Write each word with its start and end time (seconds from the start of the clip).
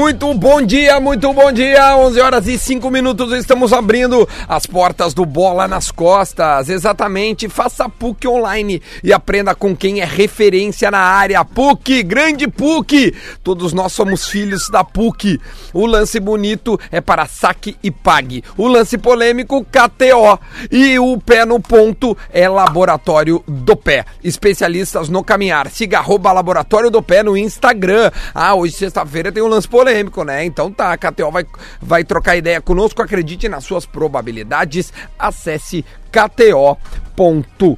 Muito 0.00 0.32
bom 0.32 0.62
dia, 0.62 0.98
muito 0.98 1.30
bom 1.30 1.52
dia. 1.52 1.94
11 1.94 2.20
horas 2.22 2.46
e 2.46 2.58
5 2.58 2.90
minutos. 2.90 3.34
Estamos 3.34 3.70
abrindo 3.70 4.26
as 4.48 4.64
portas 4.64 5.12
do 5.12 5.26
Bola 5.26 5.68
nas 5.68 5.90
Costas. 5.90 6.70
Exatamente. 6.70 7.50
Faça 7.50 7.86
PUC 7.86 8.26
online 8.26 8.80
e 9.04 9.12
aprenda 9.12 9.54
com 9.54 9.76
quem 9.76 10.00
é 10.00 10.04
referência 10.06 10.90
na 10.90 11.00
área. 11.00 11.44
PUC, 11.44 12.02
grande 12.02 12.48
PUC. 12.48 13.14
Todos 13.44 13.74
nós 13.74 13.92
somos 13.92 14.26
filhos 14.26 14.70
da 14.70 14.82
PUC. 14.82 15.38
O 15.74 15.84
lance 15.84 16.18
bonito 16.18 16.80
é 16.90 17.02
para 17.02 17.26
saque 17.26 17.76
e 17.82 17.90
pague. 17.90 18.42
O 18.56 18.68
lance 18.68 18.96
polêmico, 18.96 19.62
KTO. 19.66 20.40
E 20.70 20.98
o 20.98 21.18
pé 21.20 21.44
no 21.44 21.60
ponto 21.60 22.16
é 22.32 22.48
Laboratório 22.48 23.44
do 23.46 23.76
Pé. 23.76 24.06
Especialistas 24.24 25.10
no 25.10 25.22
caminhar. 25.22 25.68
Siga 25.68 25.98
arroba 25.98 26.32
Laboratório 26.32 26.90
do 26.90 27.02
Pé 27.02 27.22
no 27.22 27.36
Instagram. 27.36 28.10
Ah, 28.34 28.54
hoje, 28.54 28.72
sexta-feira, 28.72 29.30
tem 29.30 29.42
um 29.42 29.46
lance 29.46 29.68
polêmico, 29.68 29.89
né? 30.24 30.44
Então 30.44 30.70
tá, 30.70 30.92
a 30.92 30.96
KTO 30.96 31.30
vai, 31.30 31.44
vai 31.80 32.04
trocar 32.04 32.36
ideia 32.36 32.60
conosco. 32.60 33.02
Acredite 33.02 33.48
nas 33.48 33.64
suas 33.64 33.86
probabilidades. 33.86 34.92
Acesse 35.18 35.84
kto.com. 36.10 37.76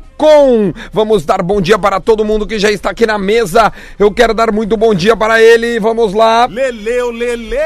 Vamos 0.93 1.25
dar 1.25 1.43
bom 1.43 1.61
dia 1.61 1.79
para 1.79 2.01
todo 2.01 2.25
mundo 2.25 2.47
que 2.47 2.59
já 2.59 2.71
está 2.71 2.91
aqui 2.91 3.07
na 3.07 3.19
mesa. 3.19 3.73
Eu 3.99 4.13
quero 4.13 4.35
dar 4.35 4.53
muito 4.53 4.77
bom 4.77 4.95
dia 4.95 5.17
para 5.17 5.41
ele. 5.41 5.79
Vamos 5.81 6.13
lá. 6.15 6.47
Leleu, 6.47 7.11
Lele! 7.11 7.57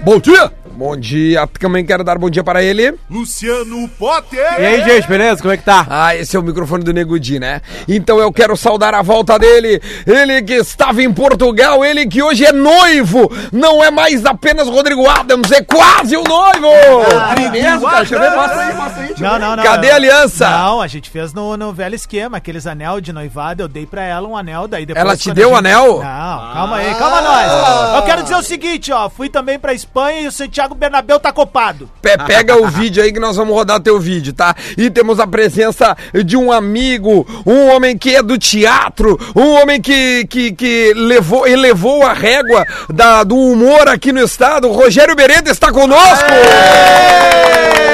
Bom 0.00 0.18
dia! 0.18 0.63
Bom 0.76 0.96
dia. 0.96 1.46
Também 1.46 1.84
quero 1.86 2.02
dar 2.02 2.18
bom 2.18 2.28
dia 2.28 2.42
para 2.42 2.62
ele. 2.62 2.94
Luciano 3.08 3.88
Potter! 3.90 4.44
E 4.58 4.66
aí, 4.66 4.84
gente, 4.84 5.06
beleza? 5.06 5.40
Como 5.40 5.54
é 5.54 5.56
que 5.56 5.62
tá? 5.62 5.86
Ah, 5.88 6.16
esse 6.16 6.36
é 6.36 6.40
o 6.40 6.42
microfone 6.42 6.82
do 6.82 6.92
Nego 6.92 7.18
Di, 7.18 7.38
né? 7.38 7.60
Então 7.88 8.18
eu 8.18 8.32
quero 8.32 8.56
saudar 8.56 8.92
a 8.92 9.00
volta 9.00 9.38
dele. 9.38 9.80
Ele 10.04 10.42
que 10.42 10.54
estava 10.54 11.00
em 11.00 11.12
Portugal, 11.12 11.84
ele 11.84 12.06
que 12.06 12.22
hoje 12.22 12.44
é 12.44 12.52
noivo. 12.52 13.30
Não 13.52 13.84
é 13.84 13.90
mais 13.90 14.26
apenas 14.26 14.68
Rodrigo 14.68 15.08
Adams, 15.08 15.52
é 15.52 15.62
quase 15.62 16.16
o 16.16 16.24
noivo. 16.24 17.50
mesmo, 17.52 17.82
cara? 17.82 17.98
Deixa 17.98 18.14
eu 18.16 18.20
ver, 18.20 18.30
mostra 18.36 18.60
aí, 18.66 18.74
mostra 18.74 19.02
aí. 19.02 19.14
Não, 19.18 19.38
não, 19.38 19.56
não. 19.56 19.62
Cadê 19.62 19.90
a 19.90 19.94
aliança? 19.94 20.50
Não, 20.50 20.80
a 20.80 20.86
gente 20.88 21.08
fez 21.08 21.32
no, 21.32 21.56
no 21.56 21.72
velho 21.72 21.94
esquema, 21.94 22.38
aqueles 22.38 22.66
anel 22.66 23.00
de 23.00 23.12
noivado, 23.12 23.62
eu 23.62 23.68
dei 23.68 23.86
pra 23.86 24.02
ela 24.02 24.26
um 24.26 24.36
anel, 24.36 24.66
daí 24.66 24.84
depois... 24.84 25.04
Ela 25.04 25.16
te 25.16 25.32
deu 25.32 25.52
o 25.52 25.56
anel? 25.56 25.98
Não, 25.98 26.52
calma 26.52 26.76
aí, 26.76 26.94
calma 26.96 27.20
nós. 27.20 27.96
Eu 27.96 28.02
quero 28.02 28.22
dizer 28.22 28.36
o 28.36 28.42
seguinte, 28.42 28.90
ó, 28.90 29.08
fui 29.08 29.28
também 29.28 29.58
pra 29.58 29.72
Espanha 29.72 30.22
e 30.22 30.26
o 30.26 30.32
Santiago 30.32 30.63
Bernabéu 30.72 31.18
tá 31.18 31.32
copado. 31.32 31.90
Pe- 32.00 32.16
Pega 32.26 32.56
o 32.56 32.68
vídeo 32.68 33.02
aí 33.02 33.12
que 33.12 33.18
nós 33.18 33.36
vamos 33.36 33.52
rodar 33.54 33.80
teu 33.80 33.98
vídeo, 33.98 34.32
tá? 34.32 34.54
E 34.78 34.88
temos 34.88 35.18
a 35.18 35.26
presença 35.26 35.96
de 36.24 36.36
um 36.36 36.52
amigo, 36.52 37.26
um 37.44 37.66
homem 37.74 37.98
que 37.98 38.14
é 38.14 38.22
do 38.22 38.38
teatro, 38.38 39.18
um 39.34 39.50
homem 39.60 39.80
que, 39.80 40.24
que, 40.30 40.52
que 40.52 40.92
levou, 40.94 41.46
elevou 41.46 42.06
a 42.06 42.12
régua 42.12 42.64
da, 42.88 43.24
do 43.24 43.36
humor 43.36 43.88
aqui 43.88 44.12
no 44.12 44.22
estado. 44.22 44.70
Rogério 44.70 45.16
Beretta 45.16 45.50
está 45.50 45.72
conosco! 45.72 46.30
É, 46.30 47.93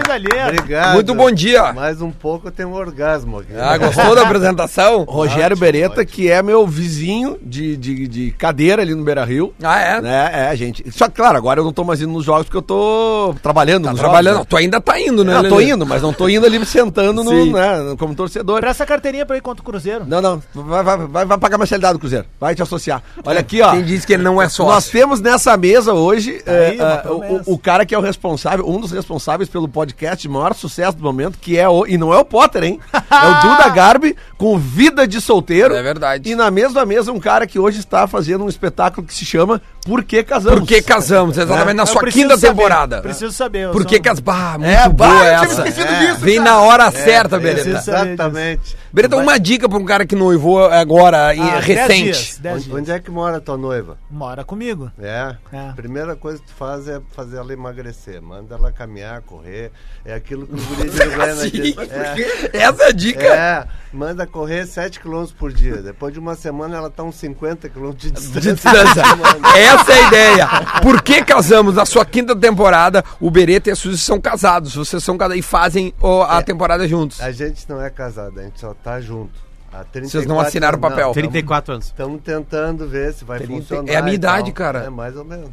coisa 0.00 0.18
linda. 0.18 0.48
Obrigado. 0.48 0.94
Muito 0.94 1.14
bom 1.14 1.30
dia. 1.30 1.72
Mais 1.72 2.00
um 2.00 2.10
pouco 2.10 2.48
eu 2.48 2.52
tenho 2.52 2.68
um 2.70 2.74
orgasmo 2.74 3.38
aqui. 3.40 3.52
Ah, 3.56 3.76
gostou 3.78 4.14
da 4.14 4.22
apresentação? 4.22 5.04
Rogério 5.08 5.44
Ótimo, 5.56 5.60
Beretta, 5.60 6.00
ótimo. 6.00 6.06
que 6.06 6.30
é 6.30 6.42
meu 6.42 6.66
vizinho 6.66 7.38
de, 7.42 7.76
de, 7.76 8.08
de 8.08 8.30
cadeira 8.32 8.82
ali 8.82 8.94
no 8.94 9.02
Beira 9.04 9.24
Rio. 9.24 9.52
Ah, 9.62 9.80
é? 9.80 10.00
É, 10.04 10.52
é, 10.52 10.56
gente. 10.56 10.90
Só 10.90 11.08
que, 11.08 11.14
claro, 11.14 11.36
agora 11.36 11.60
eu 11.60 11.64
não 11.64 11.72
tô 11.72 11.84
mais 11.84 12.00
indo 12.00 12.12
nos 12.12 12.24
jogos 12.24 12.44
porque 12.44 12.56
eu 12.58 12.62
tô 12.62 13.34
trabalhando 13.42 13.84
Tá 13.88 13.94
trabalhando. 13.94 14.34
jogos. 14.34 14.48
Tu 14.48 14.56
ainda 14.56 14.80
tá 14.80 15.00
indo, 15.00 15.24
né? 15.24 15.34
Não, 15.34 15.48
tô 15.48 15.60
indo, 15.60 15.86
mas 15.86 16.02
não 16.02 16.12
tô 16.12 16.28
indo 16.28 16.46
ali 16.46 16.64
sentando 16.64 17.22
no, 17.24 17.46
né, 17.52 17.94
como 17.98 18.14
torcedor. 18.14 18.60
Presta 18.60 18.86
carteirinha 18.86 19.26
pra 19.26 19.36
ir 19.36 19.40
contra 19.40 19.62
o 19.62 19.64
Cruzeiro. 19.64 20.04
Não, 20.06 20.20
não. 20.20 20.42
Vai, 20.54 20.82
vai, 20.82 20.96
vai, 20.98 21.24
vai 21.24 21.38
pagar 21.38 21.56
a 21.56 21.58
mensalidade 21.58 21.94
do 21.94 21.98
Cruzeiro. 21.98 22.26
Vai 22.40 22.54
te 22.54 22.62
associar. 22.62 23.02
Olha 23.24 23.40
aqui, 23.40 23.60
ó. 23.60 23.72
Quem 23.72 23.82
disse 23.84 24.06
que 24.06 24.12
ele 24.14 24.22
não 24.22 24.40
é 24.40 24.44
Nós 24.44 24.52
sócio? 24.52 24.92
temos 24.92 25.20
nessa 25.20 25.56
mesa 25.56 25.92
hoje 25.92 26.42
é, 26.46 26.66
aí, 26.68 26.80
é, 26.80 26.96
promessa. 26.98 27.42
o, 27.50 27.54
o 27.54 27.58
cara 27.58 27.84
que 27.86 27.94
é 27.94 27.98
o 27.98 28.00
responsável, 28.02 28.68
um 28.68 28.80
dos 28.80 28.92
responsáveis 28.92 29.48
pelo 29.48 29.68
podcast 29.68 29.81
de 29.84 30.28
maior 30.28 30.54
sucesso 30.54 30.96
do 30.96 31.02
momento, 31.02 31.38
que 31.38 31.58
é 31.58 31.68
o. 31.68 31.86
E 31.86 31.96
não 31.96 32.12
é 32.12 32.18
o 32.18 32.24
Potter, 32.24 32.64
hein? 32.64 32.80
É 32.92 33.26
o 33.26 33.40
Duda 33.40 33.68
Garbi 33.74 34.16
com 34.36 34.58
Vida 34.58 35.06
de 35.06 35.20
Solteiro. 35.20 35.74
É 35.74 35.82
verdade. 35.82 36.30
E 36.30 36.34
na 36.34 36.50
mesma 36.50 36.84
mesa, 36.84 37.12
um 37.12 37.20
cara 37.20 37.46
que 37.46 37.58
hoje 37.58 37.78
está 37.78 38.06
fazendo 38.06 38.44
um 38.44 38.48
espetáculo 38.48 39.06
que 39.06 39.14
se 39.14 39.24
chama 39.24 39.60
Por 39.84 40.04
que 40.04 40.22
Casamos? 40.22 40.60
Por 40.60 40.68
que 40.68 40.80
casamos? 40.82 41.36
Exatamente 41.36 41.74
na 41.76 41.82
Eu 41.82 41.86
sua 41.86 42.02
quinta 42.06 42.36
saber, 42.36 42.48
temporada. 42.54 43.02
Preciso 43.02 43.32
saber. 43.32 43.70
Por 43.70 43.84
que 43.84 43.98
casamos? 43.98 44.20
Bah, 44.24 44.56
muito 44.58 44.70
É, 44.70 44.88
boa 44.88 45.08
bah, 45.08 45.14
eu 45.16 45.20
tinha 45.22 45.42
essa. 45.42 45.68
esquecido 45.68 45.92
É. 45.92 46.06
disso, 46.06 46.20
Vem 46.20 46.38
na 46.38 46.60
hora 46.60 46.90
certa, 46.92 47.36
É, 47.36 47.38
Beretta. 47.40 47.62
preciso 47.64 47.84
saber 47.84 48.12
Exatamente. 48.12 48.76
Beretta, 48.92 49.16
uma 49.16 49.38
dica 49.40 49.68
pra 49.68 49.78
um 49.78 49.84
cara 49.84 50.06
que 50.06 50.14
noivou 50.14 50.64
agora, 50.66 51.34
e 51.34 51.40
Ah, 51.40 51.52
dez 51.54 51.64
recente. 51.64 52.02
dias, 52.04 52.38
dez 52.40 52.54
Onde, 52.56 52.64
dias. 52.64 52.76
onde 52.78 52.90
é 52.92 52.98
que 53.00 53.10
mora 53.10 53.36
a 53.38 53.40
tua 53.40 53.56
noiva? 53.56 53.96
Mora 54.10 54.44
comigo. 54.44 54.92
É. 55.00 55.34
É. 55.52 55.68
A 55.70 55.72
primeira 55.74 56.14
coisa 56.14 56.38
que 56.38 56.46
tu 56.46 56.54
faz 56.54 56.86
é 56.86 57.00
fazer 57.16 57.38
ela 57.38 57.52
emagrecer. 57.52 58.22
Manda 58.22 58.54
ela 58.54 58.70
caminhar, 58.70 59.20
correr. 59.22 59.72
É 60.04 60.14
aquilo 60.14 60.46
que 60.46 60.54
o 60.54 60.58
guri 60.76 60.90
de 60.90 61.00
Uruguaiana 61.00 61.32
Assim, 61.42 61.50
diz. 61.50 61.74
Essa 62.52 62.82
é 62.84 62.86
a 62.88 62.92
dica. 62.92 63.24
É, 63.24 63.28
é, 63.36 63.64
manda 63.92 64.26
correr 64.26 64.66
7 64.66 65.00
km 65.00 65.24
por 65.38 65.52
dia. 65.52 65.76
Depois 65.78 66.12
de 66.12 66.18
uma 66.20 66.34
semana 66.34 66.76
ela 66.76 66.90
tá 66.90 67.02
uns 67.02 67.14
50 67.16 67.68
km 67.68 67.90
de 67.96 68.10
distância. 68.10 68.40
De 68.40 68.52
distância. 68.52 69.02
Essa 69.74 69.92
é 69.92 70.04
a 70.04 70.08
ideia. 70.08 70.48
Por 70.82 71.02
que 71.02 71.24
casamos? 71.24 71.74
Na 71.74 71.86
sua 71.86 72.04
quinta 72.04 72.34
temporada, 72.34 73.04
o 73.20 73.30
Beretta 73.30 73.70
e 73.70 73.72
a 73.72 73.76
Suzy 73.76 73.98
são 73.98 74.20
casados. 74.20 74.74
Vocês 74.74 75.02
são 75.02 75.16
casados 75.16 75.38
e 75.38 75.42
fazem 75.42 75.94
a 76.28 76.42
temporada 76.42 76.86
juntos. 76.86 77.20
A 77.20 77.32
gente 77.32 77.68
não 77.68 77.80
é 77.80 77.90
casado, 77.90 78.38
a 78.38 78.42
gente 78.42 78.60
só 78.60 78.74
tá 78.74 79.00
junto. 79.00 79.40
Há 79.72 79.84
34 79.84 80.10
Vocês 80.10 80.26
não 80.26 80.38
assinaram 80.38 80.76
o 80.76 80.80
papel. 80.80 81.12
34 81.12 81.74
anos. 81.74 81.86
Estamos 81.86 82.20
tentando 82.22 82.86
ver 82.86 83.14
se 83.14 83.24
vai 83.24 83.38
30 83.38 83.54
funcionar. 83.54 83.90
é 83.90 83.96
a 83.96 84.02
minha 84.02 84.14
idade, 84.14 84.52
cara. 84.52 84.80
É 84.80 84.90
mais 84.90 85.16
ou 85.16 85.24
menos. 85.24 85.48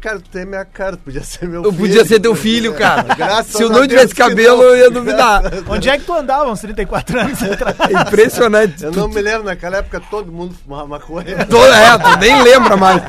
Cara, 0.00 0.18
tu 0.20 0.28
tem 0.30 0.44
minha 0.44 0.64
cara, 0.64 0.92
tu 0.96 1.02
podia 1.04 1.22
ser 1.22 1.48
meu 1.48 1.62
Eu 1.64 1.72
filho. 1.72 1.82
podia 1.86 2.04
ser 2.04 2.20
teu 2.20 2.34
filho, 2.34 2.74
cara. 2.74 3.02
Graças 3.16 3.52
Se 3.56 3.62
eu 3.62 3.68
não 3.68 3.76
Deus 3.78 3.88
tivesse 3.88 4.14
que 4.14 4.20
cabelo, 4.22 4.58
não. 4.58 4.64
eu 4.64 4.76
ia 4.76 4.90
duvidar. 4.90 5.42
Onde 5.68 5.88
é 5.88 5.98
que 5.98 6.04
tu 6.04 6.12
andava 6.14 6.50
uns 6.50 6.60
34 6.60 7.20
anos 7.20 7.42
atrás? 7.42 7.76
É 7.90 8.00
impressionante. 8.02 8.84
Eu 8.84 8.92
não 8.92 9.08
me 9.08 9.20
lembro, 9.20 9.44
naquela 9.44 9.78
época 9.78 10.00
todo 10.10 10.30
mundo 10.30 10.54
fumava 10.64 10.86
maconha. 10.86 11.44
Tô, 11.46 11.64
é, 11.64 11.98
tu 11.98 12.18
nem 12.18 12.42
lembra 12.42 12.76
mais. 12.76 13.02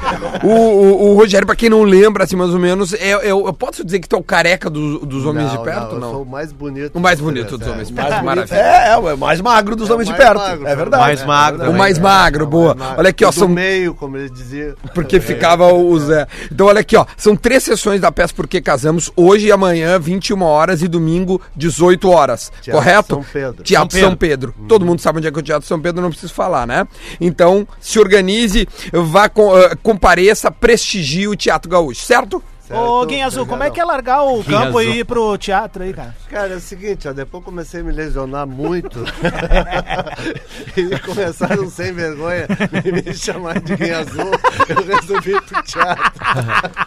O, 0.44 0.48
o, 0.50 1.08
o 1.12 1.16
Rogério, 1.16 1.46
pra 1.46 1.56
quem 1.56 1.70
não 1.70 1.84
lembra, 1.84 2.24
assim, 2.24 2.36
mais 2.36 2.52
ou 2.52 2.60
menos, 2.60 2.94
é, 2.94 3.12
é, 3.12 3.32
eu 3.32 3.52
posso 3.54 3.84
dizer 3.84 4.00
que 4.00 4.08
tu 4.08 4.16
é 4.16 4.20
o 4.20 4.24
careca 4.24 4.70
dos, 4.70 5.02
dos 5.02 5.26
homens 5.26 5.52
de 5.52 5.60
perto? 5.64 5.96
eu 5.96 6.00
Não. 6.00 6.12
sou 6.12 6.22
o 6.24 6.26
mais 6.26 6.52
bonito. 6.52 6.96
O 6.96 7.00
mais 7.00 7.20
bonito 7.20 7.58
dos 7.58 7.68
é, 7.68 7.72
homens 7.72 7.88
de 7.90 7.94
perto, 7.94 8.10
mais 8.12 8.24
maravilha. 8.24 8.56
É, 8.56 8.90
é, 8.90 8.98
o 8.98 9.18
mais 9.18 9.42
magro 9.42 9.76
dos 9.76 9.90
É 9.90 9.94
homens 9.94 10.08
de 10.08 10.14
perto. 10.16 10.38
magro, 10.38 10.68
é 10.68 10.76
verdade. 10.76 11.04
Mais 11.04 11.26
magro 11.26 11.70
O 11.72 11.74
mais 11.78 12.00
magro, 12.00 12.46
boa. 12.48 12.76
Olha 12.98 13.10
aqui, 13.10 13.26
ó, 13.26 13.30
Do 13.30 13.36
são 13.36 13.48
meio, 13.48 13.94
como 13.94 14.18
ele 14.18 14.30
dizia. 14.30 14.76
Porque 14.94 15.20
ficava 15.20 15.72
o 15.74 16.00
Zé. 16.00 16.28
Então, 16.52 16.67
olha 16.68 16.82
aqui, 16.82 16.96
ó. 16.96 17.06
São 17.18 17.36
três 17.36 17.64
sessões 17.64 18.00
da 18.02 18.12
peça 18.12 18.34
Porque 18.36 18.62
Casamos, 18.62 19.12
hoje 19.16 19.48
e 19.48 19.52
amanhã, 19.52 19.98
21 20.00 20.42
horas 20.44 20.82
e 20.82 20.88
domingo, 20.88 21.42
18 21.56 22.10
horas. 22.10 22.52
Teatro 22.62 22.72
correto? 22.82 23.08
São 23.16 23.24
Pedro. 23.24 23.64
Teatro 23.64 24.00
São 24.00 24.16
Pedro. 24.16 24.56
Todo 24.68 24.86
mundo 24.86 25.00
sabe 25.02 25.18
onde 25.20 25.28
é 25.28 25.32
que 25.32 25.38
é 25.38 25.42
o 25.42 25.44
Teatro 25.44 25.68
São 25.68 25.80
Pedro, 25.80 26.02
não 26.02 26.10
preciso 26.10 26.34
falar, 26.34 26.68
né? 26.68 26.88
Então, 27.20 27.68
se 27.80 28.00
organize, 28.00 28.68
vá, 28.94 29.28
com- 29.30 29.58
eh, 29.58 29.76
compareça, 29.82 30.52
prestigie 30.52 31.28
o 31.28 31.36
Teatro 31.36 31.70
Gaúcho, 31.70 32.06
certo? 32.06 32.42
Certo? 32.68 32.82
Ô, 32.82 33.06
Guinha 33.06 33.26
Azul, 33.26 33.46
como 33.46 33.64
é 33.64 33.70
que 33.70 33.80
é 33.80 33.86
largar 33.86 34.24
o 34.24 34.44
Guinha 34.44 34.60
campo 34.66 34.82
e 34.82 34.88
Azul. 34.88 34.96
ir 35.00 35.06
pro 35.06 35.38
teatro 35.38 35.84
aí, 35.84 35.94
cara? 35.94 36.14
Cara, 36.30 36.54
é 36.54 36.56
o 36.58 36.60
seguinte, 36.60 37.08
ó, 37.08 37.14
depois 37.14 37.42
comecei 37.42 37.80
a 37.80 37.84
me 37.84 37.94
lesionar 37.94 38.46
muito. 38.46 39.00
e 40.76 41.00
começaram 41.00 41.70
sem 41.70 41.94
vergonha 41.94 42.46
me 42.84 43.14
chamar 43.14 43.62
de 43.62 43.74
Guinha 43.74 44.00
Azul. 44.00 44.32
Eu 44.68 44.84
resolvi 44.84 45.32
ir 45.32 45.42
pro 45.44 45.64
teatro. 45.64 46.12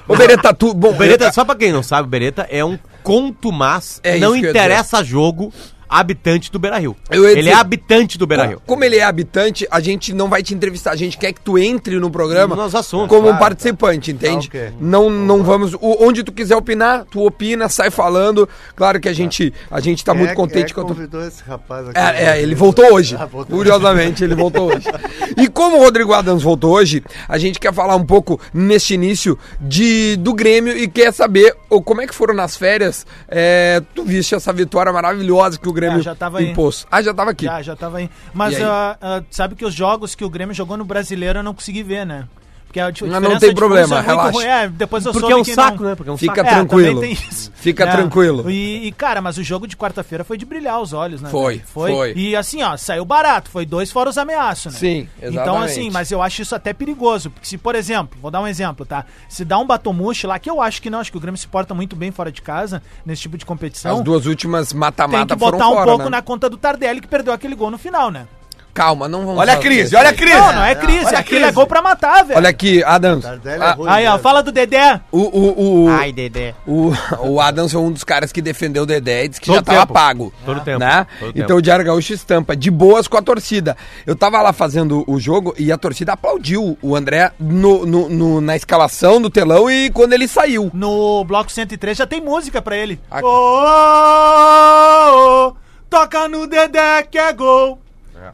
Ô, 0.07 0.17
Beretta, 0.17 0.53
tu. 0.53 0.75
Bom, 0.75 0.91
O 0.91 0.95
Beretta, 0.95 1.33
só 1.33 1.47
pra 1.47 1.55
quem 1.55 1.73
não 1.73 1.83
sabe, 1.83 2.07
o 2.09 2.11
Beretta 2.11 2.47
é 2.51 2.63
um 2.63 2.79
contumaz, 3.03 4.01
É 4.03 4.19
isso 4.19 4.21
não 4.21 4.37
interessa 4.37 5.03
jogo, 5.03 5.51
habitante 5.91 6.53
do 6.53 6.59
Beira-Rio. 6.59 6.97
Eu 7.11 7.25
ia 7.25 7.31
Ele 7.33 7.41
dizer- 7.43 7.51
é 7.51 7.55
habitante 7.55 8.17
do 8.17 8.27
Beira-Rio. 8.27 8.63
Como 8.67 8.85
ele 8.85 8.97
é 8.97 9.03
habitante, 9.03 9.67
a 9.71 9.81
gente 9.81 10.13
não 10.15 10.29
vai 10.29 10.43
te 10.43 10.55
entrevistar. 10.55 10.93
A 10.93 10.97
gente 10.97 11.19
quer 11.19 11.33
que 11.33 11.41
tu 11.41 11.59
entre 11.59 11.99
no 11.99 12.11
programa 12.11 12.55
Nos 12.55 12.75
assuntos, 12.75 13.09
como 13.09 13.23
um 13.23 13.31
claro, 13.31 13.39
participante, 13.41 14.13
entende? 14.13 14.49
Tá, 14.49 14.59
ok. 14.59 14.73
Não, 14.81 15.11
não 15.11 15.43
vamos. 15.43 15.75
o- 15.75 15.97
onde 16.01 16.23
tu 16.23 16.31
quiser 16.33 16.55
opinar, 16.57 17.05
tu 17.11 17.25
opina, 17.27 17.69
sai 17.69 17.91
falando. 17.91 18.49
Claro 18.77 19.01
que 19.01 19.09
a 19.09 19.13
gente, 19.13 19.53
a 19.71 19.81
gente 19.81 20.05
tá 20.05 20.13
Quem 20.13 20.21
muito 20.21 20.33
é- 20.33 20.35
contente 20.35 20.71
é 20.73 20.75
com 20.75 20.83
convidou 20.85 21.27
esse 21.27 21.43
rapaz 21.43 21.89
aqui. 21.89 21.99
É, 21.99 22.37
é, 22.39 22.43
ele 22.43 22.55
voltou 22.55 22.95
hoje. 22.95 23.17
Ah, 23.21 23.27
voltou. 23.27 23.57
Curiosamente, 23.57 24.23
ele 24.23 24.35
voltou 24.35 24.73
hoje. 24.75 24.87
E 25.37 25.49
como 25.49 25.77
o 25.79 25.81
Rodrigo 25.81 26.13
Adams 26.15 26.43
voltou 26.43 26.73
hoje, 26.75 27.03
a 27.29 27.37
gente 27.39 27.59
quer 27.59 27.73
falar 27.75 27.97
um 27.97 28.05
pouco 28.07 28.41
neste 28.55 28.95
início 28.95 29.39
de, 29.61 30.17
do 30.17 30.33
Grêmio 30.33 30.77
e 30.77 30.87
quer 30.89 31.13
saber 31.13 31.55
o, 31.69 31.83
como 31.83 32.01
é 32.01 32.07
que 32.07 32.15
foram 32.15 32.35
nas 32.35 32.57
férias. 32.57 33.07
É, 33.29 33.83
tu 33.95 34.05
viste 34.05 34.35
essa 34.35 34.53
vitória 34.53 34.93
maravilhosa 34.93 35.59
que 35.59 35.69
o 35.69 35.73
Grêmio 35.73 35.80
Já 36.03 36.15
tava 36.15 36.39
aí. 36.39 36.51
impôs. 36.51 36.87
Ah, 36.91 37.03
já 37.03 37.15
tava 37.15 37.31
aqui. 37.31 37.45
Já, 37.45 37.63
já 37.63 37.77
tava 37.77 37.99
aí. 37.99 38.11
Mas 38.33 38.57
aí? 38.57 38.63
ah, 38.63 38.97
ah, 39.01 39.23
sabe 39.31 39.55
que 39.55 39.65
os 39.65 39.75
jogos 39.75 40.15
que 40.15 40.25
o 40.25 40.31
Grêmio 40.31 40.55
jogou 40.55 40.77
no 40.77 40.85
Brasileiro 40.85 41.39
eu 41.39 41.43
não 41.43 41.55
consegui 41.55 41.83
ver, 41.83 42.05
né? 42.07 42.29
Porque 42.71 42.79
a 42.79 42.89
di- 42.89 43.03
Mas 43.03 43.11
não 43.15 43.19
diferença 43.21 43.41
tem 43.47 43.53
problema, 43.53 43.99
é 43.99 44.01
relaxa. 44.01 44.31
ruim. 44.31 44.45
É, 44.47 44.69
depois 44.69 45.05
eu 45.05 45.13
Porque 45.13 45.33
é 45.33 45.35
um 45.35 45.43
que 45.43 45.55
saco, 45.57 45.83
não- 45.83 45.91
né? 45.91 45.97
Porque 45.97 46.09
é 46.09 46.13
um 46.13 46.17
Fica 46.17 46.37
saco. 46.37 46.47
É, 46.47 46.51
tranquilo. 46.55 47.01
tem 47.01 47.13
isso. 47.15 47.51
Fica 47.57 47.83
É. 47.83 47.91
tranquilo. 47.91 48.49
E, 48.49 48.87
e, 48.87 48.93
cara, 48.93 49.21
mas 49.21 49.37
o 49.39 49.43
jogo 49.43 49.67
de 49.67 49.77
quarta-feira 49.77 50.23
foi 50.23 50.39
de 50.39 50.47
brilhar 50.47 50.81
os 50.81 50.93
olhos, 50.93 51.21
né? 51.21 51.29
Foi, 51.31 51.55
velho? 51.57 51.67
foi. 51.67 52.13
E 52.15 52.37
assim, 52.37 52.63
ó, 52.63 52.77
saiu 52.77 53.05
barato. 53.05 53.51
Foi 53.51 53.67
dois 53.67 53.91
fora 53.91 54.09
os 54.09 54.17
ameaços, 54.17 54.73
né? 54.75 54.79
Sim, 54.79 55.09
Então, 55.19 55.31
exatamente. 55.33 55.65
assim, 55.73 55.91
mas 55.91 56.13
eu 56.13 56.23
acho 56.23 56.43
isso 56.43 56.55
até 56.55 56.73
perigoso. 56.73 57.29
Porque 57.31 57.49
se, 57.49 57.59
por 57.59 57.75
exemplo, 57.75 58.17
vou 58.23 58.31
dar 58.31 58.41
um 58.41 58.47
exemplo, 58.47 58.87
tá? 58.87 59.05
Se 59.29 59.45
dá 59.45 59.59
um 59.59 59.67
batomuche 59.67 60.29
lá, 60.29 60.39
que 60.39 60.49
eu 60.49 60.63
acho 60.63 60.81
que 60.81 60.89
não, 60.89 61.01
acho 61.01 61.11
que 61.11 61.19
o 61.19 61.21
Grêmio 61.21 61.39
se 61.39 61.49
porta 61.49 61.75
muito 61.75 61.97
bem 61.97 62.13
fora 62.13 62.31
de 62.31 62.41
casa, 62.41 62.81
nesse 63.05 63.23
tipo 63.23 63.37
de 63.37 63.45
competição. 63.45 63.97
As 63.99 64.05
duas 64.05 64.27
últimas 64.27 64.69
tem 64.69 64.79
mata-mata 64.79 65.35
que 65.35 65.41
foram 65.41 65.59
botar 65.59 65.69
um 65.71 65.75
fora, 65.75 65.87
pouco 65.87 66.05
né? 66.05 66.11
na 66.11 66.23
conta 66.23 66.49
do 66.49 66.57
Tardelli, 66.57 67.01
que 67.01 67.09
perdeu 67.09 67.33
aquele 67.33 67.57
gol 67.57 67.73
no 67.73 67.79
final, 67.79 68.13
né? 68.13 68.29
Calma, 68.81 69.07
não 69.09 69.27
vamos 69.27 69.39
Olha 69.41 69.53
a 69.53 69.57
crise, 69.59 69.95
olha 69.95 70.09
a 70.09 70.13
crise. 70.15 70.39
Não, 70.39 70.53
não 70.55 70.65
é 70.65 70.75
crise. 70.75 71.05
Olha 71.07 71.19
a 71.19 71.21
Aquilo 71.21 71.45
é 71.45 71.53
gol 71.53 71.67
pra 71.67 71.83
matar, 71.83 72.25
velho. 72.25 72.39
Olha 72.39 72.49
aqui, 72.49 72.83
Adams. 72.83 73.27
É 73.27 73.39
Ah, 73.61 73.77
Aí, 73.89 74.07
ó, 74.07 74.19
fala 74.19 74.43
do 74.43 74.51
Dedé. 74.51 74.99
O, 75.13 75.19
o, 75.19 75.85
o, 75.85 75.89
Ai, 75.91 76.13
Dedé. 76.13 76.55
o, 76.67 76.91
o 77.23 77.39
Adams 77.43 77.75
é 77.75 77.79
um 77.79 77.93
dos 77.93 78.05
caras 78.05 78.33
que 78.33 78.41
defendeu 78.41 78.85
o 78.85 78.87
Dedé 78.87 79.25
e 79.25 79.29
disse 79.29 79.39
que 79.41 79.49
Todo 79.49 79.57
já 79.57 79.63
tava 79.63 79.81
tempo. 79.81 79.93
pago. 79.93 80.33
Todo 80.47 80.61
tempo. 80.63 80.79
Né? 80.79 81.07
Todo 81.19 81.29
então 81.31 81.47
tempo. 81.49 81.59
o 81.59 81.63
Diário 81.63 81.85
Gaúcho 81.85 82.15
estampa, 82.15 82.57
de 82.57 82.71
boas 82.71 83.07
com 83.07 83.19
a 83.19 83.23
torcida. 83.23 83.77
Eu 84.07 84.17
tava 84.17 84.41
lá 84.41 84.51
fazendo 84.53 85.05
o 85.07 85.21
jogo 85.21 85.55
e 85.59 85.71
a 85.71 85.77
torcida 85.77 86.15
aplaudiu 86.15 86.79
o 86.81 86.97
André 86.97 87.33
no, 87.39 87.85
no- 87.85 88.09
no- 88.09 88.41
na 88.41 88.57
escalação 88.57 89.21
do 89.21 89.29
telão 89.29 89.71
e 89.71 89.91
quando 89.91 90.15
ele 90.15 90.27
saiu. 90.27 90.71
No 90.73 91.23
bloco 91.25 91.53
103 91.53 91.99
já 91.99 92.07
tem 92.07 92.23
música 92.23 92.63
pra 92.63 92.79
ele. 92.79 92.99
Ah. 93.11 93.21
Ô, 93.23 93.29
ô, 94.25 95.49
ô, 95.49 95.57
toca 95.91 96.27
no 96.29 96.47
Dedé 96.47 97.03
que 97.03 97.19
é 97.19 97.31
gol. 97.33 97.79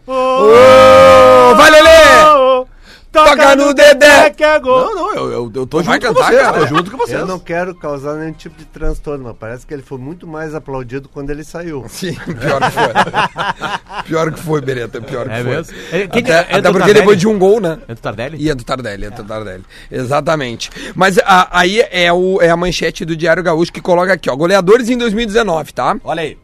Ô, 0.06 0.12
Ô, 0.12 1.54
vai, 1.56 1.70
Lelê! 1.70 2.24
ô, 2.28 2.66
Toca 3.12 3.56
no 3.56 3.72
Dedé. 3.72 4.28
que 4.28 4.44
é 4.44 4.58
gol. 4.60 4.78
Não, 4.78 4.94
não, 4.94 5.14
eu, 5.14 5.32
eu, 5.32 5.52
eu 5.54 5.66
tô 5.66 5.80
Vai 5.82 5.94
junto 5.94 6.06
com 6.08 6.14
cantar, 6.14 6.26
vocês, 6.30 6.42
cara? 6.42 6.58
tô 6.60 6.66
junto 6.66 6.90
com 6.90 6.96
vocês. 6.98 7.18
Eu 7.18 7.26
não 7.26 7.38
quero 7.38 7.74
causar 7.74 8.14
nenhum 8.16 8.32
tipo 8.34 8.58
de 8.58 8.66
transtorno, 8.66 9.24
mas 9.24 9.36
parece 9.40 9.66
que 9.66 9.72
ele 9.72 9.82
foi 9.82 9.96
muito 9.96 10.26
mais 10.26 10.54
aplaudido 10.54 11.08
quando 11.08 11.30
ele 11.30 11.42
saiu. 11.42 11.86
Sim, 11.88 12.12
pior 12.14 12.60
que 12.60 12.70
foi. 12.70 14.02
pior 14.04 14.32
que 14.32 14.40
foi, 14.40 14.60
Bereta, 14.60 15.00
pior 15.00 15.26
que 15.28 15.32
É 15.34 15.42
foi. 15.42 15.50
mesmo? 15.56 15.76
É, 15.92 16.06
quem- 16.08 16.22
até 16.24 16.32
é 16.32 16.38
até 16.40 16.60
do 16.60 16.62
porque 16.64 16.78
Tardelli? 16.78 16.94
depois 17.00 17.18
de 17.18 17.26
um 17.26 17.38
gol, 17.38 17.58
né? 17.58 17.78
É 17.88 17.94
do 17.94 18.00
Tardelli? 18.02 18.36
E 18.38 18.50
é 18.50 18.54
do 18.54 18.64
Tardelli, 18.64 19.06
é 19.06 19.10
do 19.10 19.24
Tardelli. 19.24 19.64
Exatamente. 19.90 20.70
Mas 20.94 21.18
a- 21.24 21.48
aí 21.58 21.80
é, 21.90 22.12
o, 22.12 22.42
é 22.42 22.50
a 22.50 22.56
manchete 22.56 23.02
do 23.06 23.16
Diário 23.16 23.42
Gaúcho 23.42 23.72
que 23.72 23.80
coloca 23.80 24.12
aqui, 24.12 24.28
ó. 24.28 24.36
Goleadores 24.36 24.90
em 24.90 24.98
2019, 24.98 25.72
tá? 25.72 25.96
Olha 26.04 26.20
aí. 26.22 26.36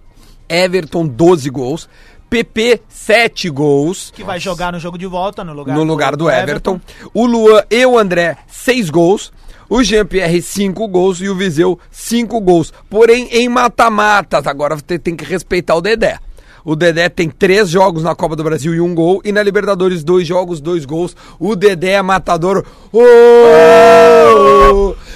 Everton, 0.49 1.07
12 1.07 1.49
gols. 1.51 1.89
PP, 2.33 2.81
7 2.89 3.51
gols. 3.51 4.11
Que 4.15 4.25
vai 4.25 4.41
jogar 4.41 4.73
no 4.73 4.81
jogo 4.81 4.97
de 4.97 5.05
volta 5.05 5.45
no 5.45 5.53
lugar, 5.53 5.77
no 5.77 5.85
lugar 5.85 6.17
do 6.17 6.31
Everton. 6.31 6.81
O 7.13 7.27
Luan 7.27 7.63
e 7.71 7.85
o 7.85 7.99
André, 7.99 8.39
6 8.49 8.89
gols. 8.89 9.31
O 9.69 9.83
Jean-Pierre, 9.83 10.41
5 10.41 10.89
gols. 10.89 11.21
E 11.21 11.29
o 11.29 11.35
Viseu, 11.35 11.79
5 11.91 12.41
gols. 12.41 12.73
Porém, 12.89 13.29
em 13.31 13.51
mata-matas. 13.51 14.47
Agora 14.47 14.77
você 14.77 14.99
tem 14.99 15.15
que 15.15 15.27
respeitar 15.27 15.75
o 15.75 15.83
Dedé. 15.83 16.19
O 16.65 16.75
Dedé 16.75 17.11
tem 17.11 17.29
três 17.29 17.69
jogos 17.69 18.03
na 18.03 18.15
Copa 18.15 18.35
do 18.35 18.45
Brasil 18.45 18.75
e 18.75 18.81
um 18.81 18.95
gol. 18.95 19.21
E 19.25 19.31
na 19.31 19.43
Libertadores, 19.43 20.03
dois 20.03 20.27
jogos, 20.27 20.59
dois 20.59 20.87
gols. 20.87 21.15
O 21.39 21.55
Dedé 21.55 21.93
é 21.93 22.03
matador. 22.03 22.65
Ô! 22.91 23.03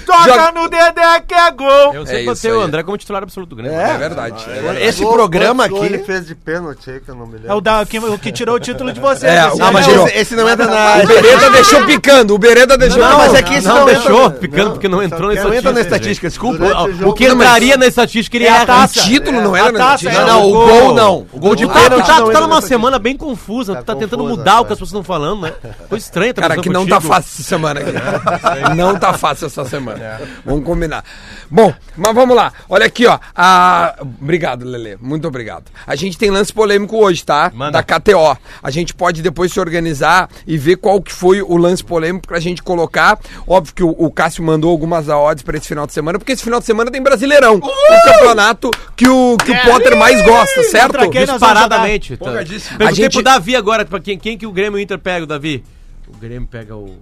Toca 0.07 0.23
Joga- 0.23 0.51
no 0.53 0.69
Dedé 0.69 1.19
que 1.27 1.33
é 1.33 1.51
gol. 1.51 1.67
Eu 1.93 2.03
É 2.03 2.05
sempre 2.05 2.21
isso 2.23 2.33
botei 2.35 2.51
o. 2.53 2.61
André 2.61 2.81
como 2.83 2.97
titular 2.97 3.21
absoluto 3.23 3.49
do 3.49 3.55
Grêmio. 3.57 3.77
É 3.77 3.97
verdade. 3.97 4.43
é 4.49 4.53
verdade. 4.61 4.81
Esse 4.85 5.03
Gol- 5.03 5.13
programa 5.13 5.65
aqui- 5.65 5.77
ele 5.77 5.99
fez 5.99 6.25
de 6.25 6.33
pênalti 6.33 6.89
aí, 6.89 6.99
que 7.01 7.09
eu 7.09 7.15
não 7.15 7.25
me 7.27 7.33
lembro. 7.33 7.51
É 7.51 7.53
o, 7.53 7.59
da, 7.61 7.85
que- 7.85 7.99
o 7.99 8.17
que 8.17 8.31
tirou 8.31 8.55
o 8.55 8.59
título 8.59 8.91
de 8.93 8.99
você. 9.01 9.27
É, 9.27 9.47
Esse 9.47 9.57
não, 9.59 9.67
aí 9.67 9.73
mas 9.73 9.87
é 9.87 9.91
esse, 9.91 10.17
esse 10.19 10.35
não 10.35 10.49
entra 10.49 10.65
na. 10.65 11.03
O 11.03 11.07
Bereda 11.07 11.49
deixou 11.49 11.85
picando. 11.85 12.33
O 12.33 12.37
Bereda 12.37 12.77
deixou 12.77 12.99
Não, 12.99 13.07
picando. 13.09 13.27
mas 13.31 13.33
é 13.33 13.43
que 13.43 13.53
esse 13.55 13.67
não, 13.67 13.75
não, 13.79 13.85
deixou 13.85 14.25
entra- 14.27 14.39
ficando 14.39 14.71
porque 14.71 14.87
não 14.87 15.03
entrou 15.03 15.33
na 15.33 15.41
Não 15.43 15.53
entra 15.53 15.71
na 15.73 15.81
estatística. 15.81 16.27
estatística, 16.27 16.29
desculpa. 16.29 17.07
O 17.07 17.13
que 17.13 17.27
não, 17.27 17.35
entraria 17.35 17.75
na 17.77 17.85
estatística 17.87 18.37
ele 18.37 18.45
É 18.45 18.49
a. 18.49 18.85
O 18.85 18.87
título 18.87 19.41
não 19.41 19.53
A 19.55 19.59
era 19.59 19.71
na 19.73 19.93
é 19.95 19.97
Não, 20.13 20.25
não, 20.27 20.47
o 20.49 20.53
gol 20.53 20.93
não. 20.93 21.27
O 21.33 21.39
gol 21.39 21.55
de 21.55 21.65
Ah, 21.65 21.67
tu 21.67 21.73
pênalti 21.73 22.05
tá, 22.07 22.13
não 22.13 22.23
tu 22.25 22.29
entra 22.29 22.33
tá 22.33 22.39
na 22.39 22.47
numa 22.47 22.59
estatística. 22.59 22.67
semana 22.67 22.99
bem 22.99 23.17
confusa, 23.17 23.73
Tá 23.75 23.81
tu 23.81 23.85
tá 23.85 23.95
tentando 23.95 24.23
mudar 24.23 24.59
o 24.61 24.63
é. 24.63 24.65
que 24.67 24.73
as 24.73 24.79
pessoas 24.79 24.89
estão 24.89 25.03
falando, 25.03 25.41
né? 25.41 25.53
Coisa 25.89 26.05
estranha, 26.05 26.33
tá 26.33 26.41
Cara, 26.43 26.57
que 26.61 26.69
não 26.69 26.85
tá 26.87 27.01
fácil 27.01 27.29
essa 27.33 27.43
semana 27.43 27.79
aqui. 27.81 28.75
não 28.75 28.95
tá 28.97 29.13
fácil 29.13 29.47
essa 29.47 29.65
semana. 29.65 29.96
Vamos 30.45 30.63
combinar. 30.65 31.03
Bom, 31.49 31.73
mas 31.95 32.13
vamos 32.13 32.35
lá. 32.35 32.51
Olha 32.69 32.85
aqui, 32.85 33.05
ó. 33.05 33.17
A... 33.35 33.95
Obrigado, 34.01 34.65
Lele. 34.65 34.97
Muito 35.01 35.27
obrigado. 35.27 35.65
A 35.85 35.95
gente 35.95 36.17
tem 36.17 36.29
lance 36.29 36.51
polêmico 36.51 36.97
hoje, 36.97 37.23
tá? 37.23 37.51
Manda. 37.53 37.81
Da 37.81 37.83
KTO. 37.83 38.37
A 38.61 38.69
gente 38.71 38.93
pode 38.93 39.21
depois 39.21 39.51
se 39.53 39.59
organizar 39.59 40.29
e 40.45 40.57
ver 40.57 40.77
qual 40.77 41.01
que 41.01 41.11
foi 41.13 41.41
o 41.41 41.55
lance 41.57 41.83
polêmico 41.83 42.27
pra 42.27 42.39
gente 42.39 42.61
colocar. 42.61 43.19
Óbvio 43.47 43.73
que 43.73 43.83
o, 43.83 43.89
o 43.89 44.11
Cássio 44.11 44.43
mandou 44.43 44.69
algumas 44.71 45.07
odds 45.07 45.43
pra 45.43 45.57
esse 45.57 45.67
final 45.67 45.87
de 45.87 45.93
semana, 45.93 46.19
porque 46.19 46.31
esse 46.33 46.43
final 46.43 46.59
de 46.59 46.65
semana 46.65 46.91
tem 46.91 47.01
Brasileirão. 47.01 47.55
O 47.55 48.03
campeonato 48.03 48.71
que 48.95 49.07
o, 49.07 49.37
que 49.37 49.51
o 49.51 49.61
Potter 49.63 49.97
mais 49.97 50.21
gosta, 50.21 50.63
certo? 50.63 50.97
Disparadamente. 51.09 52.09
Tá. 52.17 52.25
Empolgadíssimo. 52.25 52.77
Perguntei 52.77 52.87
A 52.87 53.05
gente- 53.05 53.13
pro 53.13 53.23
Davi 53.23 53.55
agora, 53.55 53.85
pra 53.85 53.99
quem, 53.99 54.17
quem 54.17 54.37
que 54.37 54.45
o 54.45 54.51
Grêmio 54.51 54.77
e 54.77 54.81
o 54.81 54.83
Inter 54.83 54.99
pega, 54.99 55.23
o 55.23 55.27
Davi? 55.27 55.63
O 56.07 56.17
Grêmio 56.17 56.47
pega 56.47 56.75
o... 56.75 56.97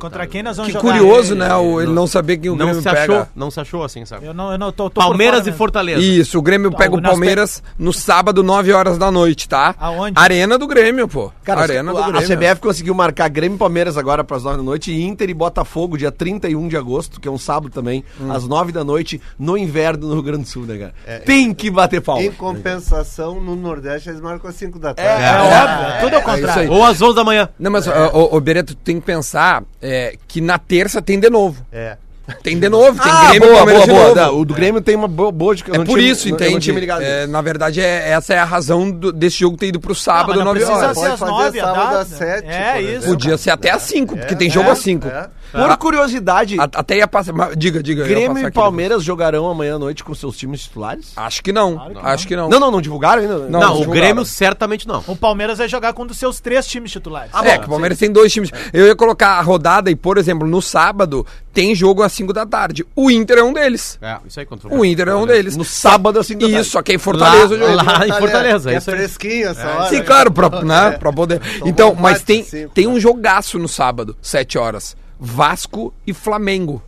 Contra 0.00 0.26
quem 0.26 0.42
nós 0.42 0.56
vamos 0.56 0.72
Que 0.72 0.78
jogar? 0.78 0.98
curioso, 0.98 1.34
É, 1.34 1.36
né? 1.36 1.54
o- 1.54 1.80
ele 1.80 1.92
não 1.92 2.06
saber 2.06 2.38
quem 2.38 2.50
o 2.50 2.56
Não 2.56 2.66
Grêmio 2.66 2.82
se 2.82 2.88
pega. 2.88 3.00
achou, 3.02 3.28
não 3.36 3.50
se 3.50 3.60
achou 3.60 3.84
assim, 3.84 4.04
sabe? 4.04 4.26
Eu 4.26 4.34
não, 4.34 4.50
eu 4.52 4.58
não 4.58 4.72
tô, 4.72 4.90
tô 4.90 5.00
Palmeiras 5.00 5.40
fora 5.40 5.50
e. 5.50 5.52
Fortaleza. 5.56 6.00
Isso, 6.00 6.38
o 6.38 6.42
Grêmio 6.42 6.72
pega 6.72 6.96
o 6.96 7.02
Palmeiras 7.02 7.62
no 7.78 7.92
sábado, 7.92 8.42
9 8.42 8.72
horas 8.72 8.96
da 8.98 9.10
noite, 9.10 9.48
tá? 9.48 9.74
Aonde? 9.78 10.14
Arena 10.18 10.58
do 10.58 10.66
Grêmio, 10.66 11.06
pô. 11.06 11.30
Cara, 11.44 11.60
Arena 11.62 11.92
do 11.92 11.98
a, 11.98 12.06
a 12.06 12.10
Grêmio. 12.10 12.26
CBF 12.28 12.60
conseguiu 12.60 12.94
marcar 12.94 13.28
Grêmio 13.28 13.56
e 13.56 13.58
Palmeiras 13.58 13.96
agora 13.96 14.24
para 14.24 14.36
as 14.36 14.42
9 14.44 14.56
da 14.56 14.62
noite 14.62 14.90
e 14.90 15.02
Inter 15.02 15.28
e 15.30 15.34
Botafogo 15.34 15.96
dia 15.98 16.10
31 16.10 16.66
de 16.68 16.76
agosto, 16.76 17.20
que 17.20 17.28
é 17.28 17.30
um 17.30 17.38
sábado 17.38 17.70
também, 17.72 18.04
Hum. 18.20 18.32
às 18.32 18.46
9 18.48 18.72
da 18.72 18.82
noite, 18.82 19.20
no 19.38 19.56
inverno 19.56 20.06
no 20.08 20.14
Rio 20.14 20.22
Grande 20.22 20.42
do 20.44 20.48
Sul, 20.48 20.64
né, 20.64 20.76
cara? 20.78 21.20
Tem 21.20 21.52
que 21.52 21.70
bater 21.70 22.00
palma. 22.00 22.22
Em 22.22 22.30
compensação, 22.32 23.40
no 23.40 23.54
Nordeste 23.56 24.08
eles 24.08 24.20
marcam 24.20 24.48
às 24.48 24.56
5 24.56 24.78
da 24.78 24.90
É, 24.90 24.94
tarde. 24.94 25.24
óbvio, 25.44 26.00
tudo 26.00 26.14
ao 26.14 26.20
isso 26.20 26.30
contrário. 26.46 26.62
aí. 26.62 26.68
Ou 26.78 26.84
às 26.84 27.00
11 27.02 27.14
da 27.14 27.24
manhã. 27.24 27.48
Não, 27.58 27.70
mas, 27.70 27.86
ô, 27.86 27.90
ô, 28.12 28.36
ô, 28.36 28.40
Bereto, 28.40 28.74
tu 28.74 28.78
tem 28.82 28.98
que 29.00 29.06
pensar 29.06 29.62
é, 29.90 30.14
que 30.28 30.40
na 30.40 30.58
terça 30.58 31.02
tem 31.02 31.18
de 31.18 31.28
novo. 31.30 31.64
É. 31.72 31.96
Tem 32.44 32.56
de 32.56 32.68
novo, 32.68 33.02
tem 33.02 33.10
Ah, 33.10 33.28
Grêmio 33.30 33.48
boa, 33.48 33.56
Palmeiras 33.58 33.86
boa, 33.86 33.86
de 33.86 33.92
boa. 34.14 34.14
novo. 34.14 34.32
Não, 34.32 34.40
O 34.40 34.44
do 34.44 34.54
Grêmio 34.54 34.80
tem 34.80 34.94
uma 34.94 35.08
boa, 35.08 35.32
boa 35.32 35.52
de 35.52 35.64
É 35.68 35.84
por 35.84 35.98
isso, 35.98 36.28
não- 36.28 36.36
entende? 36.36 36.52
não 36.52 36.60
tinha 36.84 36.94
É, 37.02 37.26
na 37.26 37.42
verdade, 37.42 37.80
é, 37.80 38.10
essa 38.10 38.34
é 38.34 38.38
a 38.38 38.44
razão 38.44 38.88
do- 38.88 39.10
desse 39.12 39.40
jogo 39.40 39.56
ter 39.56 39.66
ido 39.66 39.80
pro 39.80 39.96
sábado, 39.96 40.38
não 40.38 40.44
9 40.44 40.60
precisa 40.60 40.78
horas. 40.78 40.96
ser 40.96 41.00
Pode 41.00 41.12
às 41.14 41.18
fazer 41.18 41.32
9, 41.32 41.60
a 41.60 41.64
sábado 41.64 41.84
data. 41.86 41.98
às 42.02 42.08
7, 42.08 42.46
É 42.48 42.72
por 42.74 42.82
isso. 42.82 43.06
Podia 43.08 43.36
ser 43.36 43.50
até 43.50 43.70
às 43.70 43.82
5, 43.82 44.16
porque 44.16 44.36
tem 44.36 44.46
É, 44.46 44.50
jogo 44.50 44.68
é, 44.68 44.72
às 44.72 44.78
5. 44.78 45.08
é. 45.08 45.28
Por 45.52 45.76
curiosidade, 45.78 46.56
Até 46.58 46.96
ia 46.98 47.08
passar. 47.08 47.32
mas 47.32 47.56
Diga, 47.56 47.82
diga. 47.82 48.02
eu 48.02 48.06
ia 48.06 48.12
Grêmio 48.14 48.28
passar 48.30 48.42
e 48.42 48.46
aqui 48.46 48.54
Palmeiras 48.54 49.02
jogarão 49.02 49.48
amanhã 49.50 49.76
à 49.76 49.78
noite 49.78 50.04
com 50.04 50.14
seus 50.14 50.36
times 50.36 50.60
titulares? 50.62 51.06
depois. 51.08 51.26
Acho 51.26 51.42
que 51.42 51.52
não. 51.52 51.80
Acho 52.02 52.26
que 52.26 52.36
não. 52.36 52.48
Não, 52.48 52.60
não, 52.60 52.70
não 52.70 52.80
divulgaram 52.80 53.22
ainda? 53.22 53.38
Não, 53.38 53.60
Não, 53.60 53.74
o 53.74 53.78
divulgaram. 53.80 53.92
Grêmio 53.92 54.24
certamente 54.24 54.86
não. 54.86 55.02
O 55.06 55.16
Palmeiras 55.16 55.58
vai 55.58 55.68
jogar 55.68 55.92
com 55.92 56.02
um 56.02 56.06
dos 56.06 56.16
seus 56.18 56.40
três 56.40 56.66
times 56.66 56.90
titulares. 56.90 57.32
é, 57.44 57.58
que 57.58 57.66
o 57.66 57.68
Palmeiras 57.68 57.98
tem 57.98 58.10
dois 58.10 58.32
times. 58.32 58.50
Eu 58.72 58.86
ia 58.86 58.94
colocar 58.96 59.38
a 59.38 59.42
rodada 59.42 59.90
e, 59.90 59.96
por 59.96 60.18
exemplo, 60.18 60.46
no 60.46 60.60
sábado 60.62 61.26
tem 61.52 61.74
jogo 61.74 62.02
às 62.02 62.12
5 62.12 62.32
da 62.32 62.46
tarde. 62.46 62.86
O 62.94 63.10
Inter 63.10 63.38
é 63.38 63.42
um 63.42 63.52
deles. 63.52 63.98
É, 64.00 64.18
isso 64.26 64.38
aí 64.38 64.46
contra 64.46 64.72
O 64.72 64.84
Inter 64.84 65.08
é 65.08 65.14
um 65.14 65.26
deles. 65.26 65.56
No 65.56 65.64
sábado, 65.64 66.18
assim, 66.20 66.36
Isso, 66.38 66.70
só 66.70 66.82
que 66.82 66.92
em 66.92 66.98
Fortaleza 66.98 67.54
o 67.54 67.58
jogo. 67.58 67.72
lá 67.74 68.06
em 68.06 68.12
Fortaleza, 68.12 68.70
É 68.72 68.76
isso 68.76 68.90
aí. 68.90 68.96
fresquinho 68.96 69.48
essa 69.48 69.66
hora. 69.68 69.88
Sim, 69.88 69.96
né? 69.96 70.02
claro, 70.02 70.30
pra, 70.30 70.48
né, 70.62 70.92
pra 70.92 71.12
poder. 71.12 71.40
Então, 71.64 71.94
mas 71.98 72.22
tem, 72.22 72.44
cinco, 72.44 72.72
tem 72.72 72.86
um 72.86 73.00
jogaço 73.00 73.58
no 73.58 73.68
sábado, 73.68 74.16
7 74.22 74.56
horas. 74.58 74.96
Vasco 75.22 75.92
e 76.06 76.14
Flamengo. 76.14 76.82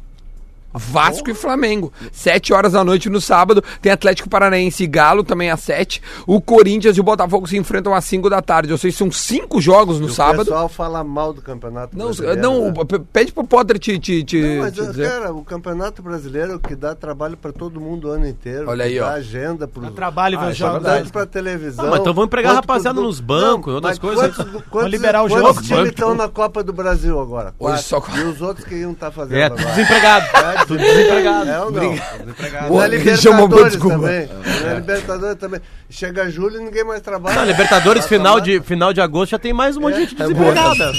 Vasco 0.75 1.31
e 1.31 1.35
Flamengo. 1.35 1.93
7 2.11 2.53
horas 2.53 2.73
da 2.73 2.83
noite 2.85 3.09
no 3.11 3.21
sábado. 3.21 3.63
Tem 3.81 3.93
Atlético 3.93 4.29
Paranaense 4.29 4.85
e 4.85 4.87
Galo 4.87 5.23
também 5.23 5.51
às 5.51 5.61
7. 5.61 6.01
O 6.27 6.41
Corinthians 6.41 6.97
e 6.97 7.01
o 7.01 7.05
Botafogo 7.05 7.47
se 7.47 7.57
enfrentam 7.57 7.95
às 7.95 8.05
5 8.05 8.29
da 8.31 8.41
tarde. 8.43 8.73
Ou 8.73 8.79
seja, 8.79 8.97
são 8.97 9.11
cinco 9.11 9.61
jogos 9.61 10.01
no 10.01 10.07
O 10.07 10.11
sábado. 10.11 10.45
pessoal 10.45 10.69
fala 10.69 11.03
mal 11.05 11.33
do 11.33 11.43
Campeonato 11.43 11.97
Não, 11.97 12.07
Brasileiro. 12.07 12.41
não, 12.41 12.71
né? 12.71 12.75
o- 12.79 13.01
pede 13.01 13.33
pro 13.33 13.45
Potter 13.45 13.79
te, 13.79 13.99
te, 13.99 14.23
te, 14.25 14.41
Não, 14.41 14.63
mas, 14.63 14.73
te 14.75 14.81
dizer. 14.87 15.11
cara, 15.11 15.33
o 15.33 15.45
Campeonato 15.45 16.03
Brasileiro 16.03 16.59
que 16.59 16.75
dá 16.75 16.95
trabalho 16.95 17.37
pra 17.37 17.53
todo 17.53 17.81
mundo 17.81 18.09
o 18.09 18.11
ano 18.11 18.27
inteiro. 18.27 18.69
Olha 18.69 18.85
aí, 18.85 18.99
ó. 18.99 19.07
Dá 19.07 19.13
agenda 19.15 19.67
pro. 19.69 19.83
Dá 19.83 19.91
trabalho 19.91 20.37
isso 20.39 20.45
é 20.49 20.55
jogos. 20.55 20.83
verdade. 20.83 21.13
pra 21.13 21.27
televisão. 21.27 21.85
Ah, 21.87 21.91
mas 21.91 22.01
então 22.01 22.15
vamos 22.15 22.27
empregar 22.29 22.55
rapaziada 22.55 22.95
pro- 22.95 23.05
nos 23.07 23.21
bancos, 23.21 23.75
outras 23.75 23.93
mas 23.93 23.99
coisas. 23.99 24.35
Quantos, 24.37 24.63
quantos, 24.71 24.91
liberar 24.91 25.23
o 25.25 25.29
quantos 25.29 25.47
jogo. 25.49 25.63
times 25.63 25.89
estão 25.91 26.15
na 26.15 26.29
Copa 26.29 26.63
do 26.63 26.73
Brasil 26.73 27.21
agora? 27.21 27.55
Hoje 27.59 27.85
Quatro. 27.89 28.13
só- 28.13 28.19
E 28.19 28.25
os 28.25 28.41
outros 28.41 28.67
que 28.67 28.75
iam 28.77 28.93
estar 28.93 29.11
fazendo 29.11 29.37
É, 29.39 29.45
agora? 29.45 29.63
desempregado. 29.65 30.27
É, 30.37 30.62
Tudo 30.67 30.79
desempregado. 30.79 31.51
É 31.51 31.61
ou 31.61 31.71
não? 31.71 31.91
Desempregado. 31.91 32.69
Boa, 32.69 32.83
Na 32.83 32.89
Libertadores 32.89 33.73
desculpa. 33.73 33.97
também. 33.99 34.29
Na 34.65 34.75
Libertadores 34.75 35.37
também. 35.39 35.61
Chega 35.91 36.31
julho 36.31 36.61
e 36.61 36.65
ninguém 36.65 36.85
mais 36.85 37.01
trabalha. 37.03 37.37
Não, 37.37 37.45
Libertadores, 37.45 38.07
final 38.07 38.41
de, 38.41 38.61
final 38.61 38.93
de 38.93 39.01
agosto, 39.01 39.33
já 39.33 39.39
tem 39.39 39.53
mais 39.53 39.77
um 39.77 39.81
monte 39.83 39.95
de 39.95 40.01
gente 40.01 40.15
É 40.23 40.27
desempregada. 40.27 40.93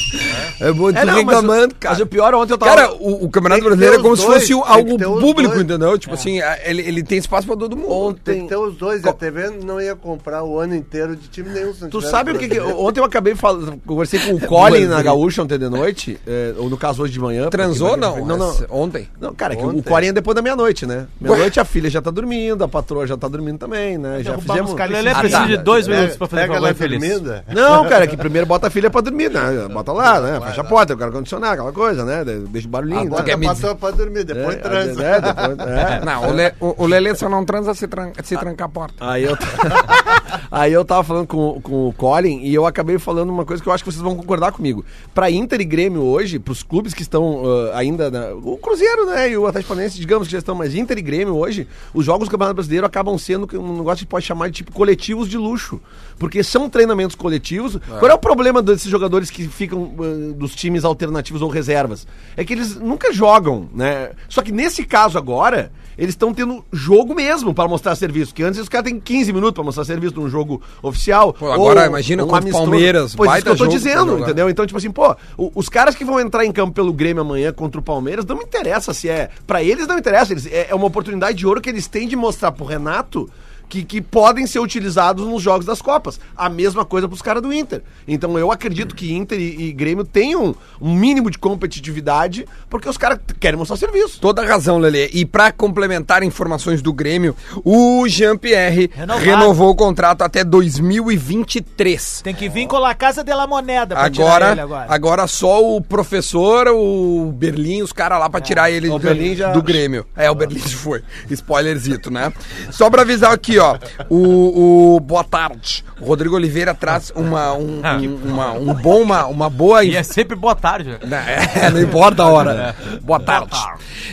É 0.59 0.71
bom 0.71 0.91
tu 0.91 0.97
É, 0.99 1.05
não, 1.05 1.15
reclamando, 1.15 1.75
cara. 1.75 1.95
mas 1.95 2.01
o 2.03 2.05
pior, 2.05 2.33
ontem 2.35 2.53
eu 2.53 2.57
tava... 2.57 2.75
Cara, 2.75 2.93
o, 2.93 3.25
o 3.25 3.29
Campeonato 3.29 3.61
Tem 3.61 3.69
Brasileiro 3.69 3.95
é 3.99 4.01
como 4.01 4.15
se 4.15 4.23
fosse 4.25 4.47
tem 4.47 4.61
algo 4.63 4.97
público, 5.19 5.53
dois. 5.53 5.61
entendeu? 5.63 5.97
Tipo 5.97 6.13
assim, 6.13 6.39
ele, 6.63 6.81
ele 6.83 7.03
tem 7.03 7.17
espaço 7.17 7.47
pra 7.47 7.55
todo 7.55 7.75
mundo. 7.75 7.87
Tem 8.23 8.35
ontem... 8.35 8.41
que 8.43 8.49
ter 8.49 8.57
os 8.57 8.75
dois. 8.75 9.03
A 9.05 9.13
TV 9.13 9.49
não 9.63 9.81
ia 9.81 9.95
comprar 9.95 10.43
o 10.43 10.59
ano 10.59 10.75
inteiro 10.75 11.15
de 11.15 11.27
time 11.27 11.49
nenhum. 11.49 11.73
não 11.81 11.89
Tu 11.89 12.01
sabe 12.01 12.31
o 12.31 12.37
que. 12.37 12.59
Ontem 12.59 12.99
eu 12.99 13.05
acabei 13.05 13.33
falando. 13.35 13.79
Conversei 13.85 14.19
com 14.19 14.33
o 14.35 14.39
Colin 14.47 14.85
na. 14.85 15.01
Gaúcha 15.01 15.41
ontem 15.41 15.57
de 15.57 15.69
noite, 15.69 16.19
é, 16.25 16.53
ou 16.57 16.69
no 16.69 16.77
caso 16.77 17.03
hoje 17.03 17.13
de 17.13 17.19
manhã. 17.19 17.49
Transou 17.49 17.97
não? 17.97 18.23
Não, 18.25 18.37
não. 18.37 18.55
Ontem. 18.69 19.09
Não, 19.19 19.33
cara, 19.33 19.52
é 19.53 19.55
que 19.55 19.65
o. 19.65 19.83
Colin 19.83 20.07
é 20.07 20.13
depois 20.13 20.35
da 20.35 20.41
meia-noite, 20.41 20.85
né? 20.85 21.07
Meia-noite 21.19 21.59
a 21.59 21.65
filha 21.65 21.89
já 21.89 22.01
tá 22.01 22.11
dormindo, 22.11 22.63
a 22.63 22.67
patroa 22.67 23.05
já 23.07 23.15
tá 23.17 23.27
dormindo 23.27 23.57
também, 23.57 23.97
né? 23.97 24.21
Já 24.23 24.37
fizemos. 24.37 24.71
os 24.71 24.77
caras 24.77 24.93
Lelê 24.93 25.09
Ah, 25.11 25.19
precisa 25.19 25.39
tá. 25.41 25.47
de 25.47 25.57
dois 25.57 25.87
minutos 25.87 26.17
pra 26.17 26.27
fazer 26.27 26.41
pega 26.47 26.61
mãe 26.61 26.73
feliz. 26.73 27.21
Não, 27.53 27.87
cara, 27.87 28.07
que 28.07 28.17
primeiro 28.17 28.45
bota 28.47 28.67
a 28.67 28.69
filha 28.69 28.89
pra 28.89 29.01
dormir, 29.01 29.29
né? 29.29 29.67
Bota 29.71 29.91
lá, 29.91 30.19
né? 30.19 30.39
Fecha 30.47 30.61
a 30.61 30.63
porta, 30.63 30.93
eu 30.93 30.97
quero 30.97 31.11
condicionar, 31.11 31.53
aquela 31.53 31.71
coisa, 31.71 32.03
né? 32.05 32.23
Deixa 32.25 32.67
o 32.67 32.71
barulhinho. 32.71 33.03
Né? 33.03 33.09
Bota 33.09 33.37
me 33.37 33.45
a 33.47 33.49
patroa 33.49 33.75
pra 33.75 33.91
dormir, 33.91 34.23
depois 34.23 34.55
É, 34.55 34.59
transa. 34.59 35.03
é, 35.03 35.21
depois- 35.21 35.59
é. 35.59 36.01
Não, 36.05 36.29
o, 36.29 36.33
Le, 36.33 36.53
o, 36.59 36.83
o 36.83 36.85
Lelê 36.87 37.15
só 37.15 37.29
não 37.29 37.45
transa 37.45 37.73
se, 37.73 37.87
tran 37.87 38.11
se 38.23 38.35
trancar 38.37 38.67
a 38.67 38.69
porta. 38.69 38.95
Aí 38.99 39.23
eu, 39.23 39.35
aí 40.51 40.73
eu 40.73 40.83
tava 40.85 41.03
falando 41.03 41.27
com, 41.27 41.59
com 41.61 41.87
o 41.89 41.93
Colin 41.93 42.39
e 42.41 42.53
eu 42.53 42.65
acabei 42.65 42.97
falando 42.99 43.29
uma 43.29 43.45
coisa 43.45 43.61
que 43.61 43.69
eu 43.69 43.73
acho 43.73 43.83
que 43.83 43.91
vocês 43.91 44.01
vão 44.01 44.15
concordar 44.15 44.51
comigo. 44.51 44.83
Pra 45.13 45.29
Inter 45.31 45.61
e 45.61 45.65
Grêmio 45.65 46.01
hoje, 46.03 46.39
pros 46.39 46.63
clubes 46.63 46.93
que 46.93 47.01
estão 47.01 47.43
ah, 47.73 47.77
ainda. 47.77 48.09
na- 48.11 48.33
o 48.33 48.57
Cruzeiro, 48.57 49.05
né? 49.05 49.29
E 49.29 49.37
o 49.37 49.42
Atlético 49.47 49.69
Paranaense, 49.69 49.99
digamos 49.99 50.27
que 50.27 50.31
já 50.31 50.39
estão, 50.39 50.55
mas 50.55 50.75
Inter 50.75 50.97
e 50.97 51.01
Grêmio 51.01 51.35
hoje, 51.35 51.67
os 51.93 52.05
jogos 52.05 52.27
do 52.27 52.31
Campeonato 52.31 52.55
Brasileiro 52.55 52.85
acabam 52.85 53.17
sendo 53.17 53.47
um 53.59 53.77
negócio 53.77 54.05
que 54.05 54.09
pode 54.09 54.25
chamar 54.25 54.47
de 54.49 54.55
tipo 54.57 54.71
coletivos 54.71 55.29
de 55.29 55.37
luxo. 55.37 55.79
Porque 56.17 56.43
são 56.43 56.69
treinamentos 56.69 57.15
coletivos. 57.15 57.77
Qual 57.99 58.09
é 58.09 58.13
o 58.13 58.17
problema 58.19 58.61
desses 58.61 58.89
jogadores 58.89 59.29
que 59.29 59.47
ficam 59.47 59.93
ah, 59.99 60.33
dos 60.35 60.55
times 60.55 60.83
alternativos 60.85 61.41
ou 61.41 61.49
reservas? 61.49 62.07
É 62.37 62.43
que 62.45 62.53
eles 62.53 62.75
nunca 62.75 63.11
jogam, 63.13 63.67
né? 63.73 64.11
Só 64.29 64.41
que 64.41 64.51
nesse 64.51 64.85
caso 64.85 65.17
agora, 65.17 65.71
eles 65.97 66.13
estão 66.13 66.33
tendo 66.33 66.63
jogo 66.71 67.13
mesmo 67.13 67.53
para 67.53 67.67
mostrar 67.67 67.95
serviço. 67.95 68.33
Que 68.33 68.41
antes 68.43 68.59
os 68.59 68.69
caras 68.69 68.85
têm 68.89 68.99
15 68.99 69.33
minutos 69.33 69.53
para 69.53 69.63
mostrar 69.63 69.83
serviço 69.85 70.15
num 70.19 70.29
jogo 70.29 70.61
oficial. 70.81 71.33
Pô, 71.33 71.51
agora 71.51 71.81
imagina 71.87 72.23
contra 72.23 72.39
o 72.49 72.51
Palmeiras, 72.71 73.15
Pois 73.15 73.29
isso 73.37 73.43
que 73.43 73.49
eu 73.49 73.57
tô 73.57 73.63
dizendo, 73.77 74.11
entendeu? 74.23 74.49
Então, 74.49 74.65
tipo 74.65 74.77
assim, 74.77 74.91
pô, 74.91 75.15
o- 75.37 75.51
os 75.55 75.67
caras 75.69 75.95
que 75.95 76.05
vão 76.05 76.19
entrar 76.19 76.45
em 76.45 76.51
campo 76.51 76.73
pelo 76.73 76.93
Grêmio 76.93 77.21
amanhã 77.21 77.51
contra 77.51 77.79
o 77.79 77.83
Palmeiras, 77.83 78.25
não 78.25 78.37
me 78.37 78.43
interessa 78.43 78.93
se 78.93 79.09
é. 79.09 79.29
Pra 79.45 79.63
eles 79.63 79.87
não 79.87 79.97
interessa. 79.97 80.33
Eles, 80.33 80.45
é, 80.45 80.67
é 80.69 80.75
uma 80.75 80.85
oportunidade 80.85 81.37
de 81.37 81.45
ouro 81.45 81.61
que 81.61 81.69
eles 81.69 81.87
têm 81.87 82.07
de 82.07 82.15
mostrar 82.15 82.51
pro 82.51 82.65
Renato. 82.65 83.29
Que, 83.73 83.83
que 83.83 84.01
podem 84.01 84.45
ser 84.45 84.59
utilizados 84.59 85.25
nos 85.25 85.41
jogos 85.41 85.65
das 85.65 85.81
Copas. 85.81 86.19
A 86.37 86.47
mesma 86.47 86.85
coisa 86.85 87.07
pros 87.07 87.23
caras 87.23 87.41
do 87.41 87.51
Inter. 87.51 87.81
Então 88.07 88.37
eu 88.37 88.51
acredito 88.51 88.93
que 88.93 89.11
Inter 89.11 89.39
e, 89.39 89.69
e 89.69 89.73
Grêmio 89.73 90.03
tenham 90.05 90.55
um 90.79 90.93
mínimo 90.95 91.31
de 91.31 91.39
competitividade, 91.39 92.45
porque 92.69 92.87
os 92.87 92.97
caras 92.97 93.17
querem 93.39 93.57
mostrar 93.57 93.75
serviço. 93.77 94.19
Toda 94.21 94.45
razão, 94.45 94.77
Lelê. 94.77 95.09
E 95.11 95.25
pra 95.25 95.51
complementar 95.51 96.21
informações 96.21 96.83
do 96.83 96.93
Grêmio, 96.93 97.35
o 97.65 98.07
Jean-Pierre 98.07 98.91
renovou 99.19 99.71
o 99.71 99.75
contrato 99.75 100.21
até 100.21 100.43
2023. 100.43 102.21
Tem 102.23 102.35
que 102.35 102.47
vir 102.49 102.67
com 102.67 102.77
a 102.77 102.93
Casa 102.93 103.23
de 103.23 103.33
la 103.33 103.47
Moneda 103.47 103.95
pra 103.95 104.05
Agora, 104.05 104.51
agora, 104.61 104.85
agora. 104.87 105.27
só 105.27 105.65
o 105.65 105.81
professor, 105.81 106.67
o 106.67 107.31
Berlim, 107.35 107.81
os 107.81 107.91
caras 107.91 108.19
lá 108.19 108.29
pra 108.29 108.39
tirar 108.39 108.69
ele 108.69 108.87
o 108.87 108.99
do, 108.99 108.99
Berlim 108.99 109.35
já- 109.35 109.51
do 109.51 109.63
Grêmio. 109.63 110.05
É, 110.15 110.29
o 110.29 110.35
Berlim 110.35 110.59
já 110.67 110.77
foi. 110.77 111.01
Spoilerzito, 111.31 112.11
né? 112.11 112.31
Só 112.69 112.87
pra 112.89 113.01
avisar 113.01 113.31
aqui, 113.33 113.57
ó. 113.57 113.62
O, 114.09 114.95
o 114.95 114.99
boa 114.99 115.23
tarde. 115.23 115.83
O 115.99 116.05
Rodrigo 116.05 116.35
Oliveira 116.35 116.73
traz 116.73 117.11
uma, 117.15 117.53
um, 117.53 117.81
um, 117.81 118.15
uma, 118.31 118.51
um 118.53 118.73
bom, 118.73 119.01
uma, 119.01 119.25
uma 119.25 119.49
boa 119.49 119.83
E 119.83 119.95
é 119.95 120.03
sempre 120.03 120.35
boa 120.35 120.55
tarde. 120.55 120.97
né? 121.05 121.47
é, 121.55 121.69
não 121.69 121.81
importa 121.81 122.23
a 122.23 122.27
hora. 122.27 122.75
Boa 123.01 123.19
tarde. 123.19 123.57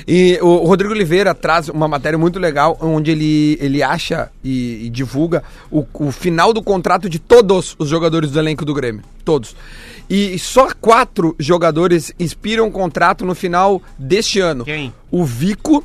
E 0.06 0.38
o 0.40 0.64
Rodrigo 0.66 0.92
Oliveira 0.92 1.34
traz 1.34 1.68
uma 1.68 1.88
matéria 1.88 2.18
muito 2.18 2.38
legal 2.38 2.76
onde 2.80 3.10
ele, 3.10 3.58
ele 3.60 3.82
acha 3.82 4.30
e, 4.42 4.86
e 4.86 4.90
divulga 4.90 5.42
o, 5.70 5.84
o 5.94 6.12
final 6.12 6.52
do 6.52 6.62
contrato 6.62 7.08
de 7.08 7.18
todos 7.18 7.74
os 7.78 7.88
jogadores 7.88 8.30
do 8.30 8.38
elenco 8.38 8.64
do 8.64 8.74
Grêmio. 8.74 9.02
Todos. 9.24 9.54
E 10.08 10.36
só 10.40 10.68
quatro 10.80 11.36
jogadores 11.38 12.12
expiram 12.18 12.66
o 12.66 12.70
contrato 12.72 13.24
no 13.24 13.34
final 13.34 13.80
deste 13.96 14.40
ano. 14.40 14.64
Quem? 14.64 14.92
O 15.08 15.24
Vico, 15.24 15.84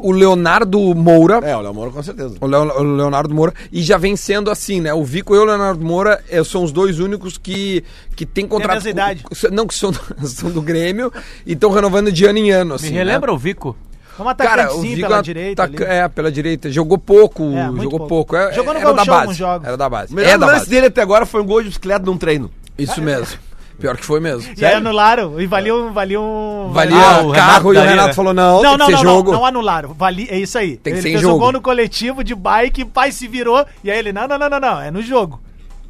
o 0.00 0.12
Leonardo 0.12 0.78
Moura. 0.94 1.40
É, 1.42 1.56
o 1.56 1.60
Léo 1.60 1.74
Moro 1.74 1.90
com 1.92 2.02
certeza. 2.02 2.34
O 2.40 2.46
Leo- 2.46 2.78
o 2.78 2.82
Leonardo 2.82 3.34
Moura, 3.34 3.52
e 3.72 3.82
já 3.82 3.96
vem 3.98 4.16
sendo 4.16 4.50
assim, 4.50 4.80
né? 4.80 4.92
O 4.94 5.04
Vico 5.04 5.34
e 5.34 5.38
o 5.38 5.44
Leonardo 5.44 5.84
Moura 5.84 6.22
eh, 6.30 6.42
são 6.44 6.62
os 6.64 6.72
dois 6.72 6.98
únicos 7.00 7.36
que, 7.38 7.84
que 8.16 8.24
têm 8.26 8.46
contrato. 8.46 8.74
mesma 8.74 8.90
idade. 8.90 9.24
não, 9.50 9.66
que 9.66 9.74
são, 9.74 9.92
são 10.24 10.50
do 10.50 10.62
Grêmio 10.62 11.12
e 11.46 11.52
estão 11.52 11.70
renovando 11.70 12.10
de 12.12 12.24
ano 12.24 12.38
em 12.38 12.50
ano. 12.50 12.74
Assim, 12.74 12.88
Me 12.90 12.94
relembra 12.96 13.32
o 13.32 13.38
Vico? 13.38 13.76
Vamos 14.18 14.26
Né? 14.30 14.32
atacar 14.32 14.56
Cara, 14.58 14.74
o 14.74 14.80
Vico 14.82 15.00
pela 15.00 15.18
é 15.18 15.22
direita. 15.22 15.70
É, 15.86 16.08
pela 16.08 16.30
direita. 16.30 16.70
Jogou 16.70 16.98
pouco, 16.98 17.44
É, 17.56 17.66
jogou 17.66 17.90
pouco. 18.00 18.08
pouco. 18.08 18.36
É, 18.36 18.52
Jogou 18.52 18.74
no 18.74 18.80
era 18.80 18.92
da 18.92 19.04
base. 19.04 19.42
Era 19.42 19.76
da 19.76 19.88
base. 19.88 20.12
O 20.12 20.16
melhor 20.16 20.28
É 20.30 20.38
da 20.38 20.46
lance 20.46 20.58
base. 20.60 20.70
dele 20.70 20.86
até 20.86 21.00
agora 21.00 21.24
foi 21.24 21.40
um 21.40 21.46
gol 21.46 21.62
de 21.62 21.68
bicicleta 21.68 22.04
num 22.04 22.18
treino. 22.18 22.50
Isso 22.78 23.00
mesmo. 23.00 23.38
Pior 23.82 23.96
que 23.96 24.04
foi 24.06 24.20
mesmo. 24.20 24.48
E 24.56 24.64
aí 24.64 24.74
anularam 24.74 25.40
e 25.40 25.46
valia 25.46 25.74
um. 25.74 25.92
Valia, 25.92 26.20
um, 26.20 26.70
Valia 26.72 26.96
Ah, 26.96 27.22
o 27.22 27.32
carro 27.32 27.70
Renato 27.72 27.74
e 27.74 27.76
o 27.76 27.90
Renato 27.90 28.08
né? 28.08 28.14
falou: 28.14 28.32
não, 28.32 28.62
Não, 28.62 28.70
tem 28.70 28.78
não, 28.78 28.86
que 28.86 28.92
não, 28.92 28.98
ser 28.98 29.04
não, 29.04 29.12
jogo. 29.12 29.32
não 29.32 29.44
anularam. 29.44 29.92
Vali, 29.92 30.28
é 30.30 30.38
isso 30.38 30.56
aí. 30.56 30.76
Tem 30.76 30.92
que 30.92 31.00
ele 31.00 31.02
ser 31.02 31.08
em 31.08 31.12
fez 31.14 31.22
jogo. 31.22 31.34
um 31.34 31.38
gol 31.40 31.50
no 31.52 31.60
coletivo 31.60 32.22
de 32.22 32.32
bike, 32.32 32.84
pai 32.84 33.10
se 33.10 33.26
virou. 33.26 33.66
E 33.82 33.90
aí 33.90 33.98
ele, 33.98 34.12
não, 34.12 34.28
não, 34.28 34.38
não, 34.38 34.48
não, 34.48 34.60
não, 34.60 34.80
é 34.80 34.88
no 34.92 35.02
jogo. 35.02 35.40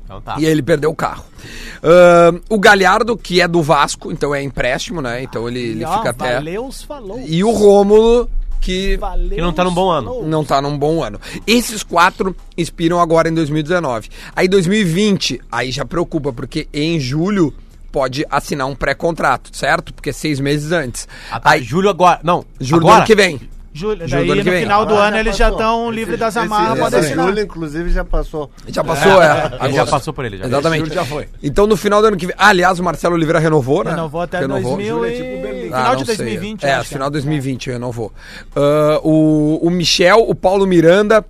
Então 0.07 0.23
tá. 0.23 0.37
E 0.39 0.47
aí 0.47 0.51
ele 0.51 0.63
perdeu 0.63 0.89
o 0.89 0.95
carro. 0.97 1.23
Ahn, 1.83 2.41
o 2.49 2.59
Galhardo, 2.59 3.15
que 3.15 3.43
é 3.43 3.47
do 3.47 3.63
Vasco, 3.63 4.11
então 4.11 4.35
é 4.35 4.43
empréstimo, 4.43 5.03
né? 5.03 5.23
Então 5.23 5.47
ele, 5.47 5.61
ele 5.61 5.85
ó, 5.85 5.99
fica 5.99 6.11
até. 6.11 6.35
Valeus 6.37 6.83
falou. 6.83 7.21
E 7.27 7.45
o 7.45 7.51
Rômulo, 7.51 8.27
que 8.61 8.99
Que 9.29 9.41
não 9.41 9.53
tá 9.53 9.65
num 9.65 9.75
bom 9.75 9.91
ano. 9.91 10.23
não 10.23 10.45
tá 10.45 10.63
num 10.63 10.79
bom 10.79 11.03
ano. 11.03 11.21
Esses 11.47 11.83
quatro 11.83 12.35
expiram 12.57 13.01
agora 13.01 13.29
em 13.29 13.35
2019. 13.35 14.09
Aí 14.35 14.49
2020, 14.49 15.41
aí 15.51 15.71
já 15.73 15.85
preocupa, 15.85 16.33
porque 16.33 16.69
em 16.73 16.99
julho 17.01 17.53
pode 17.93 18.25
assinar 18.31 18.67
um 18.67 18.75
pré-contrato, 18.75 19.51
certo? 19.57 19.93
Porque 19.93 20.11
é 20.11 20.13
seis 20.13 20.41
meses 20.41 20.73
antes. 20.73 21.07
Ah, 21.31 21.39
tá. 21.39 21.51
Aí, 21.51 21.63
Julho 21.63 21.91
agora. 21.91 22.19
Não. 22.25 22.45
julho 22.59 22.81
do 22.81 22.87
agora? 22.87 22.99
ano 23.01 23.07
que 23.07 23.15
vem. 23.15 23.41
Julho 23.75 24.07
daí 24.07 24.27
do 24.27 24.33
ano 24.33 24.35
no 24.37 24.45
que 24.45 24.51
vem. 24.51 24.63
final 24.65 24.85
do 24.85 24.93
Agora 24.93 25.07
ano 25.09 25.15
já 25.17 25.21
eles 25.21 25.37
já 25.37 25.49
estão 25.49 25.91
livres 25.91 26.19
das 26.19 26.37
amarras, 26.37 26.79
podem 26.79 27.01
assinar. 27.01 27.27
julho, 27.27 27.41
inclusive, 27.41 27.89
já 27.91 28.05
passou. 28.05 28.51
Já 28.69 28.85
passou, 28.85 29.23
é. 29.23 29.51
Ele 29.63 29.73
já 29.73 29.87
passou 29.87 30.13
por 30.13 30.27
ele. 30.27 30.37
Já. 30.37 30.45
Exatamente. 30.45 30.83
Esse 30.83 30.91
julho 30.95 31.01
já 31.07 31.07
foi. 31.07 31.29
Então 31.43 31.67
no 31.67 31.75
final 31.75 32.03
do 32.03 32.09
ano 32.09 32.17
que 32.19 32.27
vem. 32.27 32.35
Ah, 32.39 32.49
aliás, 32.49 32.79
o 32.79 32.83
Marcelo 32.85 33.15
Oliveira 33.15 33.39
renovou, 33.39 33.83
né? 33.83 33.93
Renovou 33.93 34.21
até 34.21 34.41
Renovou. 34.41 34.77
2000 34.77 35.07
e... 35.07 35.13
tipo. 35.13 35.75
Ah, 35.75 35.79
final 35.79 35.97
de 35.97 36.05
sei. 36.05 36.17
2020. 36.17 36.63
eu 36.63 36.69
É, 36.69 36.73
acho 36.75 36.89
final 36.91 37.09
de 37.09 37.13
2020 37.13 37.71
renovou. 37.71 38.13
Ah, 38.55 39.01
o, 39.03 39.59
o 39.63 39.71
Michel, 39.71 40.19
o 40.29 40.35
Paulo 40.35 40.67
Miranda 40.67 41.25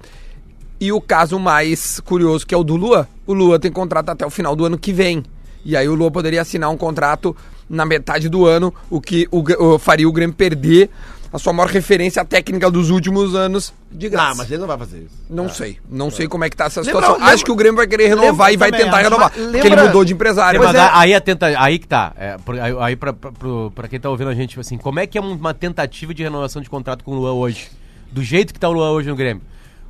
e 0.81 0.91
o 0.91 1.01
caso 1.01 1.39
mais 1.39 2.01
curioso 2.01 2.45
que 2.45 2.53
é 2.53 2.59
o 2.59 2.65
do 2.65 2.75
Lua. 2.75 3.09
O 3.25 3.33
Lua 3.35 3.61
tem 3.61 3.71
contrato 3.71 4.09
até 4.09 4.27
o 4.27 4.31
final 4.31 4.57
do 4.57 4.65
ano 4.65 4.77
que 4.77 4.93
vem. 4.93 5.23
E 5.65 5.77
aí 5.77 5.89
o 5.89 5.95
Lua 5.95 6.11
poderia 6.11 6.43
assinar 6.43 6.71
um 6.71 6.77
contrato 6.77 7.37
na 7.69 7.85
metade 7.87 8.29
do 8.29 8.45
ano, 8.47 8.73
o 8.91 9.01
que 9.01 9.27
o, 9.31 9.43
o- 9.65 9.79
faria 9.79 10.09
o 10.09 10.13
Grêmio 10.13 10.35
perder 10.35 10.91
a 11.33 11.39
sua 11.39 11.53
maior 11.55 11.71
referência 11.71 12.23
técnica 12.27 12.71
dos 12.71 12.91
últimos 12.91 13.35
anos 13.35 13.73
de 13.91 14.09
graça. 14.11 14.33
Ah, 14.33 14.35
mas 14.35 14.51
ele 14.51 14.61
não 14.61 14.67
vai 14.67 14.77
fazer 14.77 14.99
isso. 14.99 15.15
Não 15.31 15.49
sei. 15.49 15.79
Não 15.91 16.11
sei 16.11 16.29
como 16.29 16.45
é 16.45 16.51
que 16.51 16.57
tá 16.57 16.67
essa 16.67 16.81
Lembra- 16.81 16.93
situação. 17.01 17.15
lembra- 17.19 17.33
Acho 17.35 17.45
que 17.45 17.51
o 17.51 17.57
Grêmio 17.57 17.77
vai 17.79 17.87
querer 17.87 18.09
renovar 18.09 18.31
lembra- 18.49 18.53
e 18.53 18.57
vai 18.59 18.71
também 18.71 18.85
tentar 18.85 18.97
acho. 18.99 19.05
renovar. 19.05 19.33
Mas 19.35 19.43
Porque 19.45 19.57
ele 19.59 19.69
lembra- 19.71 19.85
mudou 19.87 20.05
de 20.05 20.13
empresário. 20.13 20.61
Mas 20.63 20.75
é- 20.75 20.91
aí, 20.93 21.15
a 21.15 21.21
tenta, 21.23 21.47
aí 21.59 21.79
que 21.79 21.89
tá. 21.89 22.13
É, 22.19 22.37
por- 22.37 22.59
aí 22.61 22.75
aí 22.79 22.97
pra, 22.97 23.15
pra, 23.15 23.31
pra 23.75 23.89
quem 23.89 23.99
tá 23.99 24.11
ouvindo 24.11 24.29
a 24.29 24.35
gente, 24.35 24.51
tipo 24.51 24.61
assim, 24.61 24.77
como 24.77 25.01
é 25.01 25.07
que 25.07 25.17
é 25.17 25.21
uma 25.23 25.55
tentativa 25.55 26.13
de 26.13 26.23
renovação 26.23 26.61
de 26.61 26.69
contrato 26.69 27.03
com 27.03 27.13
o 27.13 27.15
Luan 27.15 27.33
hoje? 27.33 27.71
Do 28.11 28.23
jeito 28.23 28.53
que 28.53 28.61
tá 28.61 28.69
o 28.69 28.73
Luan 28.73 28.91
hoje 28.91 29.09
no 29.09 29.17
Grêmio. 29.17 29.43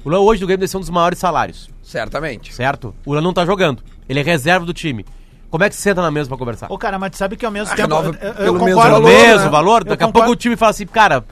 O 0.05 0.11
Luan 0.11 0.21
hoje 0.21 0.41
no 0.41 0.47
Grêmio 0.47 0.61
deve 0.61 0.71
ser 0.71 0.77
um 0.77 0.81
dos 0.81 0.91
maiores 0.91 1.19
salários, 1.19 1.69
Certamente. 1.83 2.55
certo? 2.55 2.95
O 3.05 3.13
Luan 3.15 3.21
não 3.23 3.33
tá 3.33 3.45
jogando. 3.45 3.83
Ele 4.09 4.21
é 4.21 4.23
reserva 4.23 4.65
do 4.65 4.73
time. 4.73 5.05
Como 5.53 5.63
é 5.65 5.69
que 5.69 5.77
você 5.77 5.83
senta 5.83 6.01
na 6.01 6.11
mesa 6.11 6.31
pra 6.31 6.39
conversar? 6.39 6.67
Ô, 6.73 6.79
cara, 6.79 6.99
mas 6.99 7.11
sabe 7.15 7.37
que 7.37 7.45
ao 7.45 7.53
mesmo 7.53 7.71
Ah, 7.71 7.77
tempo... 7.77 7.95
renova 7.95 8.17
eu- 8.23 8.29
eu, 8.31 8.35
pelo 8.55 8.65
mesmo 8.65 8.81
valor, 8.81 9.03
mesmo 9.03 9.51
valor, 9.51 9.81
Eu 9.83 9.85
daqui 9.85 10.03
a 10.03 10.07
concordo. 10.07 10.13
pouco 10.13 10.31
o 10.33 10.35
time 10.37 10.57
fala 10.57 10.71
assim, 10.71 10.87
cara, 10.87 11.23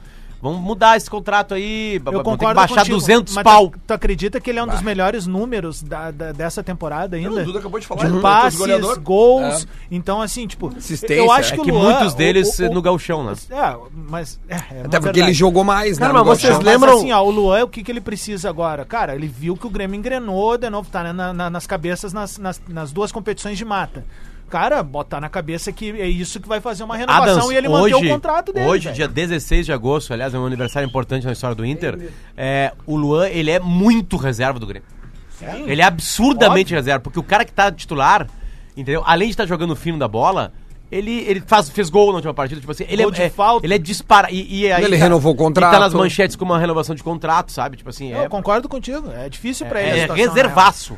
vamos 0.41 0.59
mudar 0.59 0.97
esse 0.97 1.09
contrato 1.09 1.53
aí, 1.53 1.95
Eu 2.05 2.11
que 2.11 2.23
concordo 2.23 2.55
baixar 2.55 2.75
contigo, 2.77 2.97
200 2.97 3.33
mas 3.35 3.43
pau. 3.43 3.69
Tu, 3.69 3.79
tu 3.87 3.93
acredita 3.93 4.39
que 4.41 4.49
ele 4.49 4.59
é 4.59 4.63
um 4.63 4.67
dos 4.67 4.81
melhores 4.81 5.27
números 5.27 5.81
da, 5.81 6.11
da- 6.11 6.31
dessa 6.31 6.63
temporada 6.63 7.15
ainda? 7.17 7.41
O 7.41 7.45
Duda 7.45 7.59
acabou 7.59 7.79
de 7.79 7.87
falar. 7.87 8.09
de 8.09 8.17
é 8.17 8.21
passes, 8.21 8.59
goleador. 8.59 8.99
gols. 8.99 9.67
Então, 9.89 10.21
assim, 10.21 10.47
tipo, 10.47 10.69
eu 11.09 11.31
acho 11.31 11.53
É 11.53 11.57
que, 11.57 11.63
que 11.63 11.71
o 11.71 11.75
Luan, 11.75 11.93
muitos 11.93 12.13
deles 12.13 12.57
o- 12.59 12.65
o- 12.65 12.73
no 12.73 12.81
gauchão, 12.81 13.23
né? 13.23 13.33
É, 13.49 13.75
mas. 14.09 14.39
É, 14.49 14.55
é 14.55 14.57
Até 14.57 14.71
porque 14.81 14.89
verdade. 14.99 15.19
ele 15.21 15.33
jogou 15.33 15.63
mais, 15.63 15.97
Cara, 15.99 16.13
né? 16.13 16.19
mas 16.19 16.27
vocês 16.39 16.53
Gauchão. 16.53 16.63
Mas 16.65 16.73
lembram- 16.81 16.97
assim, 16.97 17.11
ó, 17.11 17.21
o 17.23 17.29
Luan, 17.29 17.63
o 17.63 17.67
que, 17.67 17.83
que 17.83 17.91
ele 17.91 18.01
precisa 18.01 18.49
agora? 18.49 18.83
Cara, 18.85 19.15
ele 19.15 19.27
viu 19.27 19.55
que 19.55 19.67
o 19.67 19.69
Grêmio 19.69 19.95
engrenou 19.97 20.57
de 20.57 20.69
novo, 20.69 20.89
tá 20.91 21.03
né, 21.03 21.13
na- 21.13 21.33
na- 21.33 21.49
nas 21.49 21.67
cabeças 21.67 22.13
nas, 22.13 22.37
nas, 22.37 22.61
nas 22.67 22.91
duas 22.91 23.11
competições 23.11 23.57
de 23.57 23.65
mata. 23.65 24.03
Cara, 24.51 24.83
botar 24.83 25.21
na 25.21 25.29
cabeça 25.29 25.71
que 25.71 25.89
é 25.99 26.07
isso 26.07 26.39
que 26.39 26.47
vai 26.47 26.59
fazer 26.59 26.83
uma 26.83 26.95
renovação 26.97 27.33
Adams, 27.37 27.51
e 27.51 27.55
ele 27.55 27.69
manter 27.69 27.95
hoje, 27.95 28.05
o 28.05 28.09
contrato 28.13 28.51
dele. 28.53 28.67
Hoje, 28.67 28.83
velho. 28.85 28.95
dia 28.95 29.07
16 29.07 29.65
de 29.65 29.73
agosto, 29.73 30.13
aliás, 30.13 30.33
é 30.33 30.37
um 30.37 30.45
aniversário 30.45 30.87
importante 30.87 31.25
na 31.25 31.31
história 31.31 31.55
do 31.55 31.65
Inter. 31.65 32.11
É, 32.35 32.73
o 32.85 32.95
Luan, 32.95 33.27
ele 33.29 33.49
é 33.49 33.59
muito 33.59 34.17
reserva 34.17 34.59
do 34.59 34.67
Grêmio. 34.67 34.87
Ele 35.65 35.81
é 35.81 35.85
absurdamente 35.85 36.73
reserva, 36.73 36.99
porque 36.99 37.17
o 37.17 37.23
cara 37.23 37.43
que 37.43 37.51
tá 37.51 37.71
titular, 37.71 38.27
entendeu? 38.77 39.01
Além 39.05 39.29
de 39.29 39.33
estar 39.33 39.47
jogando 39.47 39.75
fino 39.75 39.97
da 39.97 40.07
bola, 40.07 40.53
ele, 40.91 41.19
ele 41.27 41.41
faz, 41.47 41.69
fez 41.69 41.89
gol 41.89 42.09
na 42.09 42.15
última 42.15 42.33
partida, 42.33 42.59
tipo 42.59 42.71
assim, 42.71 42.85
ele 42.87 43.01
Gol 43.03 43.11
é, 43.13 43.15
de 43.15 43.21
é- 43.23 43.29
falta. 43.29 43.65
ele 43.65 43.73
é 43.73 43.77
dispara 43.77 44.29
e, 44.29 44.61
e 44.61 44.71
aí 44.71 44.83
Ele 44.83 44.97
tá- 44.97 45.03
renovou 45.03 45.31
o 45.31 45.35
e 45.35 45.37
tá 45.37 45.43
contrato. 45.43 45.79
nas 45.79 45.93
manchetes 45.93 46.35
com 46.35 46.43
uma 46.45 46.59
renovação 46.59 46.93
de 46.93 47.01
contrato, 47.01 47.51
sabe? 47.51 47.77
Tipo 47.77 47.89
assim, 47.89 48.11
Eu 48.11 48.23
é, 48.23 48.29
concordo 48.29 48.67
contigo. 48.67 49.09
É 49.11 49.29
difícil 49.29 49.65
pra 49.65 49.81
ele. 49.81 49.91
a 49.91 49.95
é, 49.95 50.01
situação, 50.01 50.25
reservaço. 50.27 50.97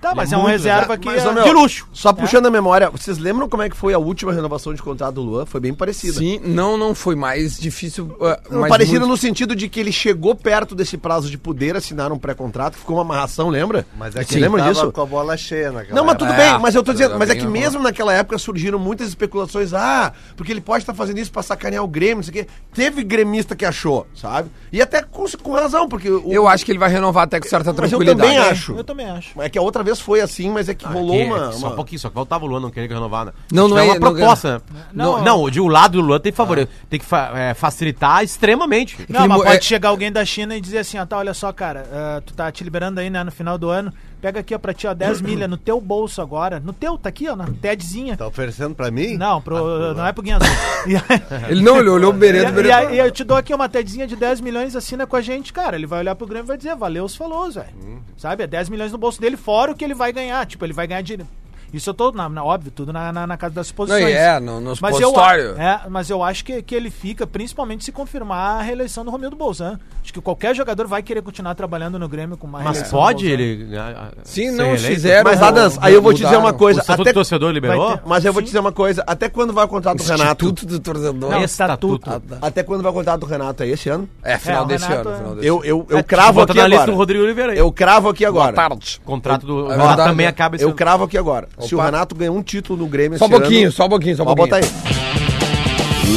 Tá, 0.00 0.14
mas 0.14 0.32
Ele 0.32 0.40
é 0.40 0.42
é 0.42 0.46
um 0.46 0.48
reserva 0.48 0.96
que. 0.96 1.06
Mas, 1.06 1.24
é- 1.24 1.32
meu, 1.32 1.44
de 1.44 1.50
luxo. 1.52 1.86
Só 1.92 2.12
puxando 2.12 2.46
a 2.46 2.50
memória, 2.50 2.88
vocês 2.90 3.18
lembram 3.18 3.48
como 3.48 3.62
é 3.62 3.68
que 3.68 3.76
foi 3.76 3.92
a 3.92 3.98
última 3.98 4.32
renovação 4.32 4.72
de 4.72 4.82
contrato 4.82 5.14
do 5.16 5.22
Luan? 5.22 5.44
Foi 5.46 5.60
bem 5.60 5.74
parecida. 5.74 6.14
Sim, 6.18 6.40
não, 6.44 6.76
não 6.76 6.94
foi 6.94 7.14
mais 7.14 7.58
difícil. 7.58 8.06
uh, 8.20 8.36
mas 8.58 8.68
parecida 8.70 9.00
muito- 9.00 9.10
no 9.10 9.16
sentido 9.16 9.54
de 9.54 9.68
que 9.68 9.78
ele 9.80 9.92
chegou 9.92 10.34
perto 10.34 10.74
desse 10.74 10.96
prazo 10.96 11.28
de 11.30 11.36
poder 11.36 11.76
assinar 11.76 12.12
um 12.12 12.18
pré-contrato, 12.18 12.74
que 12.74 12.80
ficou 12.80 12.96
uma 12.96 13.02
amarração, 13.02 13.48
lembra? 13.48 13.86
Mas 13.98 14.16
é 14.16 14.24
que 14.24 14.30
Você 14.30 14.34
ele 14.36 14.44
lembra 14.44 14.60
tava 14.62 14.72
disso? 14.72 14.92
com 14.92 15.00
a 15.02 15.06
bola 15.06 15.36
cheia 15.36 15.70
naquela 15.72 15.94
Não, 15.96 16.04
mas 16.04 16.16
tudo 16.16 16.28
época. 16.32 16.42
É, 16.42 16.50
bem, 16.52 16.60
mas 16.60 16.74
eu 16.74 16.82
tô 16.82 16.92
dizendo, 16.92 17.10
tudo 17.10 17.18
mas 17.18 17.30
é 17.30 17.34
que 17.34 17.44
eu 17.44 17.50
mesmo 17.50 17.82
naquela 17.82 18.12
época 18.14 18.38
surgiram 18.38 18.78
muitas 18.78 19.08
especulações, 19.08 19.74
ah, 19.74 20.12
porque 20.36 20.50
ele 20.52 20.60
pode 20.60 20.82
estar 20.82 20.94
fazendo 20.94 21.18
isso 21.18 21.30
pra 21.30 21.42
sacanear 21.42 21.84
o 21.84 21.88
Grêmio, 21.88 22.16
não 22.16 22.22
sei 22.22 22.30
o 22.42 22.44
quê. 22.44 22.50
Teve 22.72 23.02
gremista 23.02 23.54
que 23.54 23.64
achou, 23.64 24.06
sabe? 24.14 24.50
E 24.72 24.80
até 24.80 25.02
com, 25.02 25.24
com 25.42 25.52
razão, 25.52 25.88
porque 25.88 26.08
o, 26.08 26.32
Eu 26.32 26.48
acho 26.48 26.64
que 26.64 26.72
ele 26.72 26.78
vai 26.78 26.88
renovar 26.90 27.24
até 27.24 27.38
com 27.38 27.48
certa 27.48 27.72
Mas 27.72 27.92
eu 27.92 27.98
tranquilidade. 27.98 28.20
também 28.34 28.38
acho. 28.50 28.72
Eu 28.72 28.84
também 28.84 29.06
acho. 29.10 29.40
É 29.42 29.48
que 29.48 29.58
a 29.58 29.62
outra 29.62 29.82
vez 29.82 29.89
foi 29.98 30.20
assim, 30.20 30.50
mas 30.50 30.68
é 30.68 30.74
que 30.74 30.84
rolou 30.86 31.16
Que- 31.16 31.24
uma, 31.24 31.52
Só 31.52 31.58
uma- 31.58 31.68
um 31.72 31.76
pouquinho, 31.76 31.98
só 31.98 32.08
que 32.08 32.14
faltava 32.14 32.44
o 32.44 32.48
Luan 32.48 32.60
não 32.60 32.70
querer 32.70 32.88
renovar, 32.92 33.24
né? 33.26 33.32
Não, 33.50 33.66
não 33.66 33.78
é- 33.78 33.82
uma 33.84 33.94
não- 33.94 34.00
proposta. 34.00 34.58
né? 34.58 34.80
Não, 34.92 35.16
Não, 35.18 35.24
não, 35.24 35.50
de 35.50 35.60
um 35.60 35.66
lado 35.68 36.00
do 36.00 36.06
Luan 36.06 36.20
tem 36.20 36.30
que 36.30 36.36
favorecer, 36.36 36.68
tem 36.90 37.00
que 37.00 37.06
fa- 37.06 37.32
é, 37.34 37.54
facilitar 37.54 38.22
extremamente. 38.22 38.96
Não, 39.08 39.20
mas 39.26 39.38
mo- 39.38 39.44
pode 39.44 39.56
é- 39.56 39.60
chegar 39.62 39.88
alguém 39.88 40.12
da 40.12 40.24
China 40.24 40.54
e 40.56 40.60
dizer 40.60 40.78
assim, 40.78 40.98
ó, 40.98 41.06
tá, 41.06 41.16
olha 41.16 41.32
só, 41.34 41.52
cara, 41.52 41.86
ah, 41.92 42.22
tu 42.24 42.34
tá 42.34 42.52
te 42.52 42.62
liberando 42.62 43.00
aí, 43.00 43.08
né, 43.08 43.24
no 43.24 43.32
final 43.32 43.56
do 43.56 43.68
ano, 43.70 43.92
pega 44.20 44.40
aqui, 44.40 44.54
ó, 44.54 44.58
pra 44.58 44.72
ti, 44.74 44.86
ó, 44.86 44.94
10 44.94 45.20
milha 45.22 45.48
no 45.48 45.56
teu 45.56 45.80
bolso 45.80 46.20
agora, 46.22 46.60
no 46.60 46.72
teu, 46.72 46.96
tá 46.98 47.08
aqui, 47.08 47.28
ó, 47.28 47.34
na 47.36 47.46
TEDzinha. 47.46 48.16
Tá 48.16 48.26
oferecendo 48.26 48.74
pra 48.74 48.90
mim? 48.90 49.16
Não, 49.16 49.40
pro, 49.40 49.94
não 49.94 50.06
é 50.06 50.12
pro 50.12 50.22
Guinha 50.22 50.36
Azul. 50.36 50.48
E 50.86 50.96
aí- 50.96 51.50
Ele 51.50 51.62
não, 51.62 51.78
ele 51.78 51.88
olhou 51.90 52.10
o 52.10 52.16
Bereto, 52.16 52.46
o 52.46 52.50
E, 52.50 52.62
Bereto. 52.62 52.74
aí 52.88 52.98
eu 52.98 53.10
te 53.10 53.22
dou 53.24 53.36
aqui 53.36 53.52
uma 53.54 53.68
TEDzinha 53.68 54.06
de 54.06 54.16
10 54.16 54.40
milhões, 54.40 54.74
assina 54.76 55.06
com 55.06 55.16
a 55.16 55.20
gente, 55.20 55.52
cara. 55.52 55.76
Ele 55.76 55.86
vai 55.86 55.98
olhar 56.00 56.14
pro 56.14 56.26
Grêmio 56.26 56.46
e 56.46 56.48
vai 56.48 56.56
dizer, 56.56 56.74
valeu 56.76 57.04
os 57.04 57.14
falou, 57.16 57.50
velho. 57.50 58.02
Sabe? 58.16 58.42
É 58.44 58.46
10 58.46 58.68
milhões 58.68 58.92
no 58.92 58.98
bolso 58.98 59.20
dele, 59.20 59.36
fora 59.36 59.72
o 59.72 59.74
que 59.74 59.84
ele 59.84 59.94
vai 59.94 60.12
ganhar. 60.12 60.44
Tipo, 60.46 60.64
ele 60.64 60.72
vai 60.72 60.86
ganhar 60.86 61.02
dinheiro. 61.02 61.26
Isso 61.72 61.90
eu 61.90 61.94
tô, 61.94 62.10
na, 62.12 62.28
na- 62.28 62.44
óbvio, 62.44 62.70
tudo 62.70 62.92
na, 62.92 63.12
na, 63.12 63.26
na 63.26 63.36
casa 63.36 63.54
das 63.54 63.68
Não, 63.68 63.74
posições. 63.76 64.04
e 64.08 64.12
é, 64.12 64.40
no, 64.40 64.60
nos 64.60 64.80
Mas 64.80 64.98
eu, 65.00 65.12
é, 65.58 65.80
mas 65.88 66.10
eu 66.10 66.22
acho 66.22 66.44
que, 66.44 66.62
que 66.62 66.74
ele 66.74 66.90
fica, 66.90 67.26
principalmente 67.26 67.84
se 67.84 67.92
confirmar 67.92 68.58
a 68.60 68.62
reeleição 68.62 69.04
do 69.04 69.10
Romildo 69.10 69.36
Bolzan. 69.36 69.78
Acho 70.02 70.12
que 70.12 70.20
qualquer 70.20 70.54
jogador 70.56 70.86
vai 70.86 71.02
querer 71.02 71.22
continuar 71.22 71.54
trabalhando 71.54 71.98
no 71.98 72.08
Grêmio 72.08 72.36
com 72.36 72.46
uma 72.46 72.60
Mas 72.60 72.82
pode 72.90 73.26
ele. 73.26 73.76
ah, 73.76 74.10
ah, 74.16 74.18
Sim, 74.24 74.50
não 74.50 74.66
eleito? 74.66 74.86
fizeram. 74.86 75.24
Mas, 75.30 75.38
vou- 75.38 75.48
Adams, 75.48 75.78
aí 75.80 75.94
eu 75.94 76.00
vou 76.02 76.12
te 76.14 76.22
dizer 76.24 76.36
uma 76.36 76.52
coisa. 76.52 76.80
O 76.80 76.82
Estatuto 76.82 77.02
até- 77.02 77.12
do 77.12 77.14
torcedor 77.14 77.50
liberou? 77.52 77.96
Ter- 77.98 78.02
Mas 78.06 78.24
eu 78.24 78.32
vou 78.32 78.40
Sim. 78.40 78.44
te 78.44 78.48
dizer 78.48 78.58
uma 78.60 78.72
coisa. 78.72 79.04
Até 79.06 79.28
quando 79.28 79.52
vai 79.52 79.64
o 79.64 79.68
contrato 79.68 79.98
do 79.98 80.02
Renato? 80.04 80.44
Instituto 80.46 80.66
do 80.66 80.80
Torcedor. 80.80 81.14
Não, 81.14 81.42
Estatuto. 81.44 81.96
estatuto. 82.10 82.38
Até 82.44 82.62
quando 82.62 82.82
vai 82.82 82.90
o 82.90 82.94
contrato 82.94 83.20
do 83.20 83.26
Renato? 83.26 83.62
É 83.62 83.68
esse 83.68 83.88
ano? 83.88 84.08
É, 84.24 84.38
final 84.38 84.64
É, 84.64 84.66
desse 84.68 84.86
Renato 84.86 85.08
ano. 85.08 85.14
é- 85.16 85.18
Final 85.20 85.34
desse 85.36 85.46
Eu, 85.46 85.56
ano. 85.56 85.64
eu, 85.66 85.86
eu 85.90 85.98
É, 85.98 86.02
cravo 86.02 86.32
bota 86.40 86.52
aqui 86.52 86.60
agora. 86.60 86.86
do 86.90 86.94
Rodrigo 86.96 87.24
Oliveira 87.24 87.52
aí. 87.52 87.58
Eu 87.58 87.70
cravo 87.70 88.08
aqui 88.08 88.26
Boa 88.26 88.44
agora. 88.48 88.56
tarde. 88.56 89.00
O 89.02 89.06
contrato 89.06 89.46
do 89.46 89.68
Renato 89.68 89.96
também 90.02 90.24
né? 90.24 90.30
acaba 90.30 90.56
esse 90.56 90.64
Eu 90.64 90.68
ano. 90.68 90.76
cravo 90.76 91.04
aqui 91.04 91.18
agora. 91.18 91.46
Se 91.68 91.74
o. 91.74 91.80
Renato 91.80 92.14
ganhar 92.14 92.32
um 92.32 92.42
título 92.42 92.78
no 92.78 92.86
Grêmio 92.86 93.18
Só 93.18 93.24
um 93.26 93.28
esse 93.28 93.38
pouquinho, 93.40 93.62
ano- 93.64 93.72
só 93.72 93.84
um 93.86 93.88
pouquinho, 93.88 94.16
só 94.16 94.22
um 94.22 94.26
Pode 94.26 94.36
pouquinho. 94.50 94.60
botar 94.62 94.76
aí. 94.86 95.10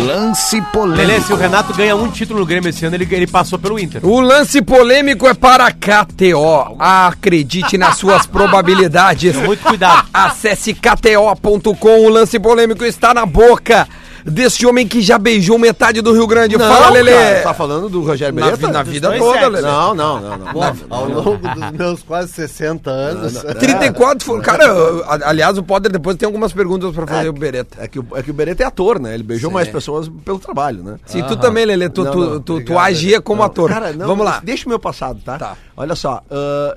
Lance 0.06 0.60
polêmico. 0.74 0.98
Lelê, 1.08 1.22
se 1.22 1.32
o 1.32 1.36
Renato 1.36 1.72
ganha 1.74 1.96
um 1.96 2.10
título 2.10 2.40
no 2.40 2.46
Grêmio 2.48 2.68
esse 2.70 2.84
ano, 2.84 2.96
ele, 2.96 3.08
ele 3.12 3.28
passou 3.28 3.60
pelo 3.60 3.80
Inter. 3.80 4.04
O 4.04 4.20
lance 4.20 4.60
polêmico 4.62 5.28
é 5.28 5.36
para 5.36 5.68
a 5.68 5.72
KTO. 5.72 6.76
Acredite 6.80 7.78
nas 7.78 7.98
suas 7.98 8.26
probabilidades. 8.28 9.36
Muito 9.36 9.62
cuidado. 9.64 10.08
Acesse 10.12 10.74
KTO.com. 10.74 12.06
O 12.06 12.10
lance 12.10 12.40
polêmico 12.40 12.84
está 12.84 13.14
na 13.14 13.26
boca 13.26 13.88
desse 14.26 14.66
homem 14.66 14.88
que 14.88 15.02
já 15.02 15.18
beijou 15.18 15.58
metade 15.58 16.02
do 16.02 16.12
Rio 16.14 16.26
Grande. 16.28 16.58
Fala, 16.58 16.90
Lelê. 16.90 17.12
cara, 17.14 17.42
tá 17.44 17.54
falando 17.54 17.90
do 17.90 18.02
Rogério 18.04 18.34
Na, 18.36 18.46
Beretta? 18.46 18.68
vi- 18.68 18.74
na 18.74 18.84
vida 18.84 19.18
toda. 19.18 19.48
Lelê. 19.48 19.62
Não, 19.62 19.94
não, 19.96 20.22
não. 20.22 20.38
não. 20.38 20.54
Bom, 20.54 20.76
ao 20.90 21.06
longo 21.10 21.38
dos 21.38 21.72
meus 21.72 22.04
quase 22.04 22.32
60 22.34 22.90
anos. 22.90 23.34
34 23.60 24.26
foi. 24.26 24.42
Cara, 24.42 24.66
a- 25.08 25.30
aliás, 25.30 25.58
o 25.58 25.64
Poder 25.64 25.90
depois 25.92 26.16
tem 26.18 26.26
algumas 26.26 26.54
perguntas 26.54 26.94
pra 26.94 27.06
fazer 27.08 27.30
o 27.30 27.34
Beretta. 27.34 27.78
É 27.80 27.88
que, 27.88 28.00
o, 28.00 28.06
é 28.16 28.22
que 28.24 28.32
o 28.32 28.34
Beretta 28.34 28.64
é 28.64 28.66
ator, 28.66 29.00
né? 29.00 29.14
Ele 29.14 29.24
beijou 29.24 29.50
Sim. 29.50 29.54
mais 29.54 29.68
pessoas 29.68 30.10
pelo 30.24 30.40
trabalho, 30.40 30.84
né? 30.84 30.96
Sim, 31.06 31.24
tu 31.24 31.36
também, 31.38 31.66
Lelê. 31.66 31.90
Tu, 31.90 32.04
Não, 32.04 32.12
tu, 32.12 32.20
não, 32.20 32.28
tu, 32.32 32.40
tu 32.42 32.54
obrigado, 32.54 32.80
agia 32.86 33.22
como 33.22 33.44
ator. 33.44 33.70
Cara, 33.70 33.94
não, 33.94 34.08
Vamos 34.08 34.26
lá. 34.26 34.42
Deixa 34.44 34.66
o 34.66 34.70
meu 34.70 34.80
passado, 34.80 35.20
tá? 35.24 35.38
Tá. 35.38 35.58
Olha 35.76 35.96
só, 35.96 36.22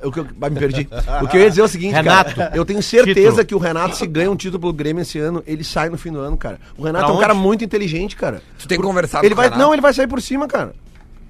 o 0.02 0.10
que 0.10 0.20
eu, 0.20 0.26
ah, 0.40 0.48
me 0.50 0.58
perdi. 0.58 0.88
O 1.22 1.28
que 1.28 1.36
eu 1.36 1.40
ia 1.42 1.50
dizer 1.50 1.60
é 1.60 1.64
o 1.64 1.68
seguinte, 1.68 1.92
Renato, 1.94 2.34
cara. 2.34 2.52
Eu 2.56 2.64
tenho 2.64 2.82
certeza 2.82 3.14
título. 3.28 3.44
que 3.46 3.54
o 3.54 3.58
Renato, 3.58 3.94
se 3.96 4.06
ganha 4.06 4.30
um 4.30 4.36
título 4.36 4.58
pelo 4.60 4.72
Grêmio 4.72 5.02
esse 5.02 5.18
ano, 5.18 5.42
ele 5.46 5.62
sai 5.64 5.90
no 5.90 5.98
fim 5.98 6.10
do 6.10 6.18
ano, 6.20 6.36
cara. 6.36 6.58
O 6.78 6.82
Renato 6.82 7.04
Pra 7.04 7.14
é 7.14 7.16
um 7.16 7.20
cara 7.20 7.34
onde? 7.34 7.42
muito 7.42 7.64
inteligente, 7.64 8.16
cara. 8.16 8.42
Tu 8.58 8.66
tem 8.66 8.78
Por- 8.78 8.86
conversado 8.86 9.24
ele 9.26 9.34
com 9.34 9.40
o 9.40 9.42
vai, 9.42 9.50
Renato? 9.50 9.62
Não, 9.62 9.72
ele 9.74 9.82
vai 9.82 9.92
sair 9.92 10.06
por 10.06 10.20
cima, 10.22 10.46
cara. 10.48 10.72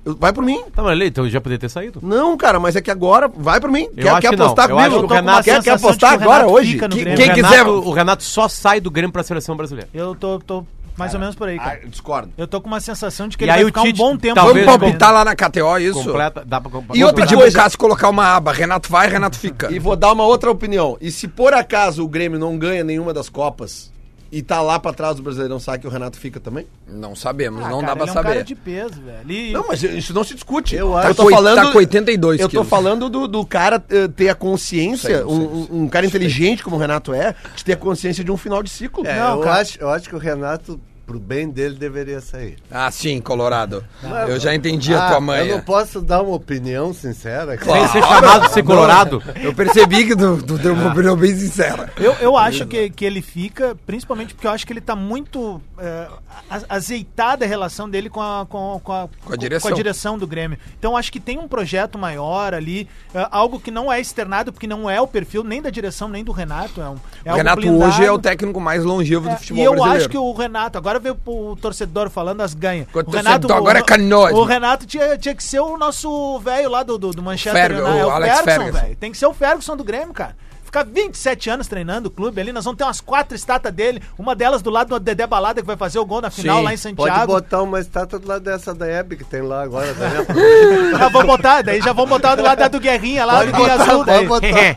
Vai 0.09 0.33
por 0.33 0.45
mim. 0.45 0.63
Tá, 0.73 0.85
mas 0.85 1.01
então 1.01 1.25
ele 1.25 1.33
já 1.33 1.41
poderia 1.41 1.59
ter 1.59 1.69
saído. 1.69 1.99
Não, 2.01 2.37
cara, 2.37 2.61
mas 2.61 2.77
é 2.77 2.81
que 2.81 2.93
agora 2.93 3.27
vai 3.27 3.61
por 3.61 3.69
mim. 3.73 3.89
Eu 3.97 4.05
quer 4.05 4.09
acho 4.11 4.21
quer 4.21 4.31
que 4.31 4.37
não. 4.37 4.45
apostar 4.47 4.69
comigo? 4.69 5.09
que 5.09 5.15
Renato- 5.15 5.43
quer, 5.43 5.63
quer 5.65 5.71
apostar 5.73 6.17
que 6.17 6.23
agora, 6.23 6.47
hoje? 6.47 6.79
Que-. 6.79 6.89
Quem 6.89 7.31
o 7.31 7.35
quiser- 7.35 7.35
Renato, 7.57 7.71
O 7.73 7.91
Renato 7.93 8.23
só 8.23 8.47
sai 8.47 8.81
do 8.81 8.89
Grêmio 8.89 9.11
pra 9.11 9.25
seleção 9.25 9.57
brasileira. 9.57 9.91
Eu 9.93 10.15
tô, 10.15 10.39
tô 10.39 10.65
mais 10.97 11.13
ou 11.15 11.21
menos 11.21 11.35
por 11.35 11.49
aí, 11.49 11.57
Ah, 11.59 11.65
cara. 11.65 11.81
eu 11.83 11.89
discordo. 11.89 12.33
Eu 12.37 12.47
tô 12.47 12.61
com 12.61 12.67
uma 12.69 12.81
sensação 12.81 13.29
de 13.29 13.37
que 13.37 13.45
E 13.45 13.47
ele 13.47 13.51
aí 13.53 13.57
vai 13.59 13.65
o 13.65 13.67
ficar 13.69 13.83
Tite, 13.83 14.03
um 14.03 14.05
bom 14.05 14.17
tempo. 14.17 14.35
talvez, 14.35 14.65
Vamos 14.67 14.81
palpitar 14.81 15.13
lá 15.13 15.25
na 15.25 15.35
KTO, 15.37 15.79
isso? 15.79 16.03
Completa, 16.05 16.43
dá 16.47 16.61
pra 16.61 16.71
E 16.95 17.05
outra 17.05 17.25
pedir 17.27 17.37
pro 17.37 17.53
Cássio 17.53 17.79
colocar 17.79 18.09
uma 18.09 18.35
aba. 18.35 18.53
Renato 18.53 18.91
vai, 18.91 19.09
Renato 19.09 19.39
fica. 19.39 19.71
E 19.73 19.79
vou 19.79 19.95
dar 19.97 20.13
uma 20.13 20.25
outra 20.25 20.51
opinião. 20.51 20.97
E 21.01 21.11
se 21.11 21.29
por 21.29 21.53
acaso 21.55 22.05
o 22.05 22.09
Grêmio 22.09 22.39
não 22.39 22.57
ganha 22.59 22.83
nenhuma 22.85 23.13
das 23.13 23.29
Copas 23.29 23.93
e 24.31 24.43
tá 24.43 24.61
lá 24.61 24.79
pra 24.79 24.93
trás 24.93 25.17
do 25.17 25.23
Brasileirão, 25.23 25.59
sabe 25.61 25.79
que 25.81 25.87
o 25.87 25.91
Renato 25.91 26.19
fica 26.19 26.39
também? 26.41 26.67
Não 26.87 27.15
sabemos, 27.15 27.65
Ah, 27.65 27.69
não 27.71 27.81
cara, 27.81 27.87
dá 27.87 27.97
pra 27.97 28.03
ele 28.05 28.09
é 28.09 28.13
um 28.13 28.15
cara 28.15 28.29
saber. 28.29 28.45
de 28.45 28.55
peso, 28.55 29.01
velho. 29.03 29.31
E- 29.31 29.53
Não, 29.53 29.65
mas 29.69 29.83
isso 29.83 30.13
não 30.13 30.25
se 30.25 30.35
discute. 30.35 30.75
Eu 30.75 30.93
Tá, 30.93 30.99
acho- 31.01 31.15
tô 31.15 31.23
Tá 31.25 31.29
com- 31.31 31.35
falando, 31.37 31.57
tá 31.57 31.73
com 31.73 31.79
82 31.79 32.41
Eu 32.41 32.47
tô 32.49 32.51
quilos. 32.51 32.69
falando 32.69 33.09
do, 33.09 33.27
do 33.29 33.47
cara 33.47 33.83
eh, 33.89 34.09
ter 34.09 34.29
a 34.29 34.35
consciência, 34.35 35.17
Sei, 35.19 35.25
um, 35.25 35.67
um- 35.71 35.83
um 35.85 35.89
cara 35.89 36.05
inteligente 36.07 36.63
como 36.63 36.77
o 36.77 36.79
Renato 36.79 37.13
é, 37.15 37.35
de 37.55 37.65
ter 37.65 37.73
a 37.75 37.77
consciência 37.77 38.23
de 38.25 38.31
um 38.33 38.37
final 38.37 38.63
de 38.63 38.71
ciclo. 38.71 39.07
É, 39.07 39.19
Não, 39.19 39.37
eu, 39.37 39.41
cara. 39.43 39.61
acho, 39.61 39.79
eu 39.81 39.89
acho 39.91 40.09
que 40.09 40.15
o 40.15 40.19
Renato, 40.19 40.81
pro 41.07 41.21
bem 41.21 41.49
dele, 41.49 41.77
deveria 41.77 42.21
sair. 42.21 42.57
Ah, 42.71 42.91
sim, 42.91 43.21
Colorado. 43.21 43.85
Eu 44.29 44.41
já 44.41 44.53
entendi 44.55 44.93
a 44.93 45.05
Ah, 45.05 45.09
tua 45.09 45.17
Eu 45.19 45.21
mãe. 45.21 45.49
não 45.49 45.61
posso 45.61 46.01
dar 46.03 46.21
uma 46.23 46.35
opinião 46.35 46.93
sincera. 46.93 47.57
Sem 47.63 47.89
ser 47.89 48.03
chamado 48.03 48.47
de 48.49 48.53
ser 48.53 48.65
colorado. 48.65 49.23
Eu 49.41 49.55
percebi 49.55 50.05
que 50.05 50.17
tu, 50.17 50.43
tu 50.43 50.59
deu 50.59 50.75
uma 50.75 50.91
opinião 50.91 51.17
bem 51.17 51.35
sincera. 51.35 51.93
Eu, 51.97 52.13
eu 52.15 52.37
acho 52.37 52.67
que, 52.67 52.91
que 52.91 53.05
ele 53.05 53.23
fica, 53.23 53.77
principalmente 53.87 54.35
porque 54.35 54.47
eu 54.47 54.51
acho 54.51 54.67
que 54.67 54.73
ele 54.73 54.81
tá 54.81 54.97
muito 54.97 55.63
é, 55.79 56.09
a- 56.51 56.75
azeitada 56.77 57.45
a 57.45 57.49
relação 57.49 57.89
dele 57.89 58.11
com 58.11 58.21
a, 58.21 58.45
com, 58.49 58.81
com 58.83 58.93
a, 58.93 59.09
Com 59.25 59.33
a 59.33 59.37
direção. 59.37 59.73
direção 59.73 60.19
do 60.19 60.27
Grêmio. 60.27 60.59
Então 60.79 60.93
eu 60.93 60.97
acho 60.97 61.13
que 61.13 61.21
tem 61.21 61.39
um 61.39 61.47
projeto 61.47 61.97
maior 61.99 62.53
ali, 62.53 62.89
é, 63.15 63.27
algo 63.31 63.61
que 63.61 63.71
não 63.71 63.93
é 63.93 64.01
externado, 64.01 64.53
porque 64.53 64.67
não 64.67 64.91
é 64.91 65.01
o 65.01 65.07
perfil 65.07 65.45
nem 65.45 65.63
da 65.63 65.71
direção, 65.71 66.09
nem 66.09 66.25
do 66.25 66.33
Renato. 66.33 66.81
É 66.81 66.89
um, 66.89 66.97
é 67.25 67.33
Renato 67.37 67.61
blindado. 67.61 67.85
hoje 67.91 68.05
é 68.05 68.11
o 68.11 68.19
técnico 68.19 68.61
mais 68.61 68.83
longevo 68.83 69.29
do 69.29 69.35
É, 69.35 69.37
futebol 69.37 69.63
e 69.63 69.65
eu 69.67 69.73
brasileiro. 69.73 70.01
acho 70.01 70.09
que 70.09 70.19
o 70.19 70.33
Renato, 70.33 70.77
agora 70.79 70.96
veio 70.99 71.17
o 71.27 71.57
torcedor 71.57 72.09
falando 72.11 72.41
as 72.41 72.55
ganhas. 72.55 72.87
O 72.95 72.99
O 73.01 73.11
Renato, 73.11 73.53
agora 73.53 73.79
é 73.79 73.83
canhoso. 73.83 74.35
O 74.35 74.45
Renato 74.45 74.87
tinha, 74.87 75.17
tinha 75.19 75.35
que 75.35 75.43
ser 75.45 75.61
o 75.61 75.77
nosso 75.77 76.39
velho 76.41 76.71
lá 76.71 76.83
do, 76.83 76.97
do, 76.99 77.11
do 77.11 77.23
Manchester 77.23 77.53
Ferg- 77.71 77.81
United. 77.81 77.97
o 77.97 78.01
É 78.01 78.07
o 78.07 78.11
Alex 78.11 78.35
Ferguson, 78.41 78.61
Ferguson. 78.63 78.83
velho. 78.85 78.97
Tem 78.97 79.13
que 79.13 79.19
ser 79.19 79.27
o 79.27 79.35
Ferguson 79.35 79.77
do 79.77 79.85
Grêmio, 79.85 80.13
cara. 80.15 80.37
Ficar 80.77 80.91
27 80.93 81.49
anos 81.49 81.67
treinando 81.69 82.09
o 82.09 82.11
clube 82.11 82.39
ali, 82.39 82.53
nós 82.53 82.63
vamos 82.63 82.77
ter 82.77 82.85
umas 82.85 83.01
quatro 83.01 83.35
estátuas 83.35 83.73
dele, 83.73 84.03
uma 84.19 84.35
delas 84.37 84.61
do 84.61 84.69
lado 84.69 84.89
do 84.91 85.01
Dedé 85.01 85.27
Balada 85.27 85.63
que 85.63 85.67
vai 85.67 85.75
fazer 85.77 85.99
o 85.99 86.05
gol 86.05 86.21
na 86.21 86.29
final 86.29 86.59
Sim. 86.59 86.65
lá 86.65 86.75
em 86.75 86.77
Pode 86.77 87.09
Santiago. 87.11 87.33
botar 87.33 87.63
uma 87.63 87.81
estátua 87.81 88.19
do 88.19 88.29
lado 88.29 88.43
dessa 88.45 88.75
da 88.75 88.87
Hebe 88.87 89.17
que 89.17 89.25
tem 89.25 89.41
lá 89.41 89.63
agora. 89.63 89.95
Tá 89.95 90.07
vendo? 90.07 90.91
Já 90.99 91.09
vão 91.09 91.25
botar, 91.27 91.63
daí 91.63 91.81
já 91.81 91.93
vão 91.95 92.07
botar 92.07 92.35
do 92.35 92.43
lado 92.43 92.59
da 92.59 92.69
do 92.69 92.79
Guerrinha 92.79 93.25
lá, 93.25 93.39
Pode 93.39 93.53
do 93.53 93.57
botar, 93.59 93.83
Azul. 93.83 94.05
pode 94.29 94.53
Daí. 94.53 94.77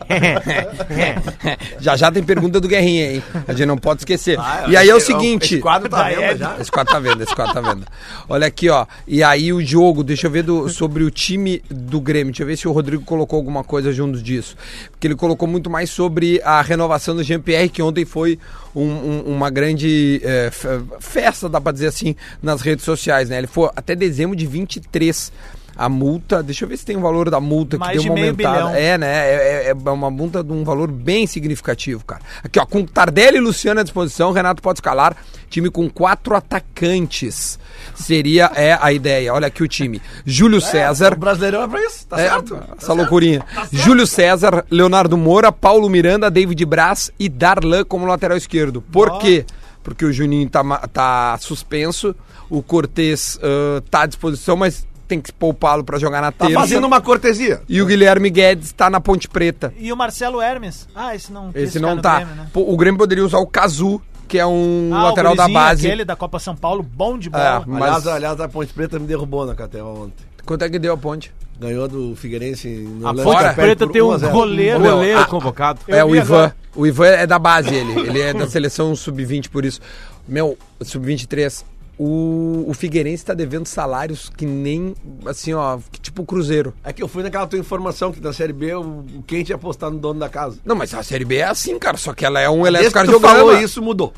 Já 1.82 1.96
já 1.98 2.10
tem 2.12 2.24
pergunta 2.24 2.62
do 2.62 2.68
Guerrinha, 2.70 3.14
hein? 3.16 3.24
A 3.48 3.52
gente 3.52 3.66
não 3.66 3.78
pode 3.78 4.02
esquecer. 4.02 4.40
e 4.70 4.78
aí 4.78 4.88
é 4.90 4.96
o 4.96 5.00
seguinte. 5.02 5.56
Esse 5.56 5.62
quadro 5.62 5.90
tá 5.90 6.04
vendo 6.04 6.22
Hebe. 6.22 6.40
já. 6.40 6.56
Esse 6.60 6.72
quadro 6.72 6.94
tá 6.94 7.00
vendo, 7.00 7.24
esse 7.24 7.36
quadro 7.36 7.54
tá 7.54 7.62
vendo. 7.62 7.86
Olha 8.30 8.48
aqui, 8.48 8.70
ó. 8.70 8.86
E 9.06 9.22
aí 9.24 9.52
o 9.52 9.62
jogo, 9.66 10.02
deixa 10.04 10.28
eu 10.28 10.32
ver 10.32 10.44
do- 10.44 10.70
sobre 10.70 11.04
o 11.04 11.12
time 11.12 11.62
do 11.70 12.00
Grêmio. 12.00 12.32
Deixa 12.32 12.44
eu 12.44 12.48
ver 12.48 12.58
se 12.58 12.68
o 12.68 12.72
Rodrigo 12.72 13.04
colocou 13.04 13.36
alguma 13.38 13.64
coisa 13.66 13.92
junto 13.92 14.22
disso. 14.22 14.56
Porque 14.92 15.08
ele 15.08 15.16
colocou 15.16 15.48
muito 15.48 15.70
mais 15.70 15.89
sobre 15.90 16.42
a 16.44 16.62
renovação 16.62 17.16
do 17.16 17.24
Jean-Pierre, 17.24 17.70
que 17.70 17.82
ontem 17.82 18.06
foi 18.06 18.40
um- 18.76 18.82
um- 18.84 19.22
uma 19.36 19.50
grande 19.50 20.22
é, 20.24 20.50
fe- 20.52 20.82
festa, 21.00 21.50
dá 21.50 21.60
pra 21.60 21.72
dizer 21.72 21.88
assim, 21.88 22.16
nas 22.42 22.62
redes 22.62 22.86
sociais, 22.86 23.30
né? 23.30 23.38
Ele 23.38 23.48
foi 23.48 23.70
até 23.76 23.96
dezembro 23.96 24.36
de 24.36 24.46
23. 24.46 25.32
A 25.82 25.88
multa, 25.88 26.44
deixa 26.44 26.66
eu 26.66 26.70
ver 26.70 26.76
se 26.76 26.86
tem 26.86 26.98
o 26.98 27.00
valor 27.00 27.30
da 27.30 27.40
multa 27.40 27.78
Mais 27.78 27.92
que 27.92 28.04
deu 28.04 28.04
de 28.04 28.10
uma 28.22 28.28
aumentada. 28.30 28.78
É, 28.78 28.98
né? 28.98 29.08
É, 29.08 29.68
é- 29.68 29.70
é 29.70 29.90
uma 29.90 30.12
multa 30.12 30.44
de 30.44 30.52
um 30.52 30.62
valor 30.66 30.92
bem 30.92 31.26
significativo, 31.26 32.04
cara. 32.04 32.22
Aqui, 32.44 32.60
ó, 32.60 32.66
com 32.66 32.84
Tardelli 32.86 33.38
e 33.38 33.40
Luciano 33.40 33.80
à 33.80 33.84
disposição, 33.84 34.34
Renato 34.34 34.62
pode 34.62 34.80
escalar. 34.80 35.16
Time 35.50 35.70
com 35.72 35.90
quatro 35.90 36.36
atacantes. 36.36 37.58
Seria 37.96 38.52
é 38.56 38.78
a 38.80 38.92
ideia. 38.92 39.34
Olha 39.34 39.48
aqui 39.48 39.64
o 39.64 39.68
time. 39.70 40.02
Júlio 40.26 40.60
César. 40.60 41.14
O 41.14 41.18
Brasileirão 41.18 41.64
é 41.64 41.68
pra 41.70 41.82
isso, 41.82 42.06
tá 42.08 42.20
É, 42.20 42.30
certo? 42.30 42.60
essa 42.78 42.94
loucurinha. 42.94 43.42
Júlio 43.72 44.06
César, 44.06 44.66
Leonardo 44.70 45.18
Moura, 45.18 45.50
Paulo 45.52 45.90
Miranda, 45.90 46.30
David 46.30 46.66
Braz 46.66 47.10
e 47.18 47.30
Darlan 47.30 47.86
como 47.86 48.06
lateral 48.06 48.38
esquerdo. 48.38 48.82
Por 48.82 49.10
Ó. 49.10 49.18
quê? 49.20 49.46
Porque 49.82 50.04
o 50.06 50.12
Juninho 50.12 50.50
tá, 50.50 50.62
tá 50.92 51.38
suspenso, 51.40 52.14
o 52.50 52.62
Cortez 52.62 53.40
ah, 53.42 53.82
tá 53.90 54.02
à 54.02 54.06
disposição, 54.06 54.58
mas 54.58 54.86
tem 55.10 55.20
que 55.20 55.34
poupá-lo 55.34 55.84
pra 55.84 55.98
jogar 55.98 56.22
na 56.22 56.32
Tá 56.32 56.46
terça. 56.46 56.62
fazendo 56.62 56.86
uma 56.88 57.02
cortesia. 57.02 57.62
E 57.68 57.82
o 57.82 57.86
Guilherme 57.86 58.30
Guedes 58.30 58.72
tá 58.72 58.90
na 58.90 59.02
Ponte 59.02 59.28
Preta. 59.28 59.74
E 59.78 59.92
o 59.92 59.98
Marcelo 59.98 60.40
Hermes? 60.42 60.88
Ah, 60.96 61.16
esse 61.16 61.34
não 61.34 61.50
Esse 61.54 61.74
ficar 61.74 61.88
não 61.88 61.98
tá. 62.02 62.16
Grêmio, 62.18 62.36
né? 62.36 62.48
O 62.54 62.78
Grêmio 62.78 62.98
poderia 63.00 63.26
usar 63.26 63.40
o 63.40 63.48
Cazu, 63.48 64.00
que 64.28 64.38
é 64.38 64.46
um 64.46 64.92
Ah, 64.94 65.00
o 65.00 65.04
lateral 65.10 65.36
da 65.36 65.48
base. 65.50 65.86
aquele 65.88 66.06
da 66.06 66.16
Copa 66.16 66.38
São 66.40 66.56
Paulo, 66.56 66.84
bom 66.84 67.18
de 67.18 67.28
É, 67.28 67.32
bola. 67.32 67.64
mas 67.68 67.82
Aliás, 67.82 68.08
aliás, 68.08 68.40
a 68.40 68.48
Ponte 68.48 68.72
Preta 68.72 69.00
me 69.00 69.08
derrubou 69.08 69.46
na 69.46 69.56
KTO 69.56 70.04
ontem. 70.06 70.24
quanto 70.46 70.64
é 70.64 70.70
que 70.70 70.78
deu 70.80 70.94
a 70.94 70.98
ponte? 70.98 71.34
Ganhou 71.60 71.88
do 71.90 72.16
Figueirense 72.16 72.70
no 72.70 73.08
A 73.08 73.14
Ponte. 73.14 73.54
Preta 73.56 73.88
tem 73.88 74.02
um 74.02 74.10
1 74.10 74.12
a 74.12 74.18
0. 74.20 74.32
goleiro, 74.32 74.80
goleiro 74.80 75.26
convocado. 75.28 75.82
É, 75.88 76.06
o 76.06 76.16
Ivan. 76.16 76.36
agora. 76.36 76.56
O 76.76 76.88
Ivan 76.88 77.08
é 77.08 77.28
da 77.28 77.38
base, 77.40 77.74
ele. 77.74 78.00
Ele 78.00 78.22
é 78.22 78.34
da 78.34 78.48
seleção 78.48 78.96
sub-20, 78.96 79.50
por 79.50 79.66
isso. 79.66 79.82
Meu, 80.28 80.58
sub-23. 80.82 81.66
O, 82.02 82.64
o 82.66 82.74
Figueirense 82.74 83.26
tá 83.26 83.34
devendo 83.34 83.66
salários 83.66 84.32
que 84.38 84.46
nem, 84.46 84.96
assim, 85.26 85.54
ó, 85.54 85.78
que 85.92 86.00
tipo 86.00 86.22
o 86.22 86.26
Cruzeiro. 86.26 86.74
É 86.82 86.94
que 86.94 87.04
eu 87.04 87.10
fui 87.10 87.22
naquela 87.24 87.46
tua 87.46 87.60
informação 87.60 88.10
que 88.10 88.22
na 88.22 88.32
Série 88.32 88.54
B 88.54 88.74
o, 88.74 89.04
o 89.18 89.24
quente 89.28 89.50
ia 89.50 89.58
apostar 89.58 89.92
no 89.92 90.00
dono 90.00 90.18
da 90.18 90.30
casa. 90.30 90.60
Não, 90.64 90.78
mas 90.78 90.94
a 90.94 91.04
Série 91.04 91.26
B 91.26 91.36
é 91.36 91.44
assim, 91.44 91.78
cara, 91.78 91.98
só 91.98 92.14
que 92.14 92.26
ela 92.26 92.40
é 92.40 92.50
um 92.50 92.64
Desde 92.64 92.72
que 92.72 92.78
tu 92.78 92.98
eletrocardiograma. 93.00 93.36
falou 93.38 93.62
isso, 93.62 93.82
mudou. 93.82 94.14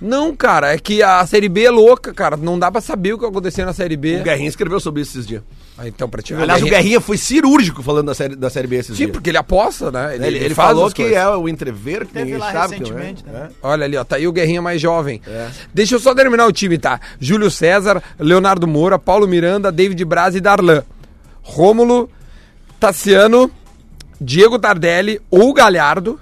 Não, 0.00 0.34
cara, 0.34 0.74
é 0.74 0.78
que 0.78 1.02
a 1.04 1.24
Série 1.24 1.48
B 1.48 1.64
é 1.64 1.70
louca, 1.70 2.12
cara. 2.12 2.36
Não 2.36 2.58
dá 2.58 2.68
pra 2.70 2.80
saber 2.80 3.12
o 3.12 3.18
que 3.18 3.24
aconteceu 3.26 3.64
na 3.64 3.72
Série 3.72 3.96
B. 3.96 4.20
O 4.20 4.24
Guerrinha 4.24 4.48
escreveu 4.48 4.80
sobre 4.80 5.02
isso 5.02 5.12
esses 5.12 5.26
dias. 5.26 5.42
Ah, 5.82 5.88
então, 5.88 6.10
pra 6.10 6.20
ti 6.20 6.34
Aliás, 6.34 6.60
o 6.60 6.64
Guerrinha- 6.64 6.70
Guerrinha 6.82 7.00
foi 7.00 7.16
cirúrgico 7.16 7.82
falando 7.82 8.08
da 8.08 8.14
série, 8.14 8.36
da 8.36 8.50
série 8.50 8.66
B 8.66 8.76
esses 8.76 8.94
Sim, 8.94 9.04
dias. 9.04 9.12
porque 9.12 9.30
ele 9.30 9.38
aposta, 9.38 9.90
né? 9.90 10.14
Ele, 10.14 10.26
ele 10.36 10.54
faz 10.54 10.68
falou 10.68 10.90
que 10.90 11.02
é 11.14 11.26
o 11.28 11.48
entrever, 11.48 12.00
que 12.06 12.12
Teve 12.12 12.24
ninguém 12.26 12.38
lá 12.38 12.52
sabe. 12.52 12.74
que 12.74 12.80
recentemente 12.80 13.24
não 13.26 13.34
é. 13.34 13.40
também. 13.40 13.56
Olha 13.62 13.84
ali, 13.86 13.96
ó, 13.96 14.04
tá 14.04 14.16
aí 14.16 14.28
o 14.28 14.32
Guerrinha 14.32 14.60
mais 14.60 14.78
jovem. 14.78 15.22
É. 15.26 15.48
Deixa 15.72 15.94
eu 15.94 15.98
só 15.98 16.14
terminar 16.14 16.46
o 16.46 16.52
time, 16.52 16.76
tá? 16.76 17.00
Júlio 17.18 17.50
César, 17.50 18.02
Leonardo 18.18 18.66
Moura, 18.68 18.98
Paulo 18.98 19.26
Miranda, 19.26 19.72
David 19.72 20.04
Braz 20.04 20.34
e 20.34 20.40
Darlan. 20.40 20.82
Rômulo, 21.40 22.10
Tassiano, 22.78 23.50
Diego 24.20 24.58
Tardelli 24.58 25.18
ou 25.30 25.52
Galhardo, 25.54 26.20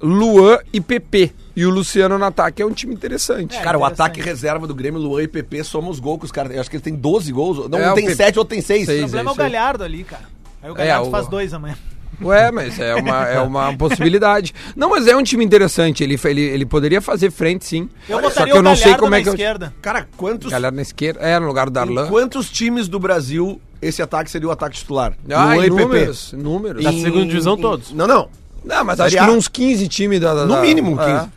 Luan 0.00 0.58
e 0.72 0.80
PP. 0.80 1.30
E 1.56 1.64
o 1.64 1.70
Luciano 1.70 2.18
no 2.18 2.24
ataque 2.24 2.60
é 2.62 2.66
um 2.66 2.72
time 2.72 2.92
interessante. 2.94 3.56
É, 3.56 3.60
Cara, 3.60 3.78
o 3.78 3.80
interessante. 3.82 4.02
ataque 4.02 4.20
reserva 4.20 4.66
do 4.66 4.74
Grêmio, 4.74 5.00
Luan 5.00 5.22
e 5.22 5.28
PP, 5.28 5.62
somos 5.64 5.96
os 5.96 6.00
gols 6.00 6.18
que 6.18 6.24
os 6.26 6.32
caras. 6.32 6.52
Eu 6.54 6.60
acho 6.60 6.68
que 6.68 6.76
ele 6.76 6.82
tem 6.82 6.94
12 6.94 7.30
gols. 7.32 7.68
Não, 7.68 7.78
É, 7.78 7.88
um 7.88 7.92
o 7.92 7.94
tem 7.94 8.04
PP 8.06 8.16
7, 8.16 8.38
outro 8.38 8.54
tem 8.54 8.60
6. 8.62 8.86
Seis. 8.86 8.98
O 9.00 9.04
problema 9.04 9.30
é 9.30 9.32
o. 9.32 9.36
Galhardo 9.36 9.84
ali, 9.84 10.02
cara. 10.04 10.24
Aí 10.62 10.70
o 10.70 10.74
Galhardo 10.74 11.08
o- 11.08 11.10
faz 11.10 11.28
dois 11.28 11.54
amanhã. 11.54 11.76
Ué, 12.22 12.50
mas 12.52 12.78
é 12.78 12.94
uma, 12.94 13.24
é 13.28 13.40
uma 13.40 13.74
possibilidade. 13.78 14.54
Não, 14.76 14.88
mas 14.90 15.06
é 15.08 15.16
um 15.16 15.22
time 15.22 15.44
interessante. 15.44 16.02
Ele, 16.04 16.18
ele, 16.24 16.40
ele 16.42 16.64
poderia 16.66 17.00
fazer 17.00 17.30
frente, 17.32 17.64
sim. 17.64 17.88
Eu 18.08 18.16
Só 18.18 18.22
botaria 18.22 18.52
que 18.52 18.56
eu 18.56 18.60
o 18.60 18.62
não 18.62 18.70
Galhardo 18.72 18.82
sei 18.90 18.94
como 18.98 19.10
na 19.10 19.16
é 19.18 19.22
que 19.22 19.28
eu. 19.28 19.32
esquerda. 19.34 19.74
Cara, 19.82 20.08
quantos, 20.16 20.50
Galera 20.50 20.74
na 20.74 20.82
esquerda. 20.82 21.20
É, 21.20 21.38
no 21.40 21.46
lugar 21.48 21.66
do 21.66 21.70
em 21.70 21.72
Darlan. 21.72 22.06
quantos 22.08 22.48
times 22.50 22.86
do 22.88 22.98
Brasil 23.00 23.60
esse 23.82 24.00
ataque 24.00 24.30
seria 24.30 24.48
o 24.48 24.50
ataque 24.52 24.76
titular? 24.76 25.12
Ah, 25.28 25.54
Luan 25.54 25.56
e 25.66 25.70
PP. 25.70 25.82
números, 25.82 26.32
números. 26.32 26.84
Da 26.84 26.92
segunda 26.92 27.26
divisão, 27.26 27.56
todos. 27.56 27.92
Não, 27.92 28.06
não. 28.06 28.28
Não, 28.64 28.84
mas 28.84 28.98
acho 29.00 29.16
que 29.16 29.22
uns 29.22 29.46
15 29.48 29.88
times 29.88 30.20
da. 30.20 30.34
da- 30.34 30.46
No 30.46 30.54
da- 30.54 30.60
mínimo 30.62 30.98
é. 31.00 31.28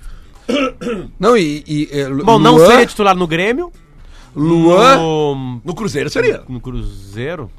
15. 0.47 1.09
Não, 1.19 1.35
e. 1.37 1.63
e 1.67 1.89
é, 1.91 2.09
Bom, 2.09 2.39
não 2.39 2.55
Luan, 2.55 2.67
seria 2.67 2.85
titular 2.85 3.15
no 3.15 3.27
Grêmio. 3.27 3.71
Luan. 4.35 4.97
No, 4.97 5.61
No 5.65 5.73
Cruzeiro 5.73 6.11
seria. 6.11 6.43
no 6.47 6.59
Cruzeiro. 6.61 7.49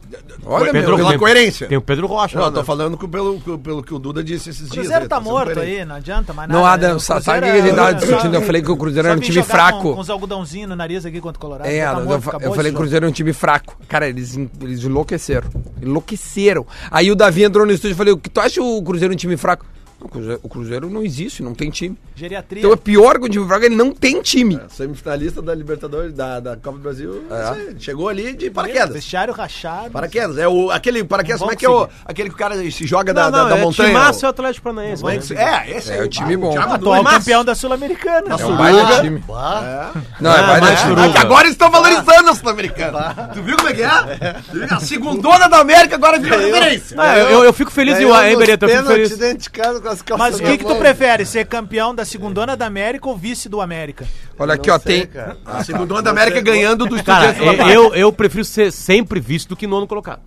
Olha, 0.46 0.70
Pedro- 0.70 0.90
meu, 0.90 0.96
Pela 0.98 1.08
tem- 1.10 1.18
coerência. 1.18 1.66
Tem 1.66 1.76
o 1.76 1.80
Pedro 1.82 2.06
Rocha. 2.06 2.36
Não, 2.36 2.42
lá, 2.44 2.48
eu 2.50 2.52
tô 2.52 2.60
né? 2.60 2.64
falando 2.66 2.96
com- 2.96 3.08
pelo, 3.08 3.40
pelo, 3.40 3.58
pelo 3.58 3.82
que 3.82 3.92
o 3.92 3.98
Duda 3.98 4.22
disse 4.22 4.50
esses 4.50 4.68
O 4.68 4.70
dias. 4.70 4.74
Cruzeiro 4.86 5.02
né? 5.02 5.08
tá 5.08 5.16
sendo 5.16 5.28
morto 5.28 5.58
aí, 5.58 5.84
não 5.84 5.96
adianta 5.96 6.32
mais 6.32 6.48
Não, 6.48 6.62
nada. 6.62 6.86
Adam, 6.86 6.96
O 6.96 7.00
sa- 7.00 7.14
Cruzeiro 7.14 7.40
sabe 7.46 7.50
o 7.58 7.62
que 7.62 7.68
ele 7.68 7.76
tava 7.76 7.90
é- 7.90 7.94
discutindo? 7.94 8.34
Eu 8.34 8.42
falei 8.42 8.62
que 8.62 8.70
o 8.70 8.76
Cruzeiro 8.76 9.08
era 9.08 9.16
um 9.16 9.20
vem 9.20 9.28
time 9.28 9.42
fraco. 9.42 9.82
Com, 9.82 9.94
com 9.94 10.00
os 10.00 10.10
algodãozinhos 10.10 10.68
no 10.68 10.76
nariz 10.76 11.04
aqui 11.04 11.20
contra 11.20 11.36
o 11.36 11.40
Colorado. 11.40 11.66
É, 11.68 11.82
tá 11.84 11.90
Adam, 11.90 12.04
morto, 12.04 12.30
eu, 12.34 12.40
eu 12.42 12.54
falei 12.54 12.70
que 12.70 12.76
o. 12.76 12.80
Cruzeiro 12.80 13.06
é 13.06 13.08
um 13.08 13.12
time 13.12 13.32
fraco. 13.32 13.76
Cara, 13.88 14.08
eles, 14.08 14.38
eles 14.60 14.84
enlouqueceram. 14.84 15.48
Enlouqueceram. 15.82 16.64
Aí 16.92 17.10
o 17.10 17.16
Davi 17.16 17.42
entrou 17.42 17.66
no 17.66 17.72
estúdio 17.72 17.94
e 17.94 17.96
falei: 17.96 18.12
o 18.12 18.18
que 18.18 18.30
tu 18.30 18.40
acha 18.40 18.62
o 18.62 18.80
Cruzeiro 18.84 19.12
um 19.12 19.16
time 19.16 19.36
fraco? 19.36 19.66
O, 20.00 20.08
Cruzeiro, 20.08 20.40
o 20.44 20.48
Cruzeiro 20.48 20.88
não 20.90 21.02
existe, 21.02 21.42
não 21.42 21.54
tem 21.54 21.70
time. 21.70 21.98
Geriatria. 22.14 22.60
Então 22.60 22.72
é 22.72 22.76
pior 22.76 23.18
que 23.18 23.26
o 23.26 23.28
time 23.28 23.44
fraco, 23.46 23.64
ele 23.64 23.74
não 23.74 23.92
tem 23.92 24.22
time. 24.22 24.54
É, 24.54 24.68
Semifinalista 24.68 25.42
da 25.42 25.52
Libertadores, 25.52 26.12
da, 26.12 26.38
da 26.38 26.56
Copa 26.56 26.78
do 26.78 26.82
Brasil. 26.82 27.24
isso 27.24 27.32
aí, 27.52 27.76
Chegou 27.80 28.08
ali 28.08 28.32
de 28.32 28.48
paraquedas. 28.48 28.94
Vestiário 28.94 29.34
rachado. 29.34 29.90
Paraquedas. 29.90 30.38
É 30.38 30.46
o, 30.46 30.70
aquele 30.70 31.02
paraquedas, 31.02 31.40
como 31.40 31.52
é 31.52 31.56
que 31.56 31.66
é 31.66 31.70
o, 31.70 31.88
aquele 32.04 32.28
que 32.28 32.34
o 32.36 32.38
cara 32.38 32.54
se 32.70 32.86
joga 32.86 33.12
da, 33.12 33.24
Não, 33.24 33.30
da, 33.32 33.38
não, 33.42 33.48
da 33.48 33.56
é 33.58 33.62
montanha? 33.62 33.88
Timaço 33.88 34.24
é 34.24 34.28
o 34.28 34.28
o- 34.28 34.30
Atlético 34.30 34.64
Paranaense. 34.64 35.04
É 35.04 35.34
né? 35.34 35.64
é, 35.66 35.76
esse 35.76 35.90
É 35.90 35.94
aí. 35.94 36.02
o 36.02 36.08
time 36.08 36.36
bom. 36.36 36.52
Thiago 36.52 36.74
Atual 36.74 37.02
Nunes. 37.02 37.18
campeão 37.18 37.44
da 37.44 37.54
Sul-Americana. 37.56 38.36
É 38.38 38.46
um 38.46 38.56
baita 38.56 39.00
time. 39.02 39.24
Bah, 39.26 39.92
Não, 40.20 40.32
é 40.32 40.42
baita 40.46 40.60
mais 40.60 40.80
time. 40.80 41.00
É 41.00 41.12
que 41.12 41.18
agora 41.18 41.42
eles 41.42 41.52
estão 41.54 41.70
valorizando 41.70 42.30
a 42.30 42.34
Sul-Americana. 42.34 43.30
Tu 43.34 43.42
viu 43.42 43.56
como 43.56 43.68
é 43.68 43.74
que 43.74 43.82
é? 43.82 44.36
A 44.70 44.80
segundona 44.80 45.48
da 45.48 45.58
América 45.58 45.96
agora 45.96 46.18
virou 46.20 46.38
referência. 46.38 46.96
Eu, 47.30 47.42
eu, 47.44 47.52
fico 47.52 47.70
feliz 47.70 47.96
em 47.96 48.02
ganhou 48.02 48.22
hein, 48.22 48.30
nos 48.30 48.38
Beretta? 48.38 48.66
Eu 48.66 48.76
fico 48.76 48.86
feliz. 48.86 49.48
Com 49.88 49.92
as 49.94 50.02
calças 50.02 50.26
Mas 50.32 50.40
o 50.40 50.42
que, 50.42 50.58
que 50.58 50.64
tu 50.64 50.76
prefere? 50.76 51.24
Ser 51.24 51.46
campeão 51.46 51.94
da 51.94 52.04
segundona 52.04 52.56
da 52.56 52.66
América 52.66 53.08
ou 53.08 53.16
vice 53.16 53.48
do 53.48 53.60
América? 53.60 54.06
Olha 54.38 54.54
aqui, 54.54 54.70
ó, 54.70 54.78
sei, 54.78 55.00
tem. 55.00 55.06
cara. 55.06 55.36
A 55.46 55.64
segundona 55.64 56.02
da 56.02 56.10
América 56.10 56.40
ganhando 56.40 56.86
do 56.86 57.02
Cara, 57.02 57.30
Estudiantes 57.30 57.60
eu, 57.66 57.84
eu, 57.86 57.94
eu 57.94 58.12
prefiro 58.12 58.44
ser 58.44 58.70
sempre 58.72 59.20
visto 59.20 59.48
do 59.50 59.56
que 59.56 59.66
nono 59.66 59.86
colocado. 59.86 60.20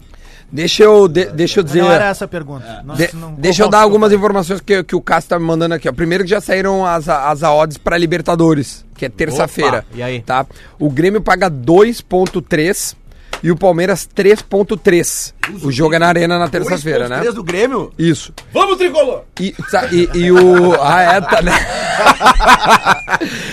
Deixa 0.53 0.83
eu, 0.83 1.07
de- 1.07 1.27
deixa 1.27 1.61
eu 1.61 1.63
dizer. 1.63 1.81
Não 1.81 1.89
era 1.91 2.07
essa 2.07 2.25
a 2.25 2.27
pergunta. 2.27 2.81
Não- 2.83 2.93
De- 2.95 3.15
não- 3.15 3.33
deixa 3.35 3.63
eu 3.63 3.69
dar 3.69 3.79
algumas 3.79 4.11
informações 4.11 4.59
que, 4.59 4.83
que 4.83 4.93
o 4.95 5.01
Cássio 5.01 5.29
tá 5.29 5.39
me 5.39 5.45
mandando 5.45 5.75
aqui. 5.75 5.87
Ó. 5.87 5.93
Primeiro 5.93 6.25
que 6.25 6.29
já 6.29 6.41
saíram 6.41 6.85
as, 6.85 7.07
as 7.07 7.41
odds 7.41 7.77
para 7.77 7.97
Libertadores, 7.97 8.83
que 8.93 9.05
é 9.05 9.09
terça-feira. 9.09 9.85
E 9.93 10.03
aí? 10.03 10.21
Tá? 10.21 10.45
O 10.77 10.89
Grêmio 10.89 11.21
paga 11.21 11.49
2.3 11.49 12.95
e 13.43 13.51
o 13.51 13.55
Palmeiras 13.55 14.07
3.3. 14.15 15.33
O 15.63 15.71
jogo 15.71 15.95
é 15.95 15.99
na 15.99 16.07
Arena 16.07 16.37
na 16.39 16.47
terça-feira, 16.47 17.09
né? 17.09 17.19
Três 17.19 17.33
do 17.35 17.43
Grêmio. 17.43 17.91
Isso. 17.97 18.33
Vamos, 18.53 18.77
Tricolor! 18.77 19.23
E, 19.39 19.55
sa- 19.69 19.87
e, 19.91 20.09
e 20.13 20.31
o. 20.31 20.81
Ah, 20.81 21.01
é, 21.01 21.21
tá, 21.21 21.41
né? 21.41 21.51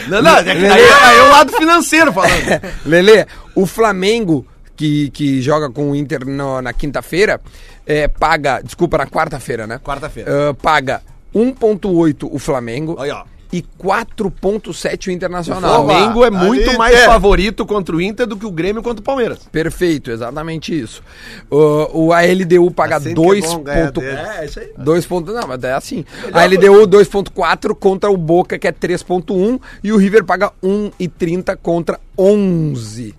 Não, 0.09 0.23
não, 0.23 0.37
é 0.37 0.43
que 0.43 0.51
aí, 0.51 0.67
aí 0.71 1.19
é 1.19 1.23
o 1.23 1.31
lado 1.31 1.53
financeiro 1.53 2.13
falando. 2.13 2.61
Lele, 2.87 3.27
o 3.55 3.67
Flamengo, 3.67 4.47
que, 4.77 5.11
que 5.11 5.41
joga 5.43 5.71
com 5.71 5.91
o 5.91 5.97
Inter 5.97 6.25
no- 6.27 6.61
na 6.63 6.73
quinta-feira, 6.73 7.41
é, 7.87 8.09
paga. 8.09 8.61
Desculpa, 8.63 8.99
na 8.99 9.07
quarta-feira, 9.07 9.67
né? 9.67 9.79
Quarta-feira. 9.83 10.51
Ah, 10.51 10.55
paga 10.55 11.03
1,8 11.35 12.29
o 12.31 12.39
Flamengo 12.39 12.97
Aí, 13.01 13.11
ó. 13.11 13.25
E 13.53 13.63
4,7 13.63 15.07
o 15.07 15.11
O 15.11 15.13
Internacional. 15.13 15.85
Flamengo 15.87 16.25
é 16.25 16.31
muito 16.31 16.69
Ali 16.69 16.79
mais 16.79 16.97
tem. 16.97 17.07
favorito 17.07 17.65
contra 17.67 17.95
o 17.97 18.01
Inter 18.01 18.27
do 18.27 18.37
que 18.37 18.47
o 18.47 18.51
Grêmio 18.51 18.83
contra 18.83 19.01
o 19.01 19.05
Palmeiras. 19.05 19.41
Perfeito, 19.51 20.11
exatamente 20.11 20.79
isso. 20.79 21.03
O, 21.51 22.07
o 22.07 22.13
ALDU 22.13 22.71
paga 22.71 22.97
Assim 22.97 23.15
que 23.15 23.21
é 23.21 23.25
2. 23.25 23.45
bom 23.47 23.63
ganhar 23.63 23.87
ponto-. 23.87 24.01
É, 24.03 24.45
isso 24.45 24.61
aí. 24.61 24.73
2 24.77 25.07
ponto, 25.07 25.33
não, 25.33 25.49
mas 25.49 25.63
é 25.65 25.73
assim. 25.73 26.05
A 26.33 26.45
LDU 26.45 26.87
2.4 26.89 27.75
contra 27.75 28.11
o 28.11 28.17
Boca, 28.17 28.59
que 28.59 28.67
é 28.69 28.73
3.1, 28.73 29.61
e 29.83 29.93
o 29.93 29.97
River 29.97 30.25
paga 30.25 30.53
1,30 30.63 31.57
contra 31.63 31.99
11 32.17 33.15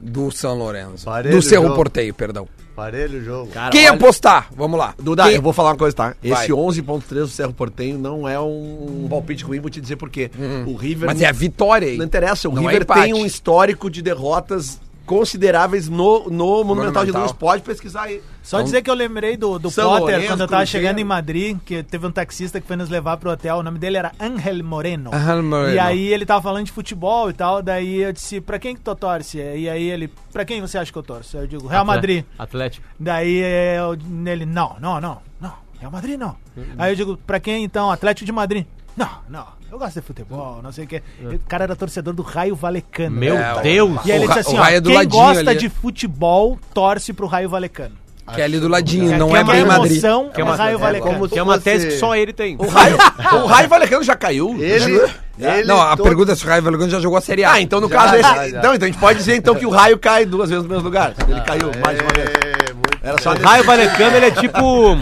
do 0.00 0.30
São 0.30 0.56
Lourenço. 0.58 1.04
Parelho 1.04 1.36
do 1.36 1.42
Cerro. 1.42 1.74
Porteio, 1.74 2.12
perdão. 2.14 2.46
Parelho 2.74 3.18
o 3.18 3.22
jogo. 3.22 3.50
Quem 3.70 3.86
apostar? 3.86 4.48
Vamos 4.56 4.78
lá. 4.78 4.94
Duda, 4.98 5.24
Quem- 5.24 5.34
eu 5.34 5.42
vou 5.42 5.52
falar 5.52 5.70
uma 5.70 5.76
coisa, 5.76 5.94
tá? 5.94 6.14
Vai. 6.24 6.42
Esse 6.44 6.52
11.3 6.52 7.20
do 7.20 7.28
Cerro 7.28 7.52
Portenho 7.52 7.98
não 7.98 8.26
é 8.28 8.40
um 8.40 9.06
palpite 9.10 9.44
ruim, 9.44 9.60
vou 9.60 9.68
te 9.70 9.80
dizer 9.80 9.96
por 9.96 10.08
quê. 10.08 10.30
O 10.66 10.74
River... 10.74 11.06
Mas 11.06 11.20
é 11.20 11.26
a 11.26 11.32
vitória 11.32 11.88
aí. 11.88 11.98
Não 11.98 12.04
interessa, 12.06 12.48
o 12.48 12.52
Não 12.54 12.62
é 12.62 12.66
River 12.72 12.82
empate. 12.82 13.02
tem 13.02 13.14
um 13.14 13.26
histórico 13.26 13.90
de 13.90 14.00
derrotas 14.00 14.80
consideráveis 15.06 15.88
no, 15.88 16.30
no 16.30 16.64
Monumental 16.64 17.04
de 17.04 17.12
Monumental. 17.12 17.20
Nunes. 17.20 17.32
Pode 17.32 17.62
pesquisar 17.62 18.02
aí. 18.02 18.22
Só 18.42 18.60
dizer 18.60 18.82
que 18.82 18.90
eu 18.90 18.94
lembrei 18.94 19.36
do, 19.36 19.58
do 19.58 19.70
São 19.70 19.88
Potter 19.90 20.00
Lourenço, 20.00 20.26
quando 20.26 20.40
eu 20.40 20.48
tava 20.48 20.62
Cruzeiro. 20.62 20.86
chegando 20.86 20.98
em 20.98 21.04
Madrid, 21.04 21.58
que 21.64 21.82
teve 21.82 22.06
um 22.06 22.10
taxista 22.10 22.60
que 22.60 22.66
foi 22.66 22.76
nos 22.76 22.88
levar 22.88 23.16
pro 23.16 23.30
hotel. 23.30 23.58
O 23.58 23.62
nome 23.62 23.78
dele 23.78 23.96
era 23.98 24.12
Angel 24.20 24.64
Moreno. 24.64 25.10
Angel 25.14 25.42
Moreno. 25.42 25.74
E 25.74 25.78
aí 25.78 26.12
ele 26.12 26.26
tava 26.26 26.42
falando 26.42 26.66
de 26.66 26.72
futebol 26.72 27.30
e 27.30 27.32
tal. 27.32 27.62
Daí 27.62 28.02
eu 28.02 28.12
disse, 28.12 28.40
pra 28.40 28.58
quem 28.58 28.74
que 28.74 28.80
tu 28.80 28.94
torce? 28.94 29.38
E 29.38 29.68
aí 29.68 29.90
ele, 29.90 30.12
pra 30.32 30.44
quem 30.44 30.60
você 30.60 30.78
acha 30.78 30.90
que 30.90 30.98
eu 30.98 31.02
torço? 31.02 31.36
Eu 31.36 31.46
digo, 31.46 31.66
Real 31.66 31.84
Madrid. 31.84 32.24
Atlético. 32.38 32.86
Daí 32.98 33.42
eu, 33.76 33.96
nele, 34.08 34.44
não, 34.44 34.76
não, 34.80 35.00
não, 35.00 35.18
não. 35.40 35.52
Real 35.78 35.90
Madrid 35.90 36.18
não. 36.18 36.36
Aí 36.78 36.92
eu 36.92 36.96
digo, 36.96 37.16
pra 37.16 37.40
quem 37.40 37.64
então? 37.64 37.90
Atlético 37.90 38.24
de 38.24 38.32
Madrid. 38.32 38.66
Não, 38.96 39.08
não. 39.28 39.46
Eu 39.70 39.78
gosto 39.78 39.94
de 39.94 40.06
futebol, 40.06 40.60
não 40.62 40.70
sei 40.70 40.84
o 40.84 40.86
quê. 40.86 41.02
O 41.22 41.38
cara 41.48 41.64
era 41.64 41.74
torcedor 41.74 42.12
do 42.12 42.22
Raio 42.22 42.54
Valecano. 42.54 43.16
Meu 43.16 43.36
É, 43.38 43.62
Deus! 43.62 43.98
E 44.04 44.12
aí 44.12 44.18
ele 44.18 44.26
disse 44.26 44.38
assim, 44.40 44.58
ó, 44.58 44.64
é 44.66 44.80
quem 44.80 45.08
gosta 45.08 45.50
ali. 45.50 45.58
de 45.58 45.68
futebol, 45.70 46.58
torce 46.74 47.12
pro 47.14 47.26
Raio 47.26 47.48
Valecano. 47.48 47.94
Que 48.34 48.40
é 48.40 48.44
ali 48.44 48.60
do 48.60 48.68
ladinho, 48.68 49.10
Que- 49.10 49.16
não 49.18 49.30
que 49.30 49.36
é 49.36 49.44
bem 49.44 49.64
Madrid. 49.64 49.92
emoção, 49.92 50.30
Que 50.30 50.40
é 50.40 50.42
é 50.42 50.44
uma- 50.44 50.54
Raio 50.56 50.74
é 50.76 50.78
Valecano. 50.78 51.12
como 51.14 51.28
Que 51.28 51.38
é 51.38 51.42
uma 51.42 51.58
tese 51.58 51.88
que 51.88 51.98
só 51.98 52.14
ele 52.14 52.32
tem. 52.32 52.56
O 52.58 52.68
Raio, 52.68 52.96
o 53.42 53.46
Raio 53.46 53.68
Valecano 53.68 54.02
já 54.04 54.14
caiu? 54.14 54.54
Ele, 54.58 55.10
ele 55.38 55.64
não, 55.64 55.80
a 55.82 55.96
todo- 55.96 56.04
pergunta 56.06 56.32
é 56.32 56.34
se 56.36 56.44
o 56.44 56.48
Raio 56.48 56.62
Vallecano 56.62 56.90
já 56.90 57.00
jogou 57.00 57.18
a 57.18 57.20
Série 57.20 57.42
A. 57.44 57.52
Ah, 57.52 57.60
então 57.60 57.80
no 57.80 57.88
Já, 57.88 57.96
caso 57.96 58.18
já, 58.22 58.42
esse. 58.44 58.52
já. 58.52 58.62
Não, 58.62 58.74
então 58.74 58.86
a 58.86 58.90
gente 58.90 59.00
pode 59.00 59.18
dizer 59.18 59.36
então 59.36 59.54
que 59.54 59.66
o 59.66 59.70
raio 59.70 59.98
cai 59.98 60.24
duas 60.24 60.48
vezes 60.50 60.62
no 60.64 60.68
mesmo 60.70 60.84
lugar. 60.84 61.14
Ele 61.26 61.40
caiu 61.40 61.70
mais 61.84 61.98
uma 62.00 62.10
vez. 62.12 62.91
É, 63.02 63.08
Era 63.08 63.20
só 63.20 63.32
O 63.32 63.38
raio 63.42 63.64
valecano, 63.64 64.16
ele 64.16 64.26
é 64.26 64.30
tipo. 64.30 64.92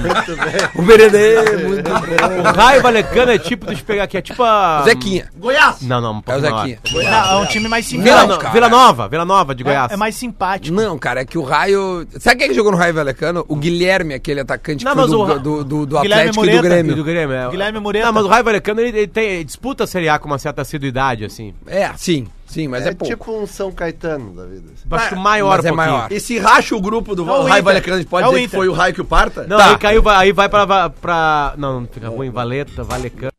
O 0.75 0.83
Beredê, 0.83 1.37
muito 1.67 1.91
bom. 1.91 2.49
O 2.51 2.53
raio 2.55 2.83
valecano 2.83 3.33
é 3.33 3.39
tipo, 3.39 3.67
deixa 3.67 3.83
eu 3.83 3.87
pegar 3.87 4.05
aqui, 4.05 4.17
é 4.17 4.23
tipo 4.23 4.43
a. 4.43 4.83
Zequinha. 4.85 5.29
Goiás! 5.37 5.83
Não, 5.83 6.01
não, 6.01 6.13
um 6.15 6.17
É 6.17 6.19
o 6.19 6.23
pouco. 6.23 6.41
Zequinha. 6.41 6.79
Não, 7.11 7.31
é 7.33 7.37
um 7.43 7.47
time 7.47 7.69
mais 7.69 7.91
Vila, 7.91 8.05
simpático. 8.21 8.39
Cara. 8.41 8.53
Vila 8.55 8.69
Nova, 8.69 9.09
Vila 9.09 9.25
Nova 9.25 9.55
de 9.55 9.63
Goiás. 9.65 9.91
É, 9.91 9.95
é 9.95 9.97
mais 9.97 10.15
simpático. 10.15 10.75
Não, 10.75 10.99
cara, 10.99 11.21
é 11.21 11.25
que 11.25 11.37
o 11.39 11.43
Raio. 11.43 12.07
Sabe 12.19 12.37
quem 12.37 12.47
é 12.47 12.49
que 12.49 12.55
jogou 12.55 12.73
no 12.73 12.79
Raio 12.79 12.95
Valecano? 12.95 13.45
O 13.49 13.57
Guilherme, 13.57 14.15
aquele 14.15 14.41
atacante 14.41 14.85
Não, 14.85 14.95
do, 14.95 15.19
o 15.19 15.25
Ra- 15.25 15.35
do, 15.35 15.65
do, 15.65 15.87
do 15.87 16.01
Guilherme 16.01 16.31
Atlético 16.31 16.45
e 16.47 16.51
do. 16.51 16.57
E 16.57 16.63
Grêmio. 16.63 16.97
do 16.97 17.05
Grêmio, 17.05 17.35
é. 17.37 17.49
Guilherme 17.51 17.81
Mureta. 17.81 18.07
Não, 18.07 18.13
mas 18.13 18.25
o 18.25 18.29
Raio 18.29 18.45
Valecano, 18.45 18.81
ele, 18.81 18.97
ele 18.99 19.07
tem, 19.07 19.25
ele 19.31 19.45
disputa 19.45 19.85
a 19.85 19.87
Série 19.87 20.09
A 20.09 20.19
com 20.19 20.27
uma 20.27 20.39
certa 20.39 20.63
assiduidade, 20.63 21.25
assim. 21.25 21.55
É, 21.67 21.91
sim, 21.97 22.27
sim, 22.51 22.69
mas 22.69 22.85
é, 22.87 22.91
é 22.91 22.95
pouco. 22.95 23.15
tipo 23.15 23.33
um 23.33 23.47
São 23.47 23.71
Caetano 23.73 24.35
da 24.35 24.45
vida. 24.47 24.71
Acho 24.91 25.09
que 25.11 25.15
maior 25.15 25.57
mas 25.57 25.65
é 25.65 25.73
um 25.73 25.77
pouquinho. 25.77 25.95
maior. 25.97 26.13
E 26.13 26.21
se 26.21 26.39
racha 26.39 26.75
o 26.77 26.81
grupo 26.81 27.15
do 27.15 27.23
É 27.23 27.27
Raio 27.27 27.43
Inter. 27.49 27.63
Valecano, 27.63 27.95
a 27.95 27.99
gente 28.01 28.09
pode 28.09 28.27
É 28.27 28.31
dizer 28.31 28.41
que 28.49 28.57
foi 28.57 28.69
o 28.69 28.73
raio 28.73 28.95
que 28.95 29.01
o 29.01 29.05
parta? 29.05 29.47
Não, 29.47 29.57
Tá. 29.59 29.71
aí 29.71 29.79
caiu, 29.79 30.03
vai- 30.03 30.17
aí 30.17 30.33
vai 30.33 30.49
pra, 30.49 30.91
pra. 30.91 31.55
Não, 31.57 31.87
fica 31.91 32.09
ruim, 32.09 32.31
Valeta, 32.31 32.83
Valecano. 32.85 33.33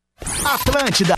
Atlântida. 0.43 1.15